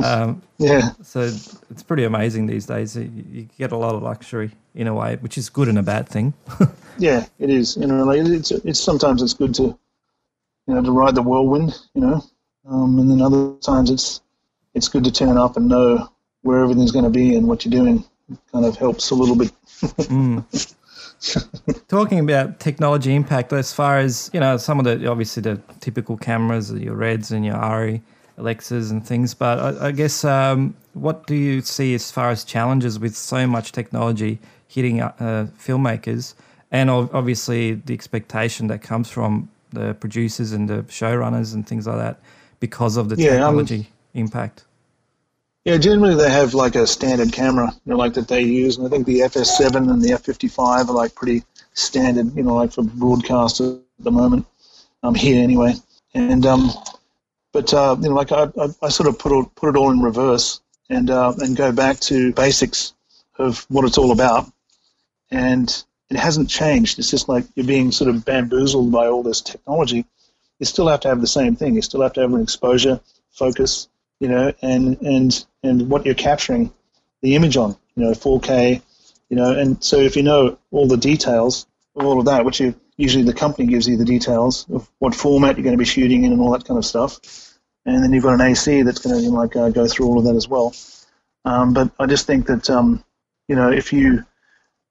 Um, 0.03 0.43
Yeah, 0.59 0.93
so 1.03 1.21
it's 1.21 1.83
pretty 1.83 2.05
amazing 2.05 2.47
these 2.47 2.65
days. 2.65 2.97
You, 2.97 3.47
get 3.59 3.73
a 3.73 3.77
lot 3.77 3.95
of 3.95 4.03
luxury 4.03 4.53
in 4.75 4.87
a 4.87 4.95
way, 4.95 5.17
which 5.17 5.37
is 5.37 5.51
good 5.51 5.69
and 5.69 5.79
a 5.79 5.83
bad 5.83 6.09
thing. 6.09 6.33
yeah, 6.99 7.27
it 7.39 7.51
is. 7.51 7.77
You 7.77 7.87
know, 7.87 8.05
like 8.05 8.21
it's 8.25 8.51
it's 8.51 8.81
sometimes 8.81 9.23
it's 9.23 9.35
good 9.35 9.55
to, 9.57 9.79
you 10.67 10.75
know, 10.75 10.83
to 10.83 10.91
ride 10.91 11.15
the 11.15 11.21
whirlwind. 11.21 11.79
You 11.95 12.01
know, 12.01 12.25
um, 12.67 12.99
and 12.99 13.11
then 13.11 13.21
other 13.21 13.53
times 13.61 13.91
it's 13.91 14.23
it's 14.75 14.89
good 14.89 15.05
to 15.05 15.13
turn 15.13 15.37
up 15.37 15.59
and 15.59 15.69
know 15.69 16.09
where 16.41 16.63
everything's 16.63 16.93
going 16.93 17.05
to 17.05 17.11
be 17.11 17.37
and 17.37 17.47
what 17.47 17.65
you're 17.67 17.83
doing. 17.83 18.03
It 18.31 18.39
kind 18.51 18.65
of 18.65 18.77
helps 18.77 19.11
a 19.11 19.15
little 19.15 19.37
bit. 19.37 19.53
Talking 21.89 22.21
about 22.21 22.61
technology 22.61 23.15
impact, 23.15 23.53
as 23.53 23.75
far 23.75 23.99
as 23.99 24.31
you 24.33 24.41
know, 24.41 24.57
some 24.57 24.79
of 24.79 24.87
the 24.87 25.07
obviously 25.11 25.43
the 25.43 25.61
typical 25.81 26.17
cameras, 26.17 26.73
your 26.73 26.95
Reds 26.95 27.31
and 27.31 27.45
your 27.45 27.57
ARRI, 27.57 28.01
Alexas 28.37 28.91
and 28.91 29.07
things. 29.07 29.35
But 29.35 29.59
I, 29.59 29.89
I 29.89 29.93
guess 29.93 30.25
um, 30.25 30.77
what 30.95 31.27
do 31.27 31.35
you 31.35 31.61
see 31.63 31.95
as 31.95 32.11
far 32.11 32.31
as 32.31 32.45
challenges 32.45 32.99
with 32.99 33.17
so 33.17 33.47
much 33.47 33.73
technology 33.73 34.39
hitting 34.69 35.01
uh, 35.01 35.49
filmmakers, 35.59 36.35
and 36.71 36.91
ob- 36.91 37.15
obviously 37.15 37.75
the 37.75 37.95
expectation 37.95 38.67
that 38.69 38.83
comes 38.83 39.09
from 39.09 39.49
the 39.73 39.95
producers 39.95 40.53
and 40.53 40.69
the 40.69 40.83
showrunners 40.85 41.55
and 41.55 41.67
things 41.67 41.87
like 41.87 41.99
that 41.99 42.19
because 42.61 42.97
of 42.97 43.09
the 43.09 43.17
Yeah, 43.17 43.31
um, 43.31 43.35
technology 43.37 43.91
impact. 44.15 44.65
Yeah, 45.65 45.79
generally 45.79 46.15
they 46.15 46.31
have 46.31 46.55
like 46.55 46.77
a 46.77 46.87
standard 46.87 47.33
camera, 47.33 47.73
you 47.85 47.91
know, 47.91 47.97
like 47.97 48.15
that 48.15 48.29
they 48.29 48.43
use, 48.43 48.77
and 48.77 48.87
I 48.87 48.91
think 48.91 49.05
the 49.05 49.21
FS7 49.21 49.91
and 49.91 50.01
the 50.01 50.11
F55 50.11 50.89
are 50.89 50.93
like 50.93 51.15
pretty 51.15 51.43
standard, 51.75 52.35
you 52.37 52.45
know, 52.45 52.55
like 52.55 52.73
for 52.73 52.85
broadcast 52.85 53.61
at 53.61 53.77
the 53.99 54.13
moment, 54.13 54.47
um, 55.03 55.15
here 55.15 55.43
anyway. 55.43 55.75
And 56.15 56.47
um, 56.47 56.71
but 57.57 57.73
uh, 57.73 57.97
you 58.03 58.11
know, 58.11 58.15
like 58.15 58.33
I, 58.33 58.49
I, 58.61 58.69
I 58.83 58.89
sort 58.91 59.09
of 59.09 59.19
put 59.19 59.33
it, 59.33 59.55
put 59.55 59.71
it 59.71 59.79
all 59.79 59.91
in 59.91 60.01
reverse 60.01 60.61
and 60.91 61.09
uh, 61.09 61.33
and 61.39 61.57
go 61.57 61.73
back 61.73 61.99
to 62.01 62.35
basics 62.35 62.93
of 63.39 63.65
what 63.71 63.87
it's 63.87 63.97
all 63.97 64.13
about, 64.13 64.45
and 65.31 65.85
it 66.11 66.19
hasn't 66.19 66.51
changed. 66.51 66.99
It's 66.99 67.11
just 67.11 67.31
like 67.31 67.47
you're 67.55 67.67
being 67.67 67.93
sort 67.93 68.11
of 68.11 68.27
bamboozled 68.27 68.93
by 68.93 69.07
all 69.07 69.23
this 69.23 69.41
technology. 69.41 70.05
You 70.59 70.67
still 70.67 70.87
have 70.89 71.01
to 71.01 71.09
have 71.09 71.23
the 71.23 71.27
same 71.27 71.57
thing. 71.57 71.75
You 71.75 71.81
still 71.81 72.03
have 72.03 72.13
to 72.13 72.21
have 72.21 72.35
an 72.35 72.43
exposure, 72.43 73.01
focus, 73.31 73.89
you 74.21 74.29
know, 74.29 74.53
and 74.61 75.01
and 75.01 75.47
and 75.63 75.89
what 75.89 76.05
you're 76.05 76.15
capturing 76.15 76.71
the 77.23 77.37
image 77.37 77.57
on, 77.57 77.75
you 77.95 78.05
know, 78.05 78.11
4K, 78.11 78.83
you 79.31 79.37
know, 79.39 79.59
and 79.59 79.83
so 79.83 79.97
if 79.97 80.15
you 80.15 80.23
know 80.23 80.59
all 80.73 80.87
the 80.87 80.99
details 80.99 81.67
of 81.97 82.05
all 82.05 82.19
of 82.19 82.27
that, 82.27 82.45
which 82.45 82.61
you 82.61 82.75
usually 82.99 83.25
the 83.25 83.33
company 83.33 83.67
gives 83.67 83.89
you 83.89 83.97
the 83.97 84.05
details 84.05 84.67
of 84.71 84.91
what 84.99 85.15
format 85.15 85.57
you're 85.57 85.65
going 85.65 85.75
to 85.75 85.79
be 85.79 85.87
shooting 85.87 86.25
in 86.25 86.33
and 86.33 86.41
all 86.43 86.53
that 86.53 86.67
kind 86.67 86.77
of 86.77 86.85
stuff, 86.85 87.19
and 87.87 88.03
then 88.03 88.13
you've 88.13 88.25
got 88.25 88.35
an 88.35 88.41
AC 88.41 88.83
that's 88.83 88.99
going 88.99 89.17
to 89.17 89.23
you 89.23 89.31
know, 89.31 89.37
like 89.39 89.57
uh, 89.57 89.71
go 89.71 89.87
through 89.87 90.07
all 90.07 90.19
of 90.19 90.25
that 90.25 90.35
as 90.35 90.49
well. 90.49 90.75
Um, 91.45 91.73
but 91.73 91.91
I 91.99 92.07
just 92.07 92.27
think 92.27 92.47
that 92.47 92.69
um, 92.69 93.03
you 93.49 93.57
know 93.57 93.71
if 93.71 93.93
you 93.93 94.25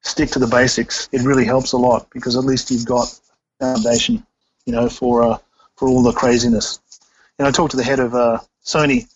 stick 0.01 0.29
to 0.31 0.39
the 0.39 0.47
basics, 0.47 1.09
it 1.11 1.21
really 1.21 1.45
helps 1.45 1.73
a 1.73 1.77
lot 1.77 2.09
because 2.11 2.37
at 2.37 2.45
least 2.45 2.71
you've 2.71 2.85
got 2.85 3.07
foundation, 3.59 4.25
you 4.65 4.73
know, 4.73 4.87
for 4.89 5.23
uh, 5.23 5.37
for 5.75 5.89
all 5.89 6.01
the 6.01 6.13
craziness. 6.13 6.79
And 7.37 7.47
I 7.47 7.51
talked 7.51 7.71
to 7.71 7.77
the 7.77 7.83
head 7.83 7.99
of 7.99 8.15
uh, 8.15 8.39
Sony 8.63 9.07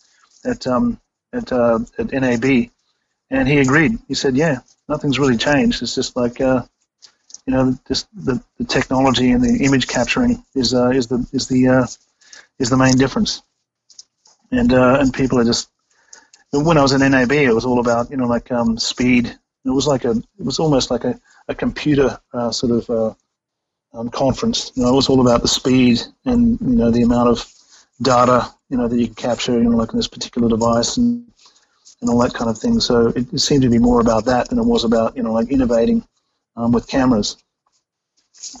at 0.44 0.66
um, 0.66 1.00
at 1.32 1.50
uh, 1.50 1.78
at 1.98 2.12
NAB, 2.12 2.70
and 3.30 3.48
he 3.48 3.58
agreed. 3.58 3.98
He 4.08 4.14
said, 4.14 4.36
"Yeah, 4.36 4.58
nothing's 4.88 5.18
really 5.18 5.38
changed. 5.38 5.82
It's 5.82 5.94
just 5.94 6.16
like 6.16 6.40
uh, 6.42 6.62
you 7.46 7.54
know, 7.54 7.78
just 7.88 8.06
the, 8.14 8.42
the 8.58 8.64
technology 8.64 9.30
and 9.30 9.42
the 9.42 9.64
image 9.64 9.88
capturing 9.88 10.44
is 10.54 10.74
uh, 10.74 10.90
is 10.90 11.06
the 11.06 11.26
is 11.32 11.48
the 11.48 11.98
is 12.58 12.68
the 12.68 12.76
main 12.76 12.98
difference." 12.98 13.42
And 14.50 14.72
uh, 14.72 14.98
and 15.00 15.12
people 15.12 15.38
are 15.38 15.44
just 15.44 15.70
when 16.52 16.78
I 16.78 16.82
was 16.82 16.92
in 16.92 17.08
NAB, 17.08 17.32
it 17.32 17.54
was 17.54 17.64
all 17.64 17.80
about 17.80 18.10
you 18.10 18.16
know 18.16 18.26
like 18.26 18.50
um, 18.50 18.78
speed. 18.78 19.26
It 19.64 19.70
was 19.70 19.86
like 19.86 20.04
a 20.04 20.10
it 20.10 20.44
was 20.44 20.58
almost 20.58 20.90
like 20.90 21.04
a 21.04 21.18
a 21.48 21.54
computer 21.54 22.18
uh, 22.32 22.50
sort 22.50 22.72
of 22.72 22.90
uh, 22.90 23.14
um, 23.92 24.10
conference. 24.10 24.72
You 24.74 24.82
know, 24.82 24.90
it 24.92 24.96
was 24.96 25.08
all 25.08 25.20
about 25.20 25.42
the 25.42 25.48
speed 25.48 26.00
and 26.24 26.60
you 26.60 26.76
know 26.76 26.90
the 26.90 27.02
amount 27.02 27.28
of 27.28 27.46
data 28.02 28.50
you 28.70 28.76
know 28.76 28.88
that 28.88 28.98
you 28.98 29.06
can 29.06 29.14
capture, 29.14 29.58
you 29.58 29.68
know, 29.68 29.76
like 29.76 29.92
in 29.92 29.98
this 29.98 30.08
particular 30.08 30.48
device 30.48 30.96
and 30.96 31.26
and 32.00 32.08
all 32.08 32.18
that 32.20 32.32
kind 32.32 32.48
of 32.48 32.56
thing. 32.56 32.80
So 32.80 33.08
it, 33.08 33.32
it 33.32 33.38
seemed 33.40 33.62
to 33.62 33.68
be 33.68 33.78
more 33.78 34.00
about 34.00 34.24
that 34.24 34.48
than 34.48 34.58
it 34.58 34.64
was 34.64 34.84
about 34.84 35.16
you 35.16 35.22
know 35.22 35.32
like 35.32 35.50
innovating 35.50 36.06
um, 36.56 36.72
with 36.72 36.88
cameras. 36.88 37.36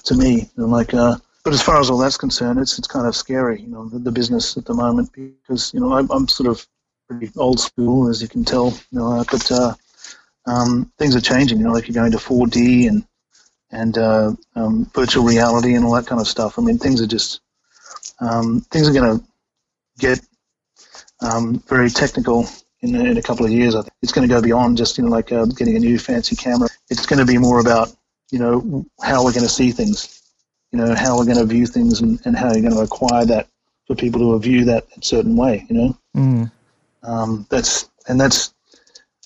To 0.04 0.14
me, 0.14 0.50
and 0.56 0.70
like, 0.70 0.92
uh, 0.92 1.16
but 1.44 1.52
as 1.52 1.62
far 1.62 1.80
as 1.80 1.90
all 1.90 1.98
that's 1.98 2.16
concerned, 2.16 2.58
it's 2.58 2.78
it's 2.78 2.88
kind 2.88 3.06
of 3.06 3.16
scary, 3.16 3.62
you 3.62 3.68
know, 3.68 3.88
the, 3.88 3.98
the 3.98 4.12
business 4.12 4.56
at 4.56 4.64
the 4.64 4.74
moment 4.74 5.10
because 5.12 5.72
you 5.72 5.80
know 5.80 5.92
I'm, 5.94 6.10
I'm 6.10 6.28
sort 6.28 6.48
of 6.48 6.66
pretty 7.08 7.30
old 7.36 7.60
school 7.60 8.08
as 8.08 8.20
you 8.22 8.28
can 8.28 8.44
tell, 8.44 8.70
you 8.90 8.98
know, 8.98 9.12
uh, 9.12 9.24
but 9.30 9.50
uh, 9.50 9.74
um, 10.46 10.92
things 10.98 11.16
are 11.16 11.20
changing. 11.20 11.58
You 11.58 11.64
know, 11.64 11.72
like 11.72 11.88
you're 11.88 11.94
going 11.94 12.12
to 12.12 12.18
4D 12.18 12.88
and 12.88 13.04
and 13.72 13.98
uh, 13.98 14.32
um, 14.56 14.90
virtual 14.94 15.24
reality 15.24 15.74
and 15.74 15.84
all 15.84 15.94
that 15.94 16.06
kind 16.06 16.20
of 16.20 16.28
stuff. 16.28 16.58
I 16.58 16.62
mean, 16.62 16.78
things 16.78 17.00
are 17.00 17.06
just 17.06 17.40
um, 18.20 18.60
things 18.70 18.88
are 18.88 18.92
going 18.92 19.18
to 19.18 19.24
get 19.98 20.20
um, 21.20 21.62
very 21.68 21.90
technical 21.90 22.46
in, 22.80 22.94
in 22.94 23.16
a 23.16 23.22
couple 23.22 23.44
of 23.44 23.52
years. 23.52 23.74
I 23.74 23.82
think 23.82 23.94
it's 24.02 24.12
going 24.12 24.28
to 24.28 24.34
go 24.34 24.42
beyond 24.42 24.76
just 24.76 24.98
you 24.98 25.04
know 25.04 25.10
like 25.10 25.32
uh, 25.32 25.46
getting 25.46 25.76
a 25.76 25.80
new 25.80 25.98
fancy 25.98 26.36
camera. 26.36 26.68
It's 26.90 27.06
going 27.06 27.20
to 27.20 27.26
be 27.26 27.38
more 27.38 27.60
about 27.60 27.94
you 28.30 28.38
know 28.38 28.86
how 29.02 29.24
we're 29.24 29.32
going 29.32 29.44
to 29.44 29.48
see 29.48 29.72
things, 29.72 30.19
you 30.72 30.78
know 30.78 30.94
how 30.94 31.16
we're 31.16 31.24
going 31.24 31.38
to 31.38 31.44
view 31.46 31.66
things, 31.66 32.00
and, 32.00 32.20
and 32.24 32.36
how 32.36 32.52
you're 32.52 32.62
going 32.62 32.74
to 32.74 32.80
acquire 32.82 33.24
that 33.26 33.48
for 33.86 33.94
people 33.96 34.20
to 34.20 34.38
view 34.38 34.64
that 34.66 34.86
a 34.96 35.02
certain 35.02 35.36
way. 35.36 35.66
You 35.68 35.76
know, 35.76 35.98
Mm. 36.16 36.50
um, 37.02 37.46
that's 37.50 37.88
and 38.08 38.20
that's 38.20 38.54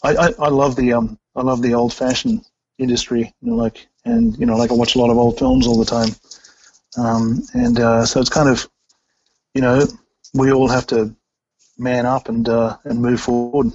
I, 0.02 0.14
I, 0.16 0.26
I 0.38 0.48
love 0.48 0.76
the 0.76 0.92
um 0.92 1.18
I 1.36 1.42
love 1.42 1.62
the 1.62 1.74
old 1.74 1.92
fashioned 1.92 2.44
industry. 2.78 3.32
You 3.40 3.50
know, 3.50 3.56
like 3.56 3.86
and 4.04 4.36
you 4.38 4.46
know 4.46 4.56
like 4.56 4.70
I 4.70 4.74
watch 4.74 4.94
a 4.96 4.98
lot 4.98 5.10
of 5.10 5.18
old 5.18 5.38
films 5.38 5.66
all 5.66 5.78
the 5.78 5.84
time, 5.84 6.10
um, 6.98 7.42
and 7.54 7.80
uh, 7.80 8.04
so 8.04 8.20
it's 8.20 8.30
kind 8.30 8.48
of 8.48 8.68
you 9.54 9.62
know 9.62 9.86
we 10.34 10.52
all 10.52 10.68
have 10.68 10.86
to 10.88 11.14
man 11.78 12.06
up 12.06 12.28
and 12.28 12.48
uh, 12.48 12.76
and 12.84 13.00
move 13.00 13.20
forward 13.20 13.72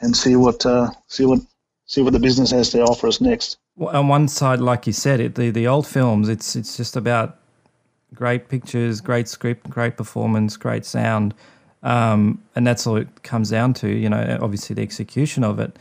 and 0.00 0.16
see 0.16 0.36
what 0.36 0.64
uh, 0.66 0.90
see 1.08 1.24
what 1.24 1.40
see 1.86 2.02
what 2.02 2.12
the 2.12 2.18
business 2.18 2.50
has 2.50 2.70
to 2.70 2.82
offer 2.82 3.06
us 3.06 3.20
next. 3.20 3.58
On 3.78 4.08
one 4.08 4.26
side, 4.28 4.60
like 4.60 4.86
you 4.86 4.92
said, 4.92 5.20
it 5.20 5.34
the, 5.34 5.50
the 5.50 5.66
old 5.66 5.86
films, 5.86 6.28
it's 6.28 6.56
it's 6.56 6.76
just 6.76 6.96
about 6.96 7.38
great 8.14 8.48
pictures, 8.48 9.00
great 9.00 9.28
script, 9.28 9.68
great 9.68 9.96
performance, 9.96 10.56
great 10.56 10.86
sound, 10.86 11.34
um, 11.82 12.42
and 12.54 12.66
that's 12.66 12.86
all 12.86 12.96
it 12.96 13.22
comes 13.22 13.50
down 13.50 13.74
to. 13.74 13.88
You 13.88 14.08
know, 14.08 14.38
obviously 14.40 14.74
the 14.74 14.82
execution 14.82 15.44
of 15.44 15.58
it, 15.58 15.78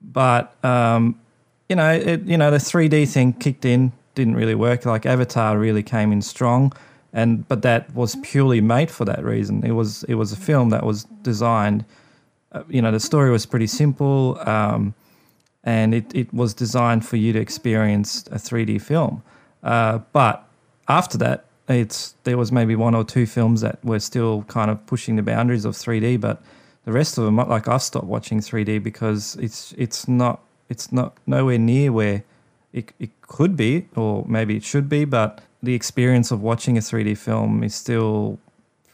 but 0.00 0.54
um, 0.64 1.18
you 1.68 1.74
know, 1.74 1.92
it, 1.92 2.22
you 2.22 2.38
know, 2.38 2.50
the 2.50 2.60
three 2.60 2.88
D 2.88 3.06
thing 3.06 3.32
kicked 3.32 3.64
in, 3.64 3.92
didn't 4.14 4.36
really 4.36 4.54
work. 4.54 4.84
Like 4.84 5.04
Avatar 5.04 5.58
really 5.58 5.82
came 5.82 6.12
in 6.12 6.22
strong, 6.22 6.72
and 7.12 7.46
but 7.48 7.62
that 7.62 7.92
was 7.94 8.16
purely 8.22 8.60
made 8.60 8.90
for 8.90 9.04
that 9.04 9.24
reason. 9.24 9.64
It 9.64 9.72
was 9.72 10.04
it 10.04 10.14
was 10.14 10.32
a 10.32 10.36
film 10.36 10.70
that 10.70 10.84
was 10.84 11.04
designed. 11.22 11.84
Uh, 12.52 12.62
you 12.68 12.80
know, 12.80 12.92
the 12.92 13.00
story 13.00 13.30
was 13.30 13.46
pretty 13.46 13.66
simple. 13.66 14.38
Um, 14.46 14.94
and 15.66 15.92
it, 15.92 16.14
it 16.14 16.32
was 16.32 16.54
designed 16.54 17.04
for 17.04 17.16
you 17.16 17.32
to 17.32 17.40
experience 17.40 18.24
a 18.28 18.36
3D 18.36 18.80
film. 18.80 19.22
Uh, 19.62 19.98
but 20.12 20.48
after 20.88 21.18
that, 21.18 21.44
it's 21.68 22.14
there 22.22 22.38
was 22.38 22.52
maybe 22.52 22.76
one 22.76 22.94
or 22.94 23.02
two 23.04 23.26
films 23.26 23.60
that 23.60 23.84
were 23.84 23.98
still 23.98 24.44
kind 24.44 24.70
of 24.70 24.86
pushing 24.86 25.16
the 25.16 25.22
boundaries 25.22 25.64
of 25.64 25.74
3D, 25.74 26.20
but 26.20 26.40
the 26.84 26.92
rest 26.92 27.18
of 27.18 27.24
them, 27.24 27.36
like 27.36 27.66
I've 27.66 27.82
stopped 27.82 28.06
watching 28.06 28.38
3D 28.38 28.80
because 28.80 29.36
it's 29.40 29.74
it's 29.76 30.06
not 30.06 30.40
it's 30.68 30.92
not 30.92 31.16
nowhere 31.26 31.58
near 31.58 31.90
where 31.90 32.22
it, 32.72 32.92
it 33.00 33.10
could 33.22 33.56
be, 33.56 33.88
or 33.96 34.24
maybe 34.28 34.56
it 34.56 34.62
should 34.62 34.88
be, 34.88 35.04
but 35.04 35.40
the 35.62 35.74
experience 35.74 36.30
of 36.30 36.42
watching 36.42 36.78
a 36.78 36.80
3D 36.80 37.18
film 37.18 37.64
is 37.64 37.74
still 37.74 38.38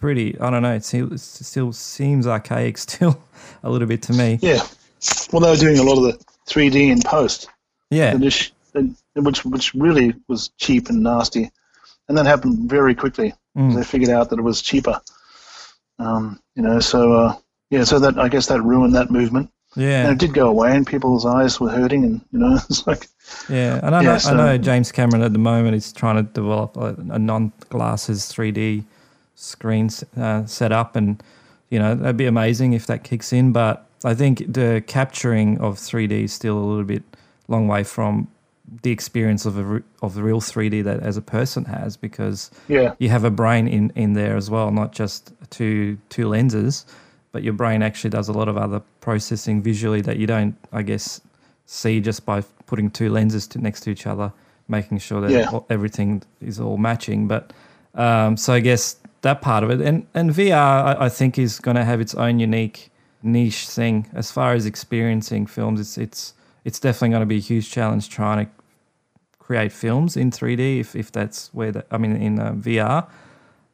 pretty. 0.01 0.39
I 0.41 0.49
don't 0.49 0.63
know. 0.63 0.75
It 0.75 0.85
still, 0.85 1.17
still 1.19 1.73
seems 1.73 2.27
archaic, 2.27 2.79
still 2.89 3.23
a 3.63 3.69
little 3.69 3.89
bit 3.89 4.01
to 4.03 4.15
me. 4.15 4.39
Yeah. 4.41 4.67
Well, 5.33 5.41
they 5.41 5.51
were 5.51 5.57
doing 5.57 5.79
a 5.79 5.83
lot 5.83 5.99
of 5.99 6.05
the 6.05 6.32
3D 6.49 6.91
in 6.91 7.01
post. 7.03 7.49
Yeah. 7.91 8.15
which 8.15 9.45
which 9.45 9.75
really 9.75 10.15
was 10.29 10.49
cheap 10.59 10.89
and 10.89 11.03
nasty, 11.03 11.51
and 12.09 12.17
that 12.17 12.27
happened 12.27 12.71
very 12.71 12.95
quickly. 12.95 13.35
Mm. 13.57 13.75
They 13.75 13.85
figured 13.85 14.11
out 14.11 14.31
that 14.31 14.39
it 14.39 14.43
was 14.43 14.63
cheaper. 14.63 14.99
Um, 15.99 16.41
you 16.55 16.63
know, 16.63 16.81
so 16.81 17.13
uh, 17.13 17.37
yeah, 17.71 17.85
so 17.85 17.99
that 17.99 18.19
I 18.19 18.29
guess 18.29 18.47
that 18.47 18.63
ruined 18.63 18.95
that 18.95 19.11
movement. 19.11 19.51
Yeah. 19.77 20.05
And 20.07 20.13
it 20.13 20.19
did 20.19 20.35
go 20.35 20.49
away, 20.49 20.75
and 20.77 20.87
people's 20.87 21.25
eyes 21.25 21.59
were 21.61 21.71
hurting, 21.71 22.05
and 22.05 22.21
you 22.33 22.39
know, 22.39 22.55
it's 22.71 22.87
like 22.87 23.09
Yeah, 23.49 23.81
and 23.83 23.95
I 23.95 24.03
Yeah, 24.03 24.13
know, 24.13 24.19
so- 24.19 24.31
I 24.31 24.35
know 24.37 24.59
James 24.59 24.91
Cameron 24.93 25.23
at 25.23 25.33
the 25.33 25.39
moment 25.39 25.75
is 25.77 25.93
trying 25.93 26.17
to 26.17 26.23
develop 26.23 26.77
a, 26.77 26.95
a 27.11 27.19
non-glasses 27.19 28.23
3D 28.25 28.85
screen 29.35 29.89
uh, 30.17 30.45
setup, 30.47 30.97
and 30.97 31.23
you 31.71 31.79
know 31.79 31.95
that'd 31.95 32.17
be 32.17 32.27
amazing 32.27 32.73
if 32.73 32.87
that 32.87 33.05
kicks 33.05 33.33
in. 33.33 33.53
But 33.53 33.87
I 34.09 34.15
think 34.15 34.53
the 34.53 34.83
capturing 34.87 35.59
of 35.61 35.77
3D 35.77 36.25
is 36.25 36.33
still 36.33 36.59
a 36.59 36.65
little 36.65 36.85
bit 36.85 37.03
long 37.49 37.69
way 37.69 37.85
from 37.85 38.29
the 38.83 38.91
experience 38.91 39.45
of 39.45 39.59
a 39.59 39.83
of 40.03 40.15
the 40.15 40.23
real 40.23 40.41
3D 40.41 40.83
that 40.85 41.01
as 41.01 41.17
a 41.17 41.23
person 41.23 41.65
has, 41.67 41.97
because 41.97 42.51
yeah, 42.69 42.95
you 42.99 43.09
have 43.11 43.25
a 43.25 43.31
brain 43.31 43.69
in, 43.69 43.93
in 43.97 44.15
there 44.15 44.37
as 44.37 44.49
well, 44.51 44.71
not 44.71 44.93
just 44.93 45.33
two 45.51 45.99
two 46.09 46.29
lenses, 46.29 46.87
but 47.33 47.43
your 47.43 47.53
brain 47.53 47.83
actually 47.83 48.11
does 48.11 48.29
a 48.29 48.33
lot 48.33 48.49
of 48.49 48.57
other 48.57 48.81
processing 49.01 49.63
visually 49.63 50.01
that 50.03 50.17
you 50.17 50.27
don't, 50.27 50.55
I 50.73 50.83
guess, 50.83 51.21
see 51.67 52.01
just 52.01 52.25
by 52.25 52.43
putting 52.67 52.91
two 52.91 53.11
lenses 53.11 53.47
to, 53.49 53.59
next 53.59 53.81
to 53.81 53.91
each 53.91 54.07
other, 54.07 54.33
making 54.69 54.99
sure 54.99 55.21
that 55.21 55.31
Yeah. 55.31 55.61
everything 55.69 56.23
is 56.41 56.59
all 56.61 56.79
matching. 56.79 57.29
But 57.29 57.53
um, 57.95 58.37
so 58.37 58.55
I 58.55 58.61
guess 58.61 58.97
that 59.23 59.43
part 59.43 59.65
of 59.65 59.71
it, 59.71 59.81
and 59.81 60.07
and 60.15 60.31
VR, 60.31 60.55
I, 60.99 61.07
I 61.07 61.09
think 61.09 61.39
is 61.39 61.59
going 61.59 61.77
to 61.77 61.85
have 61.85 62.01
its 62.01 62.15
own 62.15 62.39
unique 62.39 62.91
niche 63.23 63.69
thing 63.69 64.07
as 64.15 64.31
far 64.31 64.55
as 64.55 64.67
experiencing 64.67 65.47
films. 65.47 65.81
It's 65.81 65.99
it's 65.99 66.35
it's 66.65 66.81
definitely 66.81 67.11
going 67.11 67.21
to 67.21 67.27
be 67.27 67.37
a 67.37 67.41
huge 67.41 67.71
challenge 67.71 68.09
trying 68.09 68.47
to 68.47 68.53
create 69.39 69.73
films 69.73 70.17
in 70.17 70.31
3D 70.31 70.81
if, 70.81 70.95
if 70.97 71.11
that's 71.13 71.51
where 71.53 71.73
the, 71.73 71.85
I 71.91 71.99
mean 71.99 72.17
in 72.17 72.39
uh, 72.39 72.53
VR. 72.53 73.07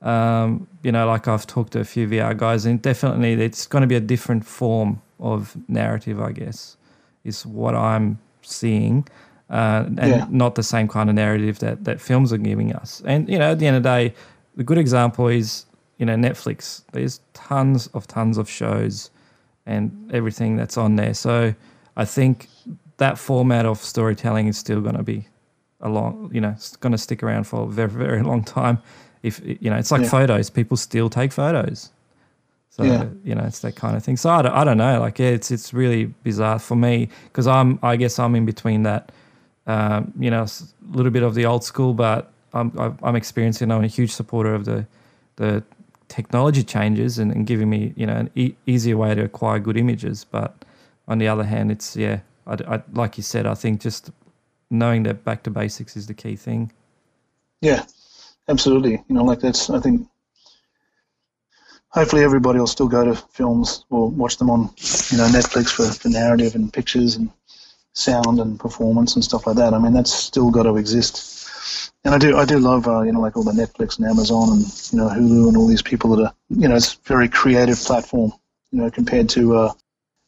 Um, 0.00 0.68
you 0.82 0.92
know, 0.92 1.06
like 1.06 1.26
I've 1.28 1.46
talked 1.46 1.72
to 1.72 1.80
a 1.80 1.84
few 1.84 2.06
VR 2.08 2.36
guys, 2.36 2.66
and 2.66 2.80
definitely 2.80 3.32
it's 3.34 3.66
going 3.66 3.82
to 3.82 3.88
be 3.88 3.96
a 3.96 4.00
different 4.00 4.44
form 4.46 5.02
of 5.20 5.56
narrative, 5.68 6.20
I 6.20 6.32
guess, 6.32 6.76
is 7.24 7.44
what 7.44 7.74
I'm 7.74 8.18
seeing, 8.42 9.06
uh, 9.50 9.84
and 9.86 9.98
Yeah. 9.98 10.26
not 10.30 10.54
the 10.54 10.62
same 10.62 10.86
kind 10.88 11.08
of 11.10 11.16
narrative 11.16 11.58
that 11.60 11.84
that 11.84 12.00
films 12.00 12.32
are 12.32 12.38
giving 12.38 12.72
us. 12.74 13.02
And 13.04 13.28
you 13.28 13.38
know, 13.38 13.50
at 13.52 13.58
the 13.58 13.66
end 13.66 13.76
of 13.76 13.82
the 13.82 13.88
day, 13.88 14.14
the 14.56 14.64
good 14.64 14.78
example 14.78 15.26
is 15.28 15.66
you 15.98 16.06
know 16.06 16.14
Netflix. 16.14 16.82
There's 16.92 17.20
tons 17.34 17.88
of 17.88 18.06
tons 18.06 18.38
of 18.38 18.48
shows 18.48 19.10
and 19.68 20.10
everything 20.12 20.56
that's 20.56 20.76
on 20.76 20.96
there. 20.96 21.14
So 21.14 21.54
I 21.96 22.04
think 22.04 22.48
that 22.96 23.18
format 23.18 23.66
of 23.66 23.78
storytelling 23.78 24.48
is 24.48 24.58
still 24.58 24.80
going 24.80 24.96
to 24.96 25.02
be 25.02 25.28
a 25.80 25.88
long, 25.88 26.30
you 26.32 26.40
know, 26.40 26.50
it's 26.50 26.74
going 26.76 26.92
to 26.92 26.98
stick 26.98 27.22
around 27.22 27.44
for 27.44 27.62
a 27.62 27.66
very, 27.66 27.90
very 27.90 28.22
long 28.22 28.42
time. 28.42 28.78
If 29.22 29.40
you 29.44 29.70
know, 29.70 29.76
it's 29.76 29.90
like 29.92 30.02
Yeah. 30.02 30.10
photos; 30.10 30.50
people 30.50 30.76
still 30.76 31.08
take 31.10 31.32
photos. 31.32 31.90
So 32.70 32.84
Yeah. 32.84 33.04
you 33.24 33.34
know, 33.34 33.44
it's 33.44 33.60
that 33.60 33.74
kind 33.76 33.96
of 33.96 34.02
thing. 34.04 34.16
So 34.16 34.30
I 34.30 34.42
don't, 34.42 34.52
I 34.54 34.64
don't 34.64 34.78
know. 34.78 35.00
Like, 35.00 35.18
yeah, 35.18 35.28
it's 35.38 35.50
it's 35.50 35.74
really 35.74 36.06
bizarre 36.24 36.58
for 36.58 36.76
me 36.76 37.08
because 37.24 37.46
I'm, 37.46 37.78
I 37.82 37.96
guess, 37.96 38.18
I'm 38.18 38.34
in 38.34 38.46
between 38.46 38.82
that. 38.84 39.12
Um, 39.66 40.12
you 40.18 40.30
know, 40.30 40.44
a 40.44 40.96
little 40.96 41.12
bit 41.12 41.22
of 41.22 41.34
the 41.34 41.44
old 41.46 41.62
school, 41.64 41.92
but 41.94 42.32
I'm 42.54 42.72
I'm 42.78 42.96
I'm 43.02 43.16
experiencing. 43.16 43.70
I'm 43.70 43.84
a 43.84 43.88
huge 43.98 44.12
supporter 44.12 44.54
of 44.54 44.64
the 44.64 44.86
the 45.36 45.62
technology 46.08 46.62
changes 46.62 47.18
and, 47.18 47.30
and 47.32 47.46
giving 47.46 47.70
me 47.70 47.92
you 47.96 48.06
know 48.06 48.16
an 48.16 48.30
e- 48.34 48.54
easier 48.66 48.96
way 48.96 49.14
to 49.14 49.24
acquire 49.24 49.58
good 49.58 49.76
images. 49.76 50.24
But 50.24 50.64
on 51.06 51.18
the 51.18 51.28
other 51.28 51.44
hand, 51.44 51.70
it's 51.70 51.96
yeah, 51.96 52.20
I, 52.46 52.54
I, 52.66 52.82
like 52.92 53.16
you 53.16 53.22
said, 53.22 53.46
I 53.46 53.54
think 53.54 53.80
just 53.80 54.10
knowing 54.70 55.04
that 55.04 55.24
back 55.24 55.42
to 55.44 55.50
basics 55.50 55.96
is 55.96 56.06
the 56.06 56.14
key 56.14 56.36
thing. 56.36 56.72
yeah, 57.60 57.84
absolutely. 58.48 58.92
You 59.08 59.14
know, 59.14 59.24
like 59.24 59.40
that's 59.40 59.70
I 59.70 59.80
think. 59.80 60.08
Hopefully, 61.90 62.22
everybody 62.22 62.58
will 62.58 62.66
still 62.66 62.86
go 62.86 63.02
to 63.02 63.14
films 63.14 63.86
or 63.88 64.10
watch 64.10 64.36
them 64.36 64.50
on, 64.50 64.60
you 65.10 65.16
know, 65.16 65.26
Netflix 65.26 65.70
for, 65.70 65.90
for 65.90 66.10
narrative 66.10 66.54
and 66.54 66.70
pictures 66.70 67.16
and 67.16 67.30
sound 67.94 68.38
and 68.38 68.60
performance 68.60 69.14
and 69.14 69.24
stuff 69.24 69.46
like 69.46 69.56
that. 69.56 69.74
I 69.74 69.78
mean, 69.78 69.94
that's 69.94 70.12
still 70.12 70.50
got 70.50 70.64
to 70.64 70.76
exist. 70.76 71.37
And 72.04 72.14
I 72.14 72.18
do, 72.18 72.36
I 72.36 72.44
do 72.44 72.58
love, 72.58 72.86
uh, 72.86 73.02
you 73.02 73.12
know, 73.12 73.20
like 73.20 73.36
all 73.36 73.42
the 73.42 73.52
Netflix 73.52 73.98
and 73.98 74.06
Amazon 74.06 74.50
and 74.50 74.60
you 74.92 74.98
know 74.98 75.08
Hulu 75.08 75.48
and 75.48 75.56
all 75.56 75.66
these 75.66 75.82
people 75.82 76.14
that 76.16 76.24
are, 76.24 76.34
you 76.48 76.68
know, 76.68 76.76
it's 76.76 76.94
a 76.94 76.98
very 77.04 77.28
creative 77.28 77.78
platform, 77.78 78.32
you 78.70 78.80
know, 78.80 78.90
compared 78.90 79.28
to, 79.30 79.56
uh, 79.56 79.72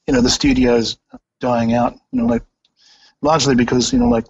you 0.06 0.14
know, 0.14 0.20
the 0.20 0.30
studios 0.30 0.98
dying 1.40 1.74
out. 1.74 1.94
You 2.12 2.20
know, 2.20 2.26
like 2.26 2.42
largely 3.22 3.54
because 3.54 3.92
you 3.92 3.98
know, 3.98 4.08
like 4.08 4.26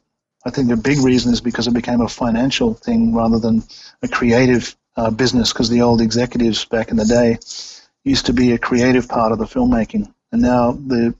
I 0.46 0.50
think 0.50 0.70
a 0.70 0.76
big 0.76 0.98
reason 0.98 1.32
is 1.32 1.40
because 1.40 1.66
it 1.66 1.74
became 1.74 2.00
a 2.00 2.08
financial 2.08 2.74
thing 2.74 3.14
rather 3.14 3.38
than 3.38 3.62
a 4.02 4.08
creative 4.08 4.76
uh, 4.96 5.10
business. 5.10 5.52
Because 5.52 5.68
the 5.68 5.82
old 5.82 6.00
executives 6.00 6.64
back 6.64 6.90
in 6.90 6.96
the 6.96 7.04
day 7.04 7.38
used 8.04 8.26
to 8.26 8.32
be 8.32 8.52
a 8.52 8.58
creative 8.58 9.08
part 9.08 9.32
of 9.32 9.38
the 9.38 9.44
filmmaking, 9.44 10.12
and 10.32 10.42
now 10.42 10.72
the 10.72 11.14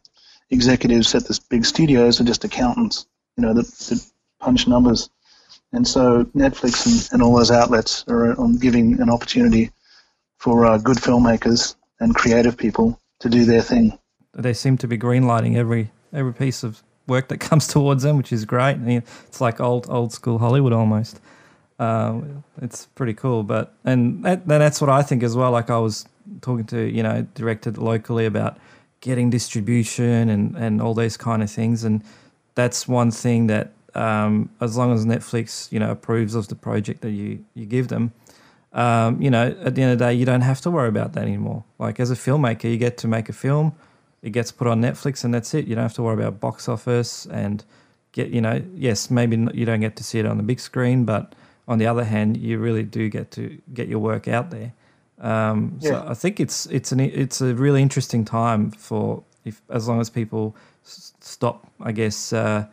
executives 0.50 1.14
at 1.14 1.26
the 1.26 1.38
big 1.48 1.64
studios 1.64 2.20
are 2.20 2.24
just 2.24 2.44
accountants. 2.44 3.06
You 3.36 3.42
know, 3.42 3.54
that, 3.54 3.66
that 3.66 4.10
punch 4.40 4.66
numbers. 4.66 5.10
And 5.72 5.86
so 5.86 6.24
Netflix 6.36 6.86
and, 6.86 7.08
and 7.12 7.22
all 7.22 7.36
those 7.36 7.50
outlets 7.50 8.04
are 8.08 8.38
on 8.40 8.56
giving 8.56 9.00
an 9.00 9.08
opportunity 9.10 9.70
for 10.38 10.66
uh, 10.66 10.78
good 10.78 10.96
filmmakers 10.96 11.76
and 12.00 12.14
creative 12.14 12.56
people 12.56 13.00
to 13.20 13.28
do 13.28 13.44
their 13.44 13.62
thing. 13.62 13.98
They 14.34 14.54
seem 14.54 14.78
to 14.78 14.88
be 14.88 14.98
greenlighting 14.98 15.56
every 15.56 15.90
every 16.12 16.32
piece 16.32 16.62
of 16.62 16.82
work 17.06 17.28
that 17.28 17.38
comes 17.50 17.68
towards 17.68 18.02
them, 18.02 18.16
which 18.16 18.32
is 18.32 18.44
great. 18.44 18.78
It's 18.86 19.40
like 19.40 19.60
old 19.60 19.88
old 19.88 20.12
school 20.12 20.38
Hollywood 20.38 20.72
almost. 20.72 21.20
Um, 21.78 22.44
it's 22.60 22.86
pretty 22.94 23.14
cool, 23.14 23.42
but 23.42 23.74
and 23.84 24.24
that, 24.24 24.46
that's 24.46 24.80
what 24.80 24.90
I 24.90 25.02
think 25.02 25.22
as 25.22 25.36
well. 25.36 25.50
Like 25.50 25.70
I 25.70 25.78
was 25.78 26.06
talking 26.40 26.66
to 26.66 26.80
you 26.80 27.02
know 27.02 27.26
directed 27.34 27.78
locally 27.78 28.26
about 28.26 28.58
getting 29.00 29.30
distribution 29.30 30.28
and 30.28 30.56
and 30.56 30.82
all 30.82 30.94
these 30.94 31.16
kind 31.16 31.42
of 31.42 31.50
things, 31.50 31.84
and 31.84 32.02
that's 32.54 32.88
one 32.88 33.10
thing 33.10 33.46
that 33.46 33.72
um, 33.94 34.50
as 34.60 34.76
long 34.76 34.92
as 34.92 35.04
Netflix 35.04 35.70
you 35.72 35.78
know 35.78 35.90
approves 35.90 36.34
of 36.34 36.48
the 36.48 36.54
project 36.54 37.00
that 37.02 37.10
you 37.10 37.44
you 37.54 37.66
give 37.66 37.88
them, 37.88 38.12
um, 38.72 39.20
you 39.20 39.30
know 39.30 39.54
at 39.64 39.74
the 39.74 39.82
end 39.82 39.92
of 39.92 39.98
the 39.98 40.04
day 40.06 40.14
you 40.14 40.24
don't 40.24 40.42
have 40.42 40.60
to 40.62 40.70
worry 40.70 40.88
about 40.88 41.12
that 41.14 41.22
anymore. 41.24 41.64
Like 41.78 42.00
as 42.00 42.10
a 42.10 42.14
filmmaker, 42.14 42.64
you 42.70 42.76
get 42.78 42.96
to 42.98 43.08
make 43.08 43.28
a 43.28 43.32
film, 43.32 43.74
it 44.22 44.30
gets 44.30 44.52
put 44.52 44.66
on 44.66 44.80
Netflix, 44.80 45.24
and 45.24 45.32
that's 45.34 45.54
it. 45.54 45.66
You 45.66 45.74
don't 45.74 45.84
have 45.84 45.94
to 45.94 46.02
worry 46.02 46.14
about 46.22 46.40
box 46.40 46.68
office 46.68 47.26
and 47.26 47.64
get 48.12 48.28
you 48.30 48.40
know 48.40 48.60
yes 48.74 49.10
maybe 49.10 49.36
you 49.54 49.64
don't 49.64 49.80
get 49.80 49.94
to 49.96 50.04
see 50.04 50.18
it 50.18 50.26
on 50.26 50.36
the 50.36 50.42
big 50.42 50.60
screen, 50.60 51.04
but 51.04 51.34
on 51.68 51.78
the 51.78 51.86
other 51.86 52.04
hand, 52.04 52.36
you 52.36 52.58
really 52.58 52.82
do 52.82 53.08
get 53.08 53.30
to 53.32 53.58
get 53.72 53.86
your 53.88 54.00
work 54.00 54.26
out 54.26 54.50
there. 54.50 54.72
Um, 55.20 55.78
Yeah. 55.80 55.90
So 55.90 56.04
I 56.08 56.14
think 56.14 56.40
it's 56.40 56.66
it's 56.66 56.92
an 56.92 57.00
it's 57.00 57.40
a 57.40 57.54
really 57.54 57.82
interesting 57.82 58.24
time 58.24 58.70
for 58.70 59.22
if 59.44 59.60
as 59.68 59.86
long 59.88 60.00
as 60.00 60.10
people 60.10 60.56
s- 60.84 61.12
stop, 61.20 61.66
I 61.80 61.92
guess, 61.92 62.32
uh, 62.32 62.64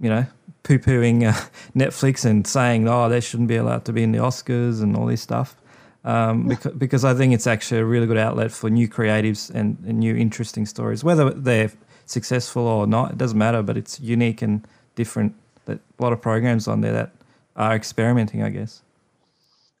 you 0.00 0.08
know, 0.08 0.26
poo 0.62 0.78
pooing 0.78 1.28
uh, 1.28 1.32
Netflix 1.76 2.24
and 2.24 2.46
saying, 2.46 2.88
oh, 2.88 3.08
they 3.08 3.20
shouldn't 3.20 3.48
be 3.48 3.56
allowed 3.56 3.84
to 3.86 3.92
be 3.92 4.02
in 4.02 4.12
the 4.12 4.18
Oscars 4.18 4.82
and 4.82 4.96
all 4.96 5.06
this 5.06 5.20
stuff. 5.20 5.56
Um, 6.02 6.48
because, 6.48 6.72
because 6.72 7.04
I 7.04 7.12
think 7.12 7.34
it's 7.34 7.46
actually 7.46 7.80
a 7.80 7.84
really 7.84 8.06
good 8.06 8.16
outlet 8.16 8.50
for 8.50 8.70
new 8.70 8.88
creatives 8.88 9.50
and, 9.54 9.76
and 9.86 10.00
new 10.00 10.16
interesting 10.16 10.64
stories, 10.64 11.04
whether 11.04 11.30
they're 11.30 11.70
successful 12.06 12.66
or 12.66 12.86
not, 12.86 13.12
it 13.12 13.18
doesn't 13.18 13.36
matter, 13.36 13.62
but 13.62 13.76
it's 13.76 14.00
unique 14.00 14.42
and 14.42 14.66
different. 14.94 15.34
That 15.66 15.78
a 15.98 16.02
lot 16.02 16.14
of 16.14 16.22
programs 16.22 16.66
on 16.66 16.80
there 16.80 16.92
that 16.94 17.12
are 17.56 17.74
experimenting, 17.74 18.42
I 18.42 18.48
guess. 18.48 18.82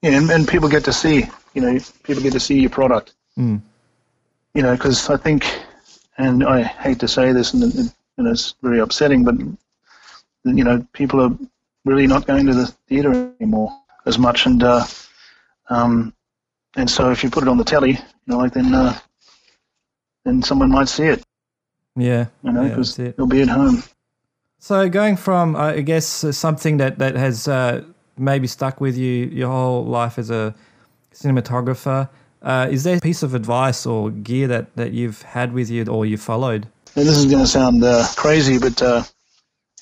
Yeah, 0.02 0.12
and, 0.12 0.30
and 0.30 0.46
people 0.46 0.68
get 0.68 0.84
to 0.84 0.92
see, 0.92 1.26
you 1.54 1.62
know, 1.62 1.78
people 2.02 2.22
get 2.22 2.32
to 2.32 2.40
see 2.40 2.60
your 2.60 2.70
product. 2.70 3.14
Mm. 3.38 3.62
You 4.54 4.62
know, 4.62 4.72
because 4.74 5.08
I 5.08 5.16
think, 5.16 5.46
and 6.18 6.44
I 6.44 6.62
hate 6.62 7.00
to 7.00 7.08
say 7.08 7.32
this, 7.32 7.54
and, 7.54 7.62
and 8.18 8.28
it's 8.28 8.54
very 8.62 8.78
upsetting, 8.78 9.24
but 9.24 9.36
you 10.44 10.64
know, 10.64 10.86
people 10.92 11.20
are 11.20 11.36
really 11.84 12.06
not 12.06 12.26
going 12.26 12.46
to 12.46 12.54
the 12.54 12.66
theater 12.88 13.32
anymore 13.40 13.70
as 14.06 14.18
much, 14.18 14.46
and 14.46 14.62
uh, 14.62 14.84
um, 15.68 16.14
and 16.76 16.88
so 16.90 17.10
if 17.10 17.22
you 17.22 17.30
put 17.30 17.42
it 17.42 17.48
on 17.48 17.58
the 17.58 17.64
telly, 17.64 17.92
you 17.92 17.98
know, 18.26 18.38
like 18.38 18.52
then 18.52 18.74
uh, 18.74 18.98
then 20.24 20.42
someone 20.42 20.70
might 20.70 20.88
see 20.88 21.04
it, 21.04 21.22
Yeah, 21.96 22.26
you 22.42 22.52
know, 22.52 22.68
because 22.68 22.98
it. 22.98 23.16
they'll 23.16 23.26
be 23.26 23.42
at 23.42 23.48
home. 23.48 23.82
So 24.58 24.88
going 24.88 25.16
from, 25.16 25.56
I 25.56 25.80
guess, 25.80 26.22
uh, 26.22 26.32
something 26.32 26.76
that 26.78 26.98
that 26.98 27.16
has 27.16 27.48
uh, 27.48 27.82
maybe 28.18 28.46
stuck 28.46 28.80
with 28.80 28.96
you 28.96 29.26
your 29.26 29.48
whole 29.48 29.84
life 29.84 30.18
as 30.18 30.30
a 30.30 30.54
cinematographer, 31.14 32.08
uh, 32.42 32.68
is 32.70 32.84
there 32.84 32.96
a 32.96 33.00
piece 33.00 33.22
of 33.22 33.34
advice 33.34 33.86
or 33.86 34.10
gear 34.10 34.46
that 34.48 34.76
that 34.76 34.92
you've 34.92 35.22
had 35.22 35.52
with 35.52 35.70
you 35.70 35.86
or 35.86 36.04
you 36.06 36.16
followed? 36.16 36.66
And 36.96 37.06
this 37.06 37.16
is 37.16 37.26
going 37.26 37.42
to 37.42 37.48
sound 37.48 37.84
uh, 37.84 38.04
crazy, 38.16 38.58
but 38.58 38.82
uh, 38.82 39.02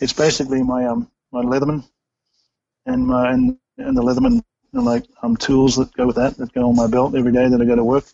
it's 0.00 0.12
basically 0.12 0.62
my 0.62 0.86
um 0.86 1.10
my 1.32 1.42
Leatherman, 1.42 1.84
and 2.86 3.06
my 3.06 3.32
and, 3.32 3.58
and 3.78 3.96
the 3.96 4.02
Leatherman 4.02 4.42
know, 4.72 4.82
like 4.82 5.04
um, 5.22 5.36
tools 5.36 5.76
that 5.76 5.92
go 5.94 6.06
with 6.06 6.16
that 6.16 6.36
that 6.36 6.52
go 6.52 6.68
on 6.68 6.76
my 6.76 6.86
belt 6.86 7.14
every 7.14 7.32
day 7.32 7.48
that 7.48 7.60
I 7.60 7.64
go 7.64 7.76
to 7.76 7.84
work. 7.84 8.04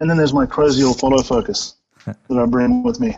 And 0.00 0.08
then 0.08 0.16
there's 0.16 0.32
my 0.32 0.46
Chrosziel 0.46 0.98
follow 0.98 1.22
focus 1.22 1.76
that 2.06 2.38
I 2.38 2.46
bring 2.46 2.82
with 2.82 3.00
me, 3.00 3.16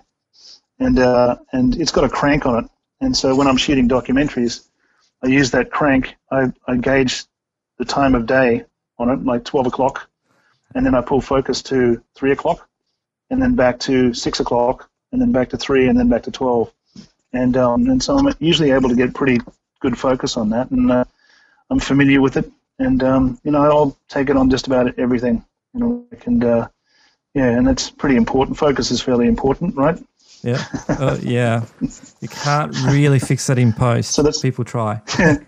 and 0.79 0.99
uh, 0.99 1.37
and 1.53 1.81
it's 1.81 1.93
got 1.93 2.05
a 2.05 2.09
crank 2.09 2.47
on 2.47 2.65
it. 2.65 2.71
And 3.01 3.17
so 3.17 3.35
when 3.35 3.47
I'm 3.47 3.57
shooting 3.57 3.89
documentaries, 3.89 4.69
I 5.23 5.29
use 5.29 5.51
that 5.53 5.71
crank. 5.71 6.17
I, 6.31 6.53
I 6.67 6.77
gauge 6.77 7.25
the 7.79 7.85
time 7.85 8.15
of 8.15 8.27
day 8.27 8.65
on 8.99 9.09
it, 9.09 9.25
like 9.25 9.45
12 9.45 9.69
o'clock, 9.69 10.11
and 10.75 10.85
then 10.85 10.95
I 10.95 11.01
pull 11.01 11.23
focus 11.23 11.63
to 11.63 12.03
3 12.15 12.33
o'clock, 12.33 12.69
and 13.31 13.41
then 13.41 13.55
back 13.55 13.79
to 13.81 14.13
6 14.13 14.41
o'clock, 14.41 14.91
and 15.13 15.21
then 15.21 15.33
back 15.33 15.49
to 15.51 15.57
3, 15.57 15.89
and 15.89 15.99
then 15.99 16.11
back 16.11 16.23
to 16.25 16.31
12. 16.31 16.71
And, 17.33 17.57
um, 17.57 17.89
and 17.89 18.03
so 18.03 18.19
I'm 18.19 18.35
usually 18.39 18.73
able 18.73 18.89
to 18.89 18.97
get 18.97 19.15
pretty 19.15 19.41
good 19.81 19.99
focus 19.99 20.37
on 20.37 20.51
that, 20.51 20.71
and 20.71 20.91
uh, 20.91 21.05
I'm 21.71 21.79
familiar 21.79 22.21
with 22.21 22.37
it. 22.37 22.51
And, 22.79 23.03
um, 23.03 23.41
you 23.45 23.51
know, 23.51 23.63
I'll 23.63 23.99
take 24.09 24.31
it 24.31 24.37
on 24.37 24.51
just 24.51 24.67
about 24.67 24.99
everything, 24.99 25.45
you 25.75 25.81
know, 25.81 26.07
and, 26.27 26.45
uh, 26.45 26.69
yeah, 27.35 27.51
and 27.51 27.67
that's 27.67 27.91
pretty 27.91 28.17
important. 28.17 28.57
Focus 28.59 28.91
is 28.91 29.01
fairly 29.01 29.29
important, 29.29 29.77
right? 29.77 29.99
Yeah, 30.43 30.65
uh, 30.89 31.19
yeah. 31.23 31.65
You 31.81 32.29
can't 32.29 32.75
really 32.85 33.19
fix 33.19 33.47
that 33.47 33.59
in 33.59 33.73
post. 33.73 34.13
So 34.13 34.23
that's 34.23 34.41
people 34.41 34.65
try. 34.65 35.01
Yeah, 35.19 35.37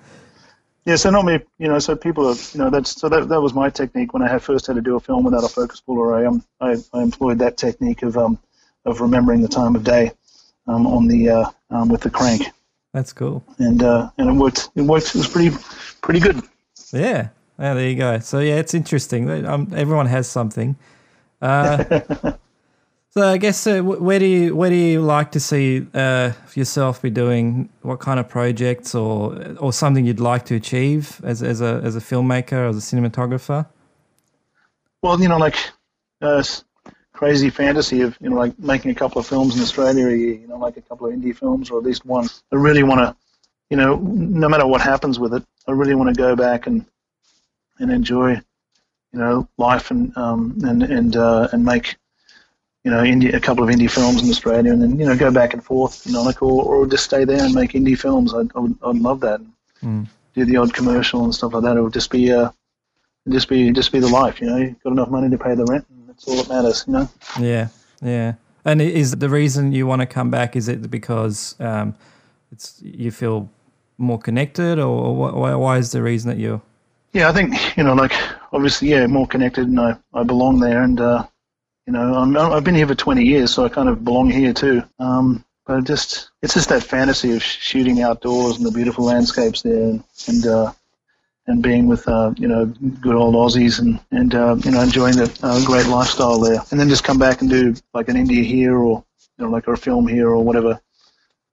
Yeah, 0.85 0.97
so 0.97 1.11
not 1.11 1.24
me, 1.24 1.39
you 1.59 1.68
know. 1.68 1.78
So 1.78 1.95
people 1.95 2.26
are, 2.28 2.35
you 2.53 2.59
know, 2.59 2.68
that's 2.68 3.01
so 3.01 3.09
that, 3.09 3.28
that 3.28 3.41
was 3.41 3.55
my 3.55 3.70
technique 3.70 4.12
when 4.12 4.22
I 4.22 4.28
had 4.28 4.43
first 4.43 4.66
had 4.66 4.74
to 4.74 4.83
do 4.83 4.97
a 4.97 5.01
film 5.01 5.22
without 5.22 5.45
a 5.45 5.49
focus 5.49 5.80
puller. 5.80 6.14
I 6.16 6.26
um 6.26 6.45
I, 6.61 6.76
I 6.93 7.03
employed 7.03 7.39
that 7.39 7.57
technique 7.57 8.03
of 8.03 8.18
um 8.18 8.39
of 8.85 9.01
remembering 9.01 9.43
the 9.43 9.49
time 9.49 9.76
of 9.76 9.85
day, 9.85 10.11
um 10.66 10.86
on 10.86 11.08
the 11.08 11.28
uh 11.28 11.50
um 11.70 11.88
with 11.88 12.02
the 12.02 12.10
crank. 12.10 12.42
That's 12.92 13.12
cool. 13.12 13.44
And 13.58 13.82
uh 13.82 14.10
and 14.18 14.30
it 14.30 14.32
worked. 14.34 14.70
It 14.74 14.82
worked. 14.82 15.08
It 15.08 15.16
was 15.16 15.28
pretty 15.28 15.56
pretty 16.00 16.20
good. 16.20 16.42
Yeah. 16.92 17.28
Yeah. 17.58 17.74
There 17.74 17.88
you 17.88 17.96
go. 17.96 18.18
So 18.18 18.38
yeah, 18.40 18.56
it's 18.56 18.74
interesting. 18.74 19.30
Um, 19.46 19.72
everyone 19.74 20.06
has 20.06 20.28
something. 20.28 20.76
Uh, 21.40 22.32
So 23.14 23.28
I 23.28 23.36
guess 23.36 23.66
uh, 23.66 23.82
where 23.82 24.18
do 24.18 24.24
you 24.24 24.56
where 24.56 24.70
do 24.70 24.76
you 24.76 25.02
like 25.02 25.32
to 25.32 25.40
see 25.40 25.86
uh, 25.92 26.32
yourself 26.54 27.02
be 27.02 27.10
doing? 27.10 27.68
What 27.82 28.00
kind 28.00 28.18
of 28.18 28.26
projects 28.26 28.94
or 28.94 29.54
or 29.58 29.70
something 29.70 30.06
you'd 30.06 30.18
like 30.18 30.46
to 30.46 30.54
achieve 30.54 31.20
as 31.22 31.42
as 31.42 31.60
a 31.60 31.82
as 31.84 31.94
a 31.94 32.00
filmmaker 32.00 32.70
as 32.70 32.78
a 32.78 32.80
cinematographer? 32.80 33.66
Well, 35.02 35.20
you 35.20 35.28
know, 35.28 35.36
like 35.36 35.56
uh, 36.22 36.42
crazy 37.23 37.51
fantasy 37.51 38.01
of 38.01 38.18
you 38.20 38.29
know 38.29 38.35
like 38.35 38.59
making 38.59 38.91
a 38.91 38.95
couple 38.95 39.20
of 39.20 39.27
films 39.29 39.55
in 39.55 39.62
Australia 39.62 40.09
a 40.09 40.16
year. 40.23 40.35
You 40.35 40.49
know, 40.49 40.59
like 40.59 40.77
a 40.77 40.81
couple 40.81 41.07
of 41.07 41.14
indie 41.14 41.37
films 41.37 41.70
or 41.70 41.79
at 41.79 41.85
least 41.85 42.05
one. 42.05 42.27
I 42.53 42.57
really 42.57 42.83
want 42.83 42.99
to, 42.99 43.16
you 43.70 43.77
know, 43.77 43.95
no 43.97 44.49
matter 44.49 44.66
what 44.66 44.81
happens 44.81 45.20
with 45.20 45.33
it, 45.35 45.45
I 45.68 45.70
really 45.70 45.95
want 45.95 46.12
to 46.12 46.20
go 46.20 46.35
back 46.35 46.66
and 46.66 46.85
and 47.79 47.93
enjoy, 47.93 48.31
you 49.12 49.18
know, 49.20 49.49
life 49.57 49.93
and 49.93 50.16
um, 50.16 50.57
and 50.64 50.83
and 50.83 51.14
uh, 51.14 51.47
and 51.53 51.64
make 51.64 51.97
you 52.85 52.91
know, 52.91 53.05
indie, 53.05 53.33
a 53.33 53.39
couple 53.39 53.62
of 53.62 53.70
indie 53.70 53.89
films 53.89 54.20
in 54.25 54.29
Australia, 54.29 54.73
and 54.73 54.83
then 54.83 54.99
you 54.99 55.07
know, 55.07 55.16
go 55.16 55.31
back 55.31 55.55
and 55.55 55.62
forth, 55.62 56.05
you 56.05 56.12
know, 56.12 56.25
like, 56.25 56.43
or, 56.43 56.64
or 56.64 56.89
just 56.89 57.05
stay 57.05 57.25
there 57.25 57.45
and 57.45 57.55
make 57.55 57.75
indie 57.75 57.97
films. 57.97 58.35
I'd, 58.35 58.51
I 58.57 58.59
would, 58.59 58.77
I'd 58.85 58.97
love 58.97 59.20
that. 59.20 59.41
Mm. 59.81 60.09
Do 60.35 60.45
the 60.45 60.57
odd 60.57 60.75
commercial 60.75 61.23
and 61.23 61.33
stuff 61.33 61.55
like 61.55 61.62
that. 61.62 61.77
It 61.77 61.83
would 61.83 61.93
just 61.93 62.11
be, 62.11 62.33
uh, 62.33 62.51
just 63.29 63.49
be, 63.49 63.70
just 63.70 63.93
be 63.93 64.01
the 64.01 64.09
life. 64.09 64.41
You 64.41 64.49
know, 64.49 64.57
you've 64.57 64.83
got 64.83 64.91
enough 64.91 65.11
money 65.11 65.31
to 65.31 65.39
pay 65.39 65.55
the 65.55 65.64
rent, 65.66 65.87
and 65.89 66.01
all 66.27 66.37
that 66.37 66.49
matters. 66.49 66.85
You 66.87 66.93
know. 66.95 67.09
Yeah, 67.41 67.68
yeah. 68.03 68.35
And 68.64 68.81
is 68.81 69.12
the 69.12 69.29
reason 69.29 69.73
you 69.73 69.87
want 69.87 70.01
to 70.01 70.07
come 70.07 70.31
back? 70.31 70.55
Is 70.57 70.68
it 70.68 70.91
because 70.91 71.57
um, 71.61 71.95
it's 72.53 72.81
you 72.83 73.11
feel 73.11 73.51
more 73.99 74.18
connected, 74.18 74.79
or 74.79 75.16
why, 75.16 75.55
why 75.55 75.79
is 75.79 75.93
the 75.93 76.03
reason 76.03 76.31
that 76.31 76.39
you? 76.39 76.61
Yeah, 77.12 77.29
I 77.29 77.33
think 77.33 77.77
you 77.77 77.83
know, 77.83 77.95
like 77.95 78.14
obviously, 78.53 78.89
yeah, 78.89 79.07
more 79.07 79.27
connected, 79.27 79.66
and 79.68 79.81
I, 79.81 79.97
I 80.14 80.23
belong 80.23 80.61
there, 80.61 80.83
and 80.83 81.01
uh, 81.01 81.27
you 81.87 81.93
know, 81.93 82.14
I'm, 82.14 82.37
I've 82.37 82.64
been 82.64 82.75
here 82.75 82.87
for 82.87 82.95
20 82.95 83.25
years, 83.25 83.53
so 83.53 83.64
I 83.64 83.68
kind 83.68 83.89
of 83.89 84.05
belong 84.05 84.31
here 84.31 84.53
too. 84.53 84.83
Um, 84.99 85.45
but 85.66 85.85
just 85.85 86.31
it's 86.43 86.55
just 86.55 86.68
that 86.68 86.83
fantasy 86.83 87.33
of 87.35 87.43
shooting 87.43 88.03
outdoors 88.03 88.57
and 88.57 88.66
the 88.66 88.70
beautiful 88.70 89.05
landscapes 89.05 89.62
there, 89.62 89.83
and 89.83 90.05
and, 90.29 90.47
uh, 90.47 90.73
and 91.47 91.62
being 91.62 91.86
with 91.86 92.07
uh, 92.09 92.32
you 92.36 92.49
know 92.49 92.66
good 92.66 93.14
old 93.14 93.34
Aussies 93.34 93.78
and 93.80 94.01
and 94.11 94.34
uh, 94.34 94.57
you 94.64 94.70
know 94.70 94.80
enjoying 94.80 95.16
the 95.16 95.38
uh, 95.43 95.64
great 95.64 95.86
lifestyle 95.86 96.38
there, 96.40 96.61
and 96.70 96.78
then 96.78 96.88
just 96.88 97.05
come 97.05 97.18
back 97.18 97.40
and 97.40 97.51
do 97.51 97.74
like 97.95 98.09
an 98.09 98.16
India 98.16 98.43
here 98.43 98.76
or 98.76 99.05
you 99.38 99.45
know 99.45 99.51
like 99.51 99.66
a 99.66 99.76
film 99.76 100.07
here 100.07 100.28
or 100.28 100.43
whatever. 100.43 100.80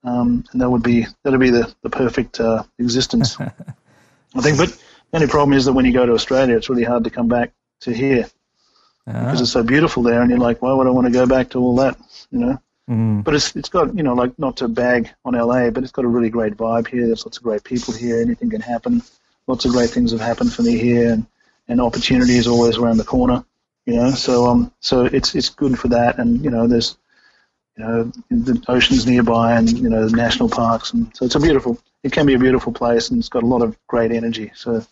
Um, 0.02 0.44
and 0.52 0.60
that 0.60 0.70
would 0.70 0.82
be 0.82 1.06
that'd 1.22 1.40
be 1.40 1.50
the 1.50 1.72
the 1.82 1.90
perfect 1.90 2.40
uh, 2.40 2.62
existence, 2.78 3.38
I 3.40 4.40
think. 4.40 4.58
But 4.58 4.68
the 4.70 5.16
only 5.16 5.26
problem 5.26 5.56
is 5.56 5.64
that 5.66 5.72
when 5.72 5.84
you 5.84 5.92
go 5.92 6.06
to 6.06 6.12
Australia, 6.12 6.56
it's 6.56 6.70
really 6.70 6.84
hard 6.84 7.04
to 7.04 7.10
come 7.10 7.28
back 7.28 7.52
to 7.80 7.92
here 7.92 8.26
because 9.06 9.40
it's 9.40 9.52
so 9.52 9.62
beautiful 9.62 10.02
there, 10.02 10.20
and 10.22 10.30
you're 10.30 10.38
like, 10.38 10.62
why 10.62 10.72
would 10.72 10.86
I 10.86 10.90
want 10.90 11.06
to 11.06 11.12
go 11.12 11.26
back 11.26 11.50
to 11.50 11.58
all 11.58 11.76
that, 11.76 11.98
you 12.30 12.38
know? 12.38 12.62
Mm. 12.88 13.22
But 13.22 13.34
it's 13.34 13.54
it's 13.54 13.68
got 13.68 13.96
you 13.96 14.02
know 14.02 14.14
like 14.14 14.36
not 14.38 14.56
to 14.58 14.68
bag 14.68 15.10
on 15.24 15.34
LA, 15.34 15.70
but 15.70 15.84
it's 15.84 15.92
got 15.92 16.04
a 16.04 16.08
really 16.08 16.30
great 16.30 16.56
vibe 16.56 16.88
here. 16.88 17.06
There's 17.06 17.24
lots 17.24 17.36
of 17.36 17.42
great 17.42 17.62
people 17.62 17.94
here. 17.94 18.20
Anything 18.20 18.50
can 18.50 18.60
happen. 18.60 19.02
Lots 19.50 19.64
of 19.64 19.72
great 19.72 19.90
things 19.90 20.12
have 20.12 20.20
happened 20.20 20.52
for 20.52 20.62
me 20.62 20.78
here, 20.78 21.12
and 21.12 21.26
and 21.68 21.80
opportunity 21.80 22.36
is 22.36 22.46
always 22.46 22.78
around 22.78 22.98
the 22.98 23.04
corner. 23.04 23.44
You 23.86 23.96
know, 23.96 24.10
so 24.12 24.46
um 24.46 24.72
so 24.80 25.04
it's 25.04 25.34
it's 25.34 25.48
good 25.48 25.78
for 25.78 25.88
that, 25.88 26.18
and 26.18 26.42
you 26.44 26.50
know 26.50 26.66
there's 26.66 26.96
you 27.76 27.84
know 27.84 28.12
the 28.30 28.62
oceans 28.68 29.06
nearby, 29.06 29.56
and 29.56 29.68
you 29.78 29.88
know 29.88 30.06
national 30.08 30.48
parks, 30.48 30.92
and 30.92 31.10
so 31.16 31.24
it's 31.26 31.34
a 31.34 31.40
beautiful. 31.40 31.78
It 32.02 32.12
can 32.12 32.26
be 32.26 32.34
a 32.34 32.38
beautiful 32.38 32.72
place, 32.72 33.10
and 33.10 33.18
it's 33.18 33.28
got 33.28 33.42
a 33.42 33.52
lot 33.54 33.62
of 33.62 33.76
great 33.88 34.12
energy. 34.12 34.52
So 34.54 34.84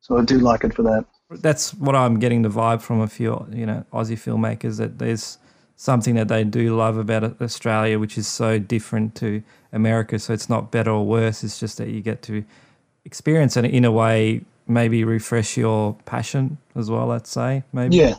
so 0.00 0.18
I 0.18 0.24
do 0.24 0.38
like 0.38 0.64
it 0.64 0.74
for 0.74 0.82
that 0.82 1.06
that's 1.30 1.74
what 1.74 1.96
I'm 1.96 2.18
getting 2.18 2.42
the 2.42 2.48
vibe 2.48 2.82
from 2.82 3.00
a 3.00 3.08
few 3.08 3.46
you 3.50 3.66
know 3.66 3.84
Aussie 3.92 4.18
filmmakers 4.26 4.76
that 4.78 4.98
there's 4.98 5.38
something 5.76 6.14
that 6.14 6.28
they 6.28 6.44
do 6.44 6.76
love 6.76 6.96
about 6.96 7.40
Australia, 7.40 7.98
which 7.98 8.16
is 8.16 8.26
so 8.28 8.58
different 8.58 9.14
to 9.16 9.42
America. 9.72 10.18
So 10.18 10.32
it's 10.32 10.48
not 10.48 10.70
better 10.70 10.90
or 10.90 11.04
worse. 11.04 11.42
It's 11.42 11.58
just 11.58 11.78
that 11.78 11.88
you 11.88 12.00
get 12.00 12.22
to 12.22 12.44
experience 13.04 13.56
and 13.56 13.66
in 13.66 13.84
a 13.84 13.92
way, 13.92 14.42
maybe 14.66 15.04
refresh 15.04 15.56
your 15.56 15.94
passion 16.06 16.58
as 16.74 16.90
well. 16.90 17.06
Let's 17.06 17.30
say 17.30 17.64
maybe. 17.72 17.96
Yeah, 17.96 18.14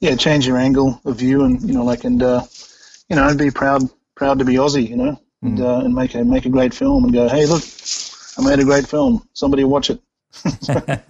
yeah. 0.00 0.16
Change 0.16 0.46
your 0.46 0.58
angle 0.58 1.00
of 1.04 1.16
view, 1.16 1.44
and 1.44 1.60
you 1.62 1.74
know, 1.74 1.84
like, 1.84 2.04
and 2.04 2.22
uh, 2.22 2.44
you 3.08 3.16
know, 3.16 3.34
be 3.34 3.50
proud, 3.50 3.82
proud 4.14 4.38
to 4.38 4.44
be 4.44 4.54
Aussie. 4.54 4.88
You 4.88 4.96
know, 4.96 5.20
and, 5.42 5.58
mm. 5.58 5.64
uh, 5.64 5.84
and 5.84 5.94
make 5.94 6.14
a 6.14 6.24
make 6.24 6.46
a 6.46 6.50
great 6.50 6.74
film, 6.74 7.04
and 7.04 7.12
go, 7.12 7.28
hey, 7.28 7.46
look, 7.46 7.62
I 8.38 8.44
made 8.44 8.60
a 8.60 8.64
great 8.64 8.86
film. 8.86 9.26
Somebody 9.32 9.64
watch 9.64 9.90
it. 9.90 10.00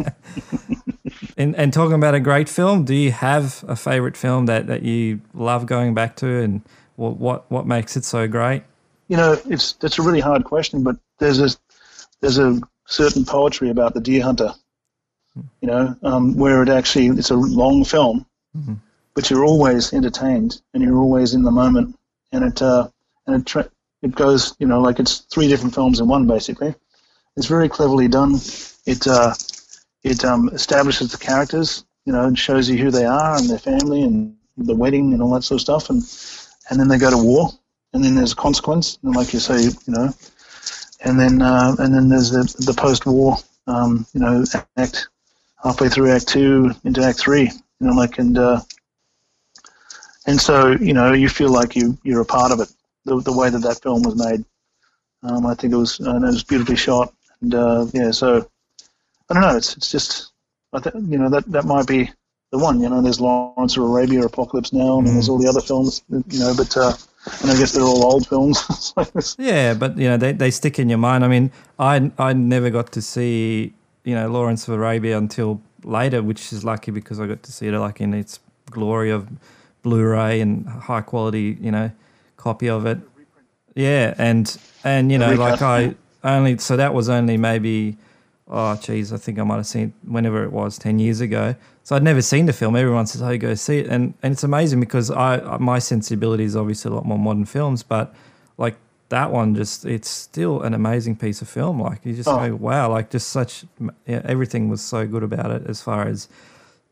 And, 1.38 1.55
and 1.55 1.72
talking 1.72 1.94
about 1.94 2.16
a 2.16 2.20
great 2.20 2.49
film, 2.49 2.84
do 2.84 2.92
you 2.92 3.12
have 3.12 3.64
a 3.68 3.76
favorite 3.76 4.16
film 4.16 4.46
that, 4.46 4.66
that 4.66 4.82
you 4.82 5.20
love 5.34 5.66
going 5.66 5.94
back 5.94 6.16
to, 6.16 6.26
and 6.26 6.62
what, 6.96 7.16
what 7.16 7.49
what 7.49 7.64
makes 7.64 7.96
it 7.96 8.05
so 8.05 8.26
great? 8.26 8.64
You 9.07 9.16
know, 9.16 9.36
it's 9.49 9.74
that's 9.74 10.01
a 10.01 10.03
really 10.03 10.18
hard 10.18 10.42
question, 10.42 10.82
but 10.82 10.96
there's 11.18 11.38
a 11.38 11.49
there's 12.20 12.38
a 12.38 12.61
certain 12.89 13.24
poetry 13.24 13.70
about 13.70 13.95
the 13.95 14.01
deer 14.01 14.22
hunter. 14.22 14.53
You 15.61 15.68
know, 15.68 15.97
um, 16.03 16.36
where 16.36 16.62
it 16.64 16.68
actually 16.68 17.07
it's 17.07 17.30
a 17.30 17.36
long 17.36 17.84
film, 17.84 18.26
mm-hmm. 18.57 18.74
but 19.14 19.30
you're 19.30 19.45
always 19.45 19.93
entertained 19.93 20.61
and 20.74 20.82
you're 20.82 20.99
always 20.99 21.32
in 21.32 21.43
the 21.43 21.53
moment, 21.53 21.97
and 22.32 22.43
it 22.43 22.61
uh, 22.61 22.89
and 23.26 23.41
it 23.41 23.47
tra- 23.47 23.70
it 24.03 24.16
goes 24.16 24.57
you 24.59 24.66
know 24.66 24.80
like 24.80 24.99
it's 24.99 25.18
three 25.18 25.47
different 25.47 25.74
films 25.74 26.01
in 26.01 26.09
one 26.09 26.26
basically. 26.26 26.74
It's 27.36 27.47
very 27.47 27.68
cleverly 27.68 28.09
done. 28.09 28.34
It 28.84 29.07
uh, 29.07 29.34
it 30.03 30.24
um, 30.24 30.49
establishes 30.49 31.12
the 31.12 31.18
characters, 31.18 31.84
you 32.05 32.12
know, 32.12 32.24
and 32.24 32.36
shows 32.36 32.68
you 32.68 32.78
who 32.78 32.91
they 32.91 33.05
are 33.05 33.36
and 33.36 33.49
their 33.49 33.61
family 33.61 34.03
and 34.03 34.34
the 34.57 34.74
wedding 34.74 35.12
and 35.12 35.22
all 35.22 35.30
that 35.34 35.45
sort 35.45 35.59
of 35.59 35.62
stuff, 35.62 35.89
and 35.89 36.03
and 36.68 36.80
then 36.80 36.89
they 36.89 36.99
go 36.99 37.11
to 37.11 37.18
war, 37.18 37.51
and 37.93 38.03
then 38.03 38.16
there's 38.16 38.32
a 38.32 38.36
consequence, 38.36 38.99
and 39.05 39.14
like 39.14 39.32
you 39.32 39.39
say, 39.39 39.62
you 39.62 39.93
know, 39.93 40.12
and 41.05 41.18
then 41.18 41.42
uh, 41.42 41.74
and 41.78 41.94
then 41.94 42.09
there's 42.09 42.30
the 42.30 42.64
the 42.66 42.74
post-war, 42.74 43.36
um, 43.66 44.07
you 44.12 44.20
know, 44.20 44.44
act 44.76 45.09
halfway 45.62 45.88
through 45.88 46.12
Act 46.12 46.28
Two 46.28 46.72
into 46.84 47.03
Act 47.03 47.18
Three, 47.18 47.44
you 47.44 47.86
know, 47.86 47.92
like 47.92 48.18
and 48.18 48.36
uh, 48.38 48.61
and 50.26 50.40
so 50.40 50.68
you 50.68 50.92
know 50.92 51.12
you 51.12 51.28
feel 51.28 51.51
like 51.51 51.76
you 51.76 51.96
you're 52.03 52.20
a 52.20 52.26
part 52.26 52.53
of 52.53 52.61
it. 52.61 52.72
The 53.05 53.20
the 53.20 53.36
way 53.36 53.51
that 53.51 53.61
that 53.61 53.82
film 53.82 54.03
was 54.03 54.16
made, 54.16 54.44
um, 55.22 55.46
I 55.46 55.55
think 55.55 55.72
it 55.72 55.76
was 55.76 56.01
uh, 56.01 56.16
it 56.16 56.22
was 56.22 56.44
beautifully 56.44 56.76
shot, 56.76 57.12
and 57.40 57.55
uh, 57.55 57.86
yeah, 57.92 58.11
so 58.11 58.49
I 59.30 59.34
don't 59.34 59.42
know. 59.42 59.57
It's 59.57 59.76
it's 59.76 59.90
just 59.90 60.32
I 60.72 60.80
think 60.80 61.11
you 61.11 61.18
know 61.18 61.30
that 61.30 61.51
that 61.53 61.64
might 61.64 61.86
be 61.86 62.11
the 62.51 62.59
one. 62.59 62.80
You 62.80 62.88
know, 62.88 63.03
there's 63.03 63.20
Lawrence 63.20 63.76
of 63.76 63.84
Arabia, 63.84 64.22
Apocalypse 64.22 64.72
Now, 64.72 64.99
and 64.99 65.07
mm. 65.07 65.12
there's 65.12 65.28
all 65.28 65.38
the 65.38 65.49
other 65.49 65.61
films. 65.61 66.03
You 66.09 66.40
know, 66.40 66.55
but 66.57 66.76
uh, 66.76 66.94
and 67.43 67.51
I 67.51 67.59
guess 67.59 67.72
they're 67.72 67.83
all 67.83 68.05
old 68.05 68.26
films. 68.26 68.95
yeah, 69.39 69.74
but 69.74 69.97
you 69.97 70.09
know 70.09 70.16
they, 70.16 70.33
they 70.33 70.51
stick 70.51 70.79
in 70.79 70.89
your 70.89 70.99
mind. 70.99 71.24
I 71.24 71.29
mean, 71.29 71.51
I 71.79 72.11
I 72.18 72.33
never 72.33 72.70
got 72.70 72.93
to 72.93 73.03
see 73.03 73.72
you 74.05 74.14
know 74.14 74.29
Lawrence 74.29 74.68
of 74.68 74.74
Arabia 74.74 75.18
until 75.18 75.61
later, 75.85 76.22
which 76.22 76.53
is 76.53 76.64
lucky 76.64 76.91
because 76.91 77.20
I 77.20 77.26
got 77.26 77.43
to 77.43 77.53
see 77.53 77.68
it 77.68 77.79
like 77.79 78.01
in 78.01 78.14
its 78.14 78.41
glory 78.70 79.11
of 79.11 79.29
Blu-ray 79.83 80.41
and 80.41 80.66
high 80.68 81.01
quality, 81.01 81.57
you 81.61 81.70
know, 81.70 81.91
copy 82.37 82.68
of 82.68 82.85
it. 82.87 82.99
Yeah, 83.74 84.14
and 84.18 84.57
and 84.85 85.12
you 85.12 85.18
know, 85.18 85.35
like 85.35 85.62
I 85.62 85.95
only 86.24 86.59
so 86.59 86.76
that 86.76 86.95
was 86.95 87.09
only 87.09 87.37
maybe 87.37 87.97
oh 88.49 88.76
geez, 88.76 89.12
I 89.12 89.18
think 89.18 89.39
I 89.39 89.45
might 89.45 89.57
have 89.57 89.66
seen 89.66 89.89
it 89.89 90.11
whenever 90.11 90.43
it 90.45 90.53
was 90.53 90.79
ten 90.79 90.99
years 90.99 91.20
ago. 91.20 91.55
So 91.89 91.97
I'd 91.97 92.03
never 92.03 92.20
seen 92.20 92.45
the 92.45 92.53
film. 92.53 92.76
Everyone 92.76 93.07
says, 93.07 93.22
"Oh, 93.22 93.34
go 93.39 93.55
see 93.55 93.78
it," 93.78 93.86
and 93.86 94.12
and 94.22 94.32
it's 94.34 94.45
amazing 94.45 94.78
because 94.78 95.11
I 95.11 95.57
my 95.57 95.78
sensibility 95.78 96.45
is 96.45 96.55
obviously 96.55 96.91
a 96.91 96.95
lot 96.95 97.07
more 97.07 97.18
modern 97.18 97.47
films, 97.47 97.82
but 97.82 98.14
like 98.59 98.76
that 99.09 99.32
one, 99.32 99.55
just 99.55 99.86
it's 99.86 100.11
still 100.11 100.61
an 100.61 100.74
amazing 100.74 101.16
piece 101.16 101.41
of 101.41 101.49
film. 101.49 101.80
Like 101.80 102.05
you 102.05 102.12
just 102.14 102.28
Oh. 102.28 102.47
go, 102.47 102.57
wow, 102.57 102.91
like 102.91 103.09
just 103.09 103.30
such 103.30 103.64
yeah, 104.07 104.20
everything 104.26 104.68
was 104.68 104.82
so 104.82 105.07
good 105.07 105.22
about 105.22 105.51
it 105.51 105.62
as 105.66 105.80
far 105.80 106.07
as 106.07 106.28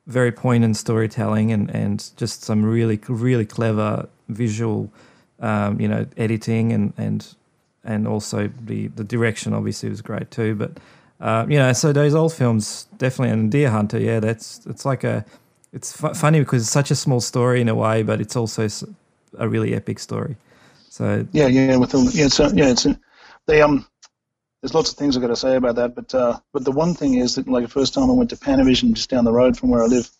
very 0.06 0.32
poignant 0.32 0.78
storytelling 0.78 1.52
and 1.52 1.68
and 1.74 2.10
just 2.16 2.42
some 2.42 2.64
really 2.64 2.98
really 3.06 3.44
clever 3.44 4.08
visual, 4.30 4.90
um, 5.40 5.78
you 5.78 5.88
know, 5.88 6.06
editing 6.16 6.72
and 6.72 6.94
and 6.96 7.34
and 7.84 8.08
also 8.08 8.48
the 8.64 8.86
the 8.86 9.04
direction 9.04 9.52
obviously 9.52 9.90
was 9.90 10.00
great 10.00 10.30
too. 10.30 10.54
But 10.54 10.78
uh, 11.20 11.46
you 11.48 11.58
know, 11.58 11.72
so 11.72 11.92
those 11.92 12.14
old 12.14 12.32
films 12.32 12.88
definitely 12.98 13.32
and 13.32 13.50
Deer 13.50 13.70
Hunter, 13.70 13.98
yeah, 13.98 14.20
that's 14.20 14.64
it's 14.66 14.84
like 14.84 15.04
a 15.04 15.24
it's 15.72 15.92
fu- 15.92 16.14
funny 16.14 16.40
because 16.40 16.62
it's 16.62 16.70
such 16.70 16.90
a 16.90 16.94
small 16.96 17.20
story 17.20 17.60
in 17.60 17.68
a 17.68 17.74
way, 17.74 18.02
but 18.02 18.20
it's 18.20 18.36
also 18.36 18.68
a 19.38 19.48
really 19.48 19.74
epic 19.74 19.98
story. 19.98 20.36
So 20.88 21.26
Yeah, 21.32 21.46
yeah, 21.46 21.76
with 21.76 21.90
the 21.90 22.10
yeah, 22.14 22.28
so 22.28 22.48
yeah, 22.52 22.70
it's 22.70 22.86
they 23.46 23.62
um. 23.62 23.86
There's 24.62 24.74
lots 24.74 24.90
of 24.90 24.96
things 24.96 25.16
I've 25.16 25.22
got 25.22 25.28
to 25.28 25.36
say 25.36 25.54
about 25.56 25.76
that, 25.76 25.94
but 25.94 26.12
uh, 26.14 26.40
but 26.52 26.64
the 26.64 26.72
one 26.72 26.94
thing 26.94 27.14
is 27.14 27.36
that 27.36 27.46
like 27.46 27.62
the 27.62 27.70
first 27.70 27.94
time 27.94 28.10
I 28.10 28.14
went 28.14 28.30
to 28.30 28.36
Panavision 28.36 28.94
just 28.94 29.10
down 29.10 29.24
the 29.24 29.32
road 29.32 29.56
from 29.56 29.70
where 29.70 29.82
I 29.82 29.86
live, 29.86 30.10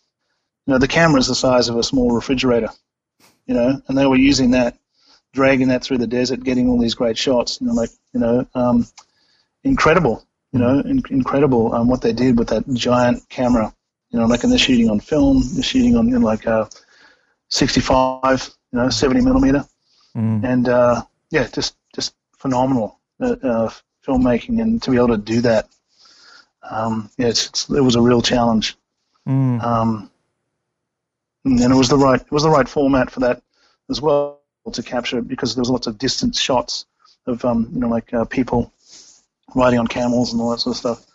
you 0.65 0.73
know, 0.73 0.77
the 0.77 0.87
camera's 0.87 1.27
the 1.27 1.35
size 1.35 1.69
of 1.69 1.75
a 1.77 1.83
small 1.83 2.11
refrigerator, 2.11 2.69
you 3.47 3.55
know, 3.55 3.81
and 3.87 3.97
they 3.97 4.05
were 4.05 4.15
using 4.15 4.51
that, 4.51 4.77
dragging 5.33 5.69
that 5.69 5.83
through 5.83 5.97
the 5.97 6.07
desert, 6.07 6.43
getting 6.43 6.69
all 6.69 6.79
these 6.79 6.95
great 6.95 7.17
shots, 7.17 7.59
you 7.59 7.67
know, 7.67 7.73
like 7.73 7.89
you 8.13 8.19
know, 8.19 8.47
um, 8.55 8.87
incredible, 9.63 10.26
you 10.51 10.59
know, 10.59 10.79
in, 10.79 11.01
incredible 11.09 11.73
um, 11.73 11.87
what 11.87 12.01
they 12.01 12.13
did 12.13 12.37
with 12.37 12.49
that 12.49 12.67
giant 12.73 13.27
camera, 13.29 13.73
you 14.09 14.19
know, 14.19 14.25
like 14.25 14.43
and 14.43 14.51
they're 14.51 14.59
shooting 14.59 14.89
on 14.89 14.99
film, 14.99 15.43
they're 15.53 15.63
shooting 15.63 15.95
on 15.97 16.09
know, 16.09 16.19
like 16.19 16.47
uh, 16.47 16.65
65, 17.49 18.49
you 18.71 18.79
know, 18.79 18.89
70 18.89 19.21
millimeter. 19.21 19.65
Mm, 20.15 20.43
and 20.43 20.69
uh, 20.69 21.03
yeah, 21.29 21.47
just 21.47 21.75
just 21.93 22.15
phenomenal 22.37 22.99
uh, 23.19 23.35
uh, 23.43 23.69
filmmaking, 24.05 24.61
and 24.61 24.81
to 24.81 24.91
be 24.91 24.97
able 24.97 25.09
to 25.09 25.17
do 25.17 25.41
that, 25.41 25.67
um, 26.69 27.09
yeah, 27.17 27.27
it's, 27.27 27.47
it's, 27.47 27.69
it 27.69 27.81
was 27.81 27.95
a 27.95 28.01
real 28.01 28.21
challenge, 28.21 28.75
mm, 29.27 29.61
um, 29.61 30.09
and 31.45 31.71
it 31.71 31.75
was 31.75 31.89
the 31.89 31.97
right 31.97 32.21
it 32.21 32.31
was 32.31 32.43
the 32.43 32.49
right 32.49 32.67
format 32.67 33.11
for 33.11 33.19
that 33.19 33.41
as 33.89 34.01
well 34.01 34.41
to 34.71 34.83
capture 34.83 35.21
because 35.21 35.55
there 35.55 35.61
was 35.61 35.69
lots 35.69 35.87
of 35.87 35.97
distance 35.97 36.39
shots 36.41 36.85
of 37.25 37.43
um, 37.45 37.69
you 37.73 37.79
know 37.79 37.87
like 37.87 38.13
uh, 38.13 38.25
people 38.25 38.73
riding 39.55 39.79
on 39.79 39.87
camels 39.87 40.31
and 40.31 40.41
all 40.41 40.51
that 40.51 40.59
sort 40.59 40.75
of 40.75 40.79
stuff, 40.79 41.05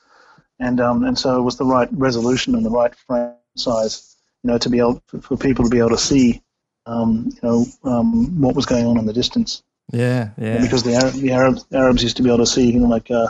and 0.59 0.81
um, 0.81 1.05
and 1.05 1.19
so 1.19 1.39
it 1.39 1.43
was 1.43 1.57
the 1.57 1.65
right 1.65 1.89
resolution 1.93 2.55
and 2.55 2.65
the 2.65 2.71
right 2.71 2.95
frame 2.95 3.35
size, 3.57 4.17
you 4.43 4.51
know, 4.51 4.59
to 4.59 4.69
be 4.69 4.79
able 4.79 5.03
for, 5.21 5.37
people 5.37 5.65
to 5.65 5.71
be 5.71 5.79
able 5.79 5.91
to 5.91 5.99
see. 5.99 6.43
Um, 6.85 7.31
you 7.31 7.49
know 7.49 7.65
um, 7.85 8.41
what 8.41 8.57
was 8.57 8.67
going 8.67 8.87
on 8.87 8.99
in 8.99 9.07
the 9.07 9.13
distance 9.13 9.63
yeah, 9.93 10.31
yeah, 10.39 10.61
because 10.61 10.83
the 10.83 10.95
Arab, 10.95 11.15
the 11.15 11.33
Arabs 11.33 11.67
Arabs 11.73 12.03
used 12.03 12.17
to 12.17 12.23
be 12.23 12.31
able 12.31 12.39
to 12.39 12.47
see, 12.47 12.71
you 12.71 12.81
know, 12.81 12.89
like 12.89 13.11
uh, 13.11 13.29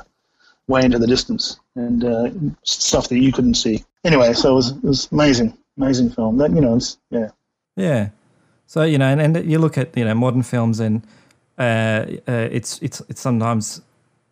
way 0.68 0.84
into 0.84 0.98
the 0.98 1.08
distance 1.08 1.58
and 1.74 2.04
uh, 2.04 2.30
stuff 2.62 3.08
that 3.08 3.18
you 3.18 3.32
couldn't 3.32 3.54
see. 3.54 3.84
Anyway, 4.04 4.32
so 4.32 4.52
it 4.52 4.54
was 4.54 4.70
it 4.70 4.84
was 4.84 5.08
amazing, 5.10 5.58
amazing 5.76 6.10
film. 6.10 6.36
That 6.38 6.52
you 6.52 6.60
know, 6.60 6.76
it's, 6.76 6.98
yeah, 7.10 7.28
Yeah. 7.76 8.10
So 8.66 8.82
you 8.82 8.96
know, 8.96 9.06
and, 9.06 9.20
and 9.20 9.50
you 9.50 9.58
look 9.58 9.76
at 9.76 9.96
you 9.96 10.04
know 10.04 10.14
modern 10.14 10.42
films, 10.42 10.78
and 10.78 11.02
uh, 11.58 12.06
uh, 12.28 12.48
it's 12.52 12.78
it's 12.80 13.02
it's 13.08 13.20
sometimes 13.20 13.80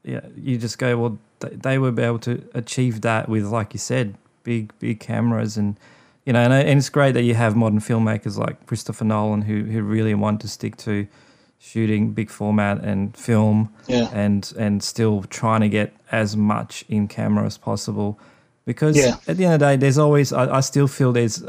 yeah, 0.05 0.21
you 0.37 0.59
just 0.59 0.79
go, 0.79 0.97
well, 0.97 1.19
they, 1.41 1.79
would 1.79 1.95
be 1.95 2.03
able 2.03 2.19
to 2.21 2.43
achieve 2.55 3.01
that 3.03 3.29
with, 3.29 3.45
like 3.45 3.73
you 3.75 3.79
said, 3.79 4.15
big 4.43 4.73
big 4.79 5.01
cameras, 5.01 5.57
and 5.57 5.79
you 6.25 6.33
know, 6.33 6.41
and, 6.41 6.53
uh, 6.53 6.57
and 6.57 6.79
it's 6.79 6.89
great 6.89 7.13
that 7.13 7.23
you 7.23 7.35
have 7.35 7.57
modern 7.57 7.81
filmmakers 7.81 8.37
like 8.37 8.67
Christopher 8.67 9.05
Nolan 9.05 9.43
who 9.43 9.65
who 9.65 9.83
really 9.83 10.15
want 10.15 10.41
to 10.43 10.49
stick 10.49 10.77
to 10.79 11.07
shooting 11.59 12.13
big 12.13 12.31
format 12.31 12.83
and 12.83 13.15
film 13.17 13.73
yeah, 13.87 14.09
and 14.13 14.53
and 14.59 14.83
still 14.83 15.23
trying 15.25 15.61
to 15.61 15.69
get 15.69 15.93
as 16.11 16.37
much 16.37 16.85
in 16.89 17.07
camera 17.07 17.45
as 17.45 17.59
possible 17.59 18.19
because 18.65 18.97
Yeah. 18.97 19.17
at 19.29 19.37
the 19.37 19.45
end 19.45 19.55
of 19.55 19.61
the 19.61 19.67
day 19.67 19.77
there's 19.77 19.99
always 19.99 20.33
I, 20.33 20.57
I 20.57 20.61
still 20.61 20.87
feel 20.89 21.13
there's 21.13 21.45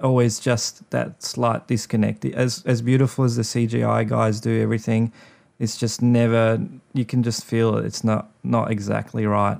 always 0.00 0.38
just 0.38 0.88
that 0.90 1.20
slight 1.22 1.66
disconnect 1.66 2.24
as 2.26 2.62
as 2.64 2.80
beautiful 2.80 3.24
as 3.24 3.34
the 3.34 3.42
cgi 3.42 4.08
guys 4.08 4.40
do 4.40 4.62
everything 4.62 5.12
it's 5.58 5.76
just 5.76 6.02
never 6.02 6.60
you 6.92 7.04
can 7.04 7.22
just 7.22 7.44
feel 7.44 7.76
it 7.78 7.84
it's 7.86 8.04
not 8.04 8.30
not 8.42 8.70
exactly 8.70 9.26
right 9.26 9.58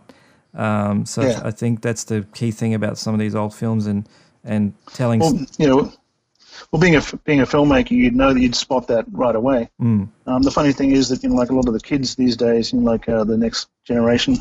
um, 0.55 1.05
so 1.07 1.23
Yeah. 1.23 1.41
i 1.45 1.51
think 1.51 1.83
that's 1.83 2.05
the 2.05 2.27
key 2.35 2.51
thing 2.51 2.75
about 2.75 2.99
some 2.99 3.15
of 3.15 3.21
these 3.21 3.35
old 3.35 3.55
films 3.55 3.87
and 3.87 4.09
and 4.45 4.73
telling 4.93 5.21
well, 5.21 5.39
you 5.59 5.67
know, 5.67 5.93
well, 6.71 6.81
being 6.81 6.97
a 6.97 7.03
being 7.25 7.41
a 7.41 7.47
filmmaker, 7.47 7.91
you'd 7.91 8.15
know 8.17 8.33
that 8.33 8.41
you'd 8.41 8.55
spot 8.55 8.87
that 8.89 9.05
right 9.13 9.35
away. 9.35 9.69
Mm, 9.81 10.09
Um, 10.27 10.43
the 10.43 10.51
funny 10.51 10.73
thing 10.73 10.93
is 10.93 11.09
that 11.09 11.23
you 11.23 11.29
know, 11.29 11.35
like 11.35 11.51
a 11.51 11.55
lot 11.55 11.67
of 11.69 11.75
the 11.75 11.81
kids 11.81 12.15
these 12.15 12.37
days, 12.37 12.73
you 12.73 12.81
know, 12.81 12.91
like 12.91 13.09
uh, 13.09 13.25
the 13.25 13.37
next 13.37 13.69
generation, 13.85 14.37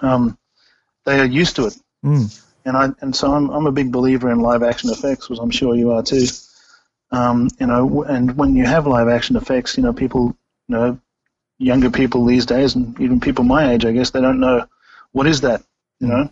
um, 0.00 0.36
they 1.04 1.20
are 1.20 1.26
used 1.26 1.56
to 1.56 1.66
it. 1.66 1.76
mm, 2.04 2.42
and 2.64 2.76
I 2.76 2.88
and 3.00 3.14
so 3.14 3.32
I'm 3.32 3.50
I'm 3.50 3.66
a 3.66 3.72
big 3.72 3.92
believer 3.92 4.30
in 4.30 4.40
live 4.40 4.62
action 4.62 4.90
effects, 4.90 5.28
which 5.28 5.38
I'm 5.40 5.50
sure 5.50 5.74
you 5.76 5.92
are 5.92 6.02
too. 6.02 6.26
Um, 7.10 7.48
you 7.60 7.66
know, 7.66 8.02
and 8.04 8.36
when 8.36 8.56
you 8.56 8.64
have 8.64 8.86
live 8.86 9.08
action 9.08 9.36
effects, 9.36 9.76
you 9.76 9.82
know, 9.82 9.92
people, 9.92 10.36
you 10.68 10.76
know, 10.76 11.00
younger 11.58 11.90
people 11.90 12.24
these 12.24 12.46
days, 12.46 12.74
and 12.74 12.98
even 13.00 13.20
people 13.20 13.44
my 13.44 13.72
age, 13.72 13.84
I 13.84 13.92
guess, 13.92 14.10
they 14.10 14.20
don't 14.20 14.40
know 14.40 14.66
what 15.12 15.26
is 15.26 15.40
that, 15.42 15.62
you 16.00 16.08
know, 16.08 16.30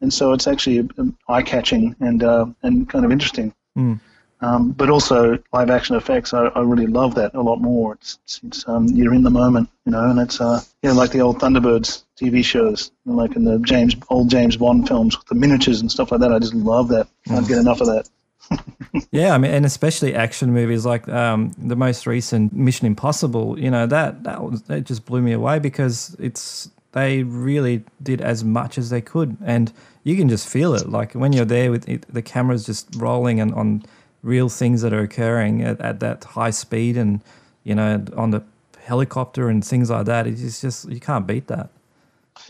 and 0.00 0.12
so 0.12 0.32
it's 0.32 0.46
actually 0.46 0.88
eye 1.28 1.42
catching 1.42 1.94
and 2.00 2.22
uh, 2.22 2.46
and 2.62 2.88
kind 2.88 3.04
of 3.04 3.12
interesting. 3.12 3.54
mm. 3.76 4.00
Um, 4.40 4.72
but 4.72 4.90
also 4.90 5.38
live 5.52 5.70
action 5.70 5.94
effects, 5.94 6.34
I, 6.34 6.46
I 6.46 6.62
really 6.62 6.88
love 6.88 7.14
that 7.14 7.32
a 7.34 7.40
lot 7.40 7.60
more. 7.60 7.94
It's, 7.94 8.18
it's, 8.24 8.40
it's 8.42 8.68
um, 8.68 8.88
you're 8.88 9.14
in 9.14 9.22
the 9.22 9.30
moment, 9.30 9.70
you 9.86 9.92
know, 9.92 10.10
and 10.10 10.18
it's 10.18 10.40
uh, 10.40 10.60
you 10.82 10.88
know 10.88 10.96
like 10.96 11.12
the 11.12 11.20
old 11.20 11.38
Thunderbirds 11.38 12.02
TV 12.20 12.44
shows, 12.44 12.90
you 13.06 13.12
know, 13.12 13.18
like 13.18 13.36
in 13.36 13.44
the 13.44 13.60
James 13.60 13.94
old 14.10 14.30
James 14.30 14.56
Bond 14.56 14.88
films 14.88 15.16
with 15.16 15.28
the 15.28 15.36
miniatures 15.36 15.80
and 15.80 15.92
stuff 15.92 16.10
like 16.10 16.20
that. 16.22 16.32
I 16.32 16.40
just 16.40 16.54
love 16.54 16.88
that. 16.88 17.06
Can't 17.24 17.46
get 17.46 17.58
enough 17.58 17.80
of 17.80 17.86
that. 17.86 18.10
Yeah, 19.10 19.34
I 19.34 19.38
mean, 19.38 19.50
and 19.50 19.66
especially 19.66 20.14
action 20.14 20.52
movies 20.52 20.86
like 20.86 21.06
um, 21.08 21.52
the 21.58 21.76
most 21.76 22.06
recent 22.06 22.52
Mission 22.52 22.86
Impossible. 22.86 23.58
You 23.58 23.70
know 23.70 23.86
that 23.86 24.24
that 24.24 24.42
was 24.42 24.62
that 24.64 24.84
just 24.84 25.04
blew 25.04 25.20
me 25.20 25.32
away 25.32 25.58
because 25.58 26.16
it's 26.18 26.70
they 26.92 27.22
really 27.22 27.84
did 28.02 28.20
as 28.20 28.42
much 28.42 28.78
as 28.78 28.90
they 28.90 29.00
could, 29.00 29.36
and 29.44 29.72
you 30.04 30.16
can 30.16 30.28
just 30.28 30.48
feel 30.48 30.74
it. 30.74 30.88
Like 30.88 31.12
when 31.12 31.32
you're 31.32 31.44
there 31.44 31.70
with 31.70 31.88
it, 31.88 32.06
the 32.12 32.22
cameras 32.22 32.64
just 32.64 32.88
rolling 32.96 33.40
and 33.40 33.54
on 33.54 33.82
real 34.22 34.48
things 34.48 34.82
that 34.82 34.92
are 34.92 35.00
occurring 35.00 35.62
at, 35.62 35.80
at 35.80 36.00
that 36.00 36.24
high 36.24 36.50
speed, 36.50 36.96
and 36.96 37.20
you 37.64 37.74
know 37.74 38.04
on 38.16 38.30
the 38.30 38.42
helicopter 38.78 39.48
and 39.48 39.64
things 39.64 39.90
like 39.90 40.06
that. 40.06 40.26
It's 40.26 40.60
just 40.60 40.88
you 40.90 41.00
can't 41.00 41.26
beat 41.26 41.46
that. 41.48 41.70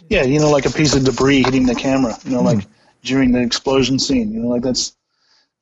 Yeah, 0.09 0.23
you 0.23 0.39
know, 0.39 0.51
like 0.51 0.67
a 0.67 0.71
piece 0.71 0.95
of 0.95 1.05
debris 1.05 1.43
hitting 1.43 1.67
the 1.67 1.75
camera. 1.75 2.17
You 2.25 2.33
know, 2.33 2.43
like 2.43 2.67
during 3.03 3.33
the 3.33 3.41
explosion 3.41 3.99
scene. 3.99 4.33
You 4.33 4.41
know, 4.41 4.49
like 4.49 4.63
that's. 4.63 4.97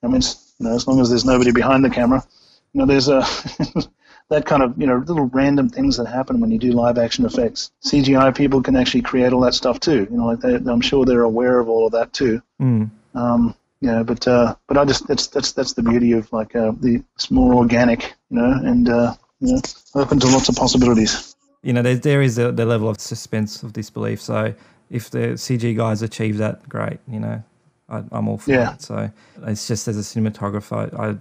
I 0.02 0.08
mean, 0.08 0.22
you 0.58 0.66
know, 0.66 0.74
as 0.74 0.86
long 0.86 1.00
as 1.00 1.08
there's 1.08 1.24
nobody 1.24 1.52
behind 1.52 1.84
the 1.84 1.90
camera, 1.90 2.24
you 2.72 2.78
know, 2.78 2.86
there's 2.86 3.08
a 3.08 3.20
that 4.30 4.46
kind 4.46 4.62
of 4.62 4.80
you 4.80 4.86
know 4.86 4.96
little 4.96 5.26
random 5.26 5.68
things 5.68 5.96
that 5.96 6.06
happen 6.06 6.40
when 6.40 6.50
you 6.50 6.58
do 6.58 6.72
live 6.72 6.98
action 6.98 7.26
effects. 7.26 7.70
CGI 7.82 8.34
people 8.34 8.62
can 8.62 8.76
actually 8.76 9.02
create 9.02 9.32
all 9.32 9.40
that 9.40 9.54
stuff 9.54 9.80
too. 9.80 10.06
You 10.10 10.16
know, 10.16 10.26
like 10.26 10.40
they, 10.40 10.54
I'm 10.54 10.80
sure 10.80 11.04
they're 11.04 11.22
aware 11.22 11.58
of 11.58 11.68
all 11.68 11.86
of 11.86 11.92
that 11.92 12.12
too. 12.12 12.40
Mm. 12.60 12.90
Um, 13.14 13.54
you 13.80 13.90
know, 13.90 14.04
but 14.04 14.26
uh, 14.26 14.54
but 14.66 14.78
I 14.78 14.84
just 14.84 15.06
that's 15.06 15.26
that's 15.26 15.52
that's 15.52 15.72
the 15.74 15.82
beauty 15.82 16.12
of 16.12 16.32
like 16.32 16.54
uh, 16.54 16.72
the 16.80 17.02
it's 17.16 17.30
more 17.30 17.54
organic, 17.54 18.14
you 18.30 18.38
know, 18.38 18.52
and 18.52 18.88
uh, 18.88 19.14
you 19.40 19.54
know, 19.54 19.60
open 19.94 20.20
to 20.20 20.28
lots 20.28 20.48
of 20.48 20.54
possibilities. 20.54 21.34
you 21.62 21.72
know, 21.72 21.82
there, 21.82 21.96
there 21.96 22.22
is 22.22 22.36
the, 22.36 22.52
the 22.52 22.64
level 22.64 22.88
of 22.88 23.00
suspense 23.00 23.62
of 23.62 23.72
disbelief. 23.72 24.20
So 24.20 24.54
if 24.90 25.10
the 25.10 25.34
CG 25.34 25.76
guys 25.76 26.02
achieve 26.02 26.38
that, 26.38 26.68
great. 26.68 27.00
You 27.08 27.20
know, 27.20 27.42
I, 27.90 28.02
I'm 28.12 28.28
all 28.28 28.38
for 28.38 28.50
Yeah. 28.52 28.74
it. 28.74 28.82
So 28.82 29.10
it's 29.46 29.66
just 29.66 29.88
as 29.88 29.96
a 29.98 30.00
cinematographer, 30.02 30.98
I, 30.98 31.16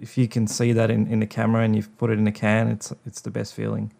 if 0.00 0.16
you 0.18 0.28
can 0.28 0.46
see 0.46 0.72
that 0.72 0.90
in, 0.90 1.06
in 1.08 1.20
the 1.20 1.26
camera 1.26 1.62
and 1.64 1.74
you've 1.74 1.96
put 1.98 2.10
it 2.10 2.18
in 2.18 2.26
a 2.26 2.32
can, 2.32 2.68
it's 2.68 2.92
it's 3.06 3.20
the 3.20 3.30
best 3.30 3.54
feeling. 3.54 3.90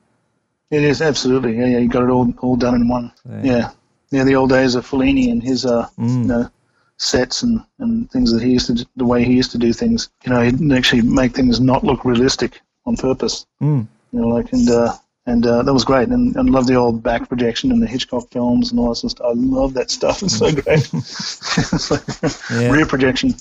It 0.71 0.83
is 0.83 1.03
absolutely 1.03 1.57
yeah 1.59 1.67
yeah 1.67 1.79
you 1.79 1.89
got 1.89 2.03
it 2.05 2.11
all 2.11 2.33
all 2.39 2.57
done 2.57 2.75
in 2.75 2.89
one. 2.89 3.12
So, 3.27 3.41
Yeah, 3.43 3.71
yeah. 4.11 4.25
The 4.25 4.35
old 4.37 4.51
days 4.51 4.75
of 4.75 4.87
Fellini 4.89 5.31
and 5.31 5.43
his 5.43 5.65
uh, 5.67 5.89
Mm. 5.99 6.23
you 6.23 6.29
know 6.29 6.51
sets 6.97 7.43
and, 7.43 7.61
and 7.81 8.09
things 8.12 8.33
that 8.33 8.41
he 8.43 8.53
used 8.53 8.67
to 8.69 8.75
do, 8.75 8.85
the 8.97 9.05
way 9.05 9.25
he 9.25 9.33
used 9.35 9.51
to 9.51 9.59
do 9.59 9.73
things. 9.73 10.11
You 10.25 10.31
know, 10.33 10.41
he'd 10.43 10.73
actually 10.73 11.03
make 11.03 11.35
things 11.35 11.59
not 11.61 11.83
look 11.83 12.05
realistic 12.05 12.61
on 12.87 12.97
purpose. 12.97 13.47
Mm. 13.61 13.87
You 14.12 14.21
know, 14.21 14.29
like 14.29 14.53
and 14.53 14.71
uh, 14.71 14.93
and 15.27 15.47
uh, 15.47 15.62
that 15.62 15.72
was 15.72 15.85
great. 15.85 16.09
And 16.09 16.35
and 16.37 16.51
love 16.51 16.66
the 16.66 16.75
old 16.75 17.03
back 17.03 17.29
projection 17.29 17.70
and 17.72 17.81
the 17.83 17.87
Hitchcock 17.87 18.31
films 18.31 18.70
and 18.70 18.79
all 18.81 18.89
that 18.91 18.97
sort 18.97 19.12
of 19.12 19.16
stuff. 19.18 19.27
I 19.29 19.33
love 19.35 19.75
that 19.75 19.91
stuff. 19.91 20.22
It's 20.22 20.39
so 20.39 20.53
great. 20.53 20.89
it's 20.93 21.91
like 21.91 22.03
Yeah. 22.51 22.70
rear 22.70 22.87
projection, 22.87 23.35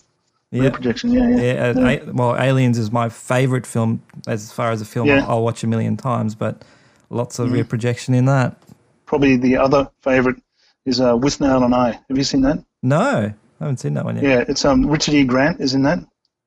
rear 0.52 0.64
Yeah. 0.66 0.70
projection. 0.70 1.12
Yeah, 1.12 1.30
yeah. 1.30 1.42
Yeah, 1.42 1.74
uh, 1.76 1.88
A- 1.88 2.12
well, 2.12 2.36
Aliens 2.40 2.78
is 2.78 2.92
my 2.92 3.10
favorite 3.10 3.66
film 3.66 4.02
as 4.28 4.52
far 4.52 4.72
as 4.72 4.82
a 4.82 4.86
film 4.86 5.08
Yeah. 5.08 5.26
I'll 5.28 5.44
watch 5.44 5.64
a 5.64 5.68
million 5.68 5.98
times, 5.98 6.36
but 6.36 6.64
lots 7.10 7.40
of 7.40 7.52
rear 7.52 7.66
projection 7.66 8.14
in 8.14 8.26
that. 8.26 8.58
probably 9.06 9.36
the 9.38 9.58
other 9.58 9.90
favourite 10.02 10.42
is 10.86 11.00
uh, 11.00 11.14
Withnail 11.16 11.64
and 11.64 11.76
I. 11.76 11.92
Have 12.10 12.18
you 12.18 12.24
seen 12.24 12.42
that? 12.42 12.64
No, 12.82 13.00
I 13.00 13.34
haven't 13.64 13.78
seen 13.78 13.94
that 13.94 14.04
one 14.06 14.16
yet. 14.16 14.24
Yeah, 14.24 14.44
it's 14.48 14.66
um 14.66 14.86
Richard 14.88 15.14
E. 15.14 15.24
Grant 15.24 15.60
is 15.62 15.74
in 15.76 15.84
that. 15.84 16.00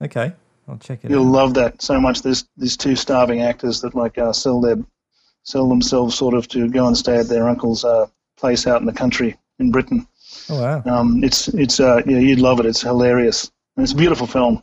Okay, 0.03 0.33
I'll 0.69 0.77
check 0.79 1.05
it 1.05 1.11
You'll 1.11 1.27
out. 1.27 1.33
love 1.33 1.55
that 1.55 1.81
so 1.81 1.99
much. 2.01 2.23
There's 2.23 2.45
these 2.59 2.77
two 2.77 2.97
starving 2.97 3.41
actors 3.43 3.81
that 3.83 3.95
like 3.95 4.19
uh, 4.19 4.33
sell 4.33 4.61
their 4.61 4.77
sell 5.47 5.69
themselves 5.69 6.15
sort 6.15 6.35
of 6.35 6.49
to 6.49 6.69
go 6.69 6.87
and 6.87 6.97
stay 6.97 7.17
at 7.17 7.29
their 7.29 7.49
uncle's 7.49 7.85
uh, 7.85 8.07
place 8.37 8.67
out 8.67 8.81
in 8.81 8.87
the 8.87 8.93
country 8.93 9.37
in 9.59 9.71
Britain. 9.71 10.07
Oh 10.51 10.61
wow. 10.61 10.83
Um, 10.85 11.23
it's 11.25 11.49
it's 11.49 11.81
uh, 11.81 12.03
yeah, 12.05 12.19
you'd 12.19 12.41
love 12.41 12.61
it. 12.61 12.67
It's 12.67 12.83
hilarious. 12.83 13.51
And 13.77 13.85
it's 13.85 13.93
a 13.93 13.97
beautiful 13.97 14.27
film. 14.27 14.63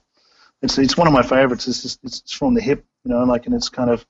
It's 0.61 0.77
it's 0.77 0.97
one 0.97 1.07
of 1.07 1.13
my 1.13 1.23
favorites. 1.23 1.67
It's 1.67 1.81
just, 1.81 1.99
it's 2.03 2.33
from 2.33 2.53
the 2.53 2.61
hip, 2.61 2.85
you 3.05 3.11
know, 3.11 3.23
like 3.23 3.45
and 3.45 3.55
it's 3.55 3.69
kind 3.69 3.89
of 3.89 4.05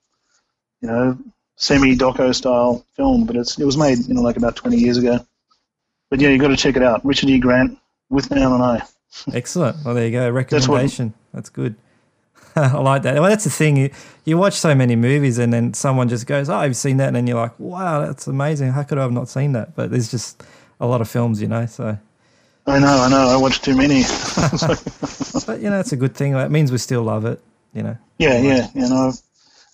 you 0.82 0.90
know 0.90 1.18
semi 1.56 1.96
doco 1.96 2.34
style 2.34 2.86
film, 2.96 3.26
but 3.26 3.36
it's 3.36 3.60
it 3.60 3.66
was 3.66 3.78
made 3.78 4.00
you 4.08 4.16
know 4.16 4.22
like 4.22 4.38
about 4.38 4.56
20 4.56 4.76
years 4.76 4.98
ago. 4.98 5.26
But 6.10 6.20
yeah, 6.20 6.30
you've 6.30 6.42
got 6.42 6.50
to 6.50 6.58
check 6.58 6.76
it 6.76 6.84
out. 6.84 7.06
Richard 7.06 7.30
E. 7.30 7.40
Grant 7.40 7.78
Withnail 8.12 8.54
and 8.56 8.64
I. 8.64 8.84
Excellent. 9.34 9.78
Well, 9.86 9.94
there 9.94 10.06
you 10.06 10.12
go. 10.12 10.30
Recommendation. 10.30 11.14
That's, 11.34 11.50
good. 11.50 11.76
I 12.56 12.78
like 12.78 13.02
that. 13.04 13.16
Well, 13.16 13.30
that's 13.30 13.46
the 13.46 13.50
thing. 13.50 13.78
You, 13.78 13.90
you 14.26 14.38
watch 14.38 14.54
so 14.54 14.76
many 14.76 14.96
movies 14.96 15.38
and 15.38 15.52
then 15.52 15.74
someone 15.74 16.08
just 16.08 16.28
goes, 16.28 16.50
Oh, 16.50 16.56
I've 16.56 16.76
seen 16.76 16.98
that. 16.98 17.08
And 17.08 17.16
then 17.16 17.28
you're 17.28 17.38
like, 17.38 17.60
Wow, 17.60 18.06
that's 18.06 18.28
amazing. 18.28 18.72
How 18.72 18.84
could 18.84 18.98
I 18.98 19.02
have 19.02 19.12
not 19.12 19.28
seen 19.28 19.54
that? 19.54 19.76
But 19.76 19.92
there's 19.92 20.12
just 20.12 20.44
a 20.80 20.86
lot 20.86 21.02
of 21.02 21.10
films, 21.10 21.42
you 21.42 21.48
know. 21.48 21.66
So, 21.66 21.98
I 22.68 22.80
know, 22.80 22.88
I 22.88 23.10
know. 23.10 23.28
I 23.28 23.38
watch 23.38 23.62
too 23.62 23.76
many. 23.76 24.02
but, 25.46 25.60
you 25.62 25.70
know, 25.70 25.80
it's 25.80 25.92
a 25.92 25.98
good 25.98 26.16
thing. 26.16 26.36
It 26.36 26.52
means 26.52 26.72
we 26.72 26.78
still 26.78 27.04
love 27.04 27.26
it, 27.26 27.42
you 27.74 27.84
know. 27.84 27.98
yeah, 28.20 28.40
yeah, 28.40 28.68
you 28.76 28.88
know, 28.88 29.12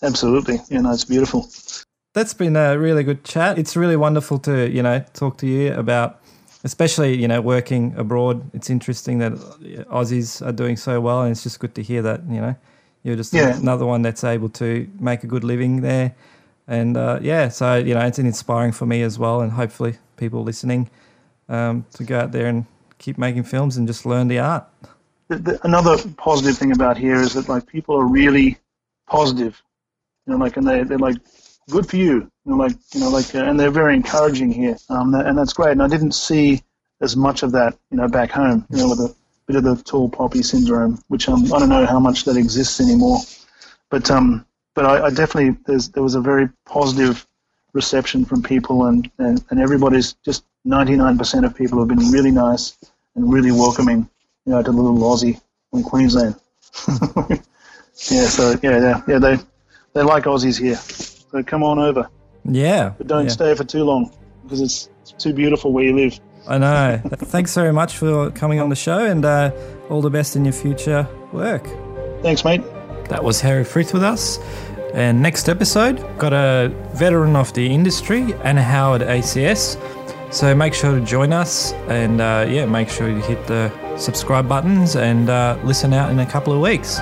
absolutely. 0.02 0.60
You 0.70 0.82
know, 0.82 0.94
it's 0.94 1.06
beautiful. 1.06 1.50
That's 2.14 2.34
been 2.34 2.56
a 2.56 2.78
really 2.80 3.04
good 3.04 3.24
chat. 3.24 3.60
It's 3.60 3.76
really 3.76 3.96
wonderful 3.96 4.40
to, 4.40 4.70
you 4.70 4.82
know, 4.82 5.04
talk 5.14 5.38
to 5.40 5.48
you 5.48 5.74
about, 5.74 6.22
especially, 6.64 7.16
you 7.18 7.28
know, 7.28 7.42
working 7.42 7.94
abroad. 7.98 8.50
It's 8.54 8.70
interesting 8.70 9.20
that 9.20 9.34
Aussies 9.90 10.46
are 10.46 10.52
doing 10.52 10.78
so 10.78 11.00
well. 11.02 11.22
And 11.22 11.32
it's 11.32 11.44
just 11.44 11.60
good 11.60 11.76
to 11.76 11.84
hear 11.84 12.02
that, 12.02 12.22
you 12.30 12.42
know, 12.42 12.56
you're 13.04 13.16
just 13.16 13.34
Yeah. 13.34 13.58
another 13.58 13.86
one 13.86 14.02
that's 14.02 14.24
able 14.24 14.50
to 14.50 14.88
make 15.00 15.24
a 15.24 15.28
good 15.28 15.44
living 15.44 15.82
there. 15.82 16.16
And 16.68 16.98
uh, 16.98 17.20
yeah, 17.22 17.50
so, 17.50 17.76
you 17.78 17.94
know, 17.94 18.02
it's 18.02 18.20
inspiring 18.20 18.74
for 18.74 18.86
me 18.86 19.02
as 19.04 19.18
well. 19.18 19.42
And 19.42 19.52
hopefully 19.52 19.98
people 20.18 20.44
listening 20.44 20.90
um, 21.48 21.86
to 21.94 22.04
go 22.04 22.20
out 22.20 22.32
there 22.32 22.48
and 22.48 22.66
keep 23.00 23.18
making 23.18 23.44
films 23.44 23.78
and 23.78 23.88
just 23.88 24.06
learn 24.06 24.28
the 24.28 24.40
art. 24.40 24.66
the, 25.30 25.38
the, 25.38 25.60
another 25.66 25.98
positive 26.18 26.58
thing 26.58 26.72
about 26.72 26.98
here 26.98 27.16
is 27.22 27.34
that 27.34 27.48
like 27.50 27.66
people 27.68 27.96
are 27.98 28.06
really 28.06 28.58
positive, 29.08 29.62
you 30.28 30.34
know, 30.34 30.40
like 30.40 30.58
and 30.58 30.68
they 30.68 30.84
they're 30.84 30.98
like 31.00 31.18
good 31.70 31.88
for 31.90 31.98
you, 31.98 32.30
like 32.58 32.74
you 32.94 33.00
know, 33.02 33.10
like 33.10 33.34
uh, 33.36 33.44
and 33.44 33.60
they're 33.60 33.72
very 33.72 33.96
encouraging 33.96 34.52
here, 34.52 34.78
um, 34.90 35.14
and 35.14 35.38
that's 35.38 35.54
great. 35.54 35.72
And 35.72 35.84
I 35.84 35.88
didn't 35.88 36.14
see 36.14 36.62
as 37.02 37.16
much 37.16 37.44
of 37.44 37.52
that, 37.54 37.78
you 37.92 37.98
know, 37.98 38.08
back 38.08 38.32
home, 38.32 38.66
you 38.70 38.78
know, 38.78 38.90
with 38.90 39.00
a 39.00 39.16
bit 39.48 39.56
of 39.56 39.64
the 39.64 39.76
tall 39.84 40.10
poppy 40.10 40.44
syndrome, 40.44 41.02
which 41.08 41.30
um, 41.30 41.46
I 41.54 41.60
don't 41.60 41.70
know 41.70 41.86
how 41.86 42.00
much 42.00 42.26
that 42.26 42.38
exists 42.38 42.82
anymore, 42.82 43.20
but 43.90 44.10
um, 44.12 44.46
but 44.76 44.86
I, 44.86 45.06
I 45.06 45.10
definitely 45.10 45.58
there 45.66 46.04
was 46.04 46.16
a 46.16 46.22
very 46.22 46.50
positive 46.66 47.26
reception 47.74 48.26
from 48.26 48.44
people, 48.44 48.86
and 48.86 49.10
and, 49.20 49.44
and 49.50 49.60
everybody's 49.60 50.14
just 50.26 50.46
99% 50.68 51.46
of 51.46 51.56
people 51.56 51.80
have 51.80 51.88
been 51.88 52.12
really 52.12 52.32
nice 52.32 52.78
and 53.16 53.32
really 53.32 53.52
welcoming 53.52 54.10
you 54.46 54.56
know, 54.56 54.64
to 54.64 54.72
little 54.72 54.98
Aussie 54.98 55.40
in 55.74 55.84
Queensland. 55.84 56.36
yeah, 57.30 58.26
so 58.26 58.56
yeah, 58.64 58.80
yeah, 58.80 59.02
yeah, 59.08 59.20
they 59.20 59.38
they 59.94 60.02
like 60.02 60.24
Aussies 60.24 60.60
here. 60.60 60.76
So 60.76 61.44
come 61.44 61.64
on 61.64 61.78
over, 61.78 62.10
Yeah. 62.46 62.94
but 62.98 63.08
don't 63.08 63.26
yeah. 63.26 63.32
stay 63.32 63.56
for 63.56 63.64
too 63.64 63.84
long 63.84 64.12
because 64.44 64.62
it's, 64.62 64.90
it's 65.02 65.12
too 65.12 65.34
beautiful 65.34 65.72
where 65.74 65.84
you 65.84 65.96
live. 65.96 66.20
I 66.48 66.58
know. 66.58 67.02
Thanks 67.16 67.54
very 67.54 67.74
much 67.74 67.98
for 67.98 68.32
coming 68.32 68.60
on 68.60 68.70
the 68.70 68.76
show 68.76 69.06
and 69.06 69.24
uh, 69.24 69.52
all 69.90 70.02
the 70.02 70.10
best 70.10 70.36
in 70.36 70.46
your 70.46 70.54
future 70.54 71.08
work. 71.32 71.68
Thanks, 72.22 72.44
mate. 72.44 72.64
That 73.10 73.24
was 73.24 73.42
Harry 73.42 73.64
Frith 73.64 73.94
with 73.94 74.04
us. 74.04 74.40
And 74.94 75.22
next 75.22 75.50
episode, 75.50 75.98
got 76.18 76.34
a 76.34 76.74
veteran 76.94 77.36
of 77.36 77.54
the 77.54 77.68
industry, 77.72 78.34
Anna 78.44 78.64
Howard 78.64 79.02
ACS. 79.02 79.78
So 80.34 80.54
make 80.56 80.74
sure 80.74 81.00
to 81.00 81.06
join 81.06 81.34
us 81.34 81.74
and 81.88 82.22
uh, 82.22 82.46
yeah, 82.50 82.66
make 82.66 82.90
sure 82.90 83.10
you 83.10 83.22
hit 83.22 83.46
the 83.48 83.72
subscribe 83.98 84.48
buttons 84.48 84.96
and 84.96 85.30
uh, 85.30 85.58
listen 85.64 85.94
out 85.94 86.12
in 86.12 86.20
a 86.20 86.26
couple 86.26 86.54
of 86.54 86.62
weeks. 86.62 87.00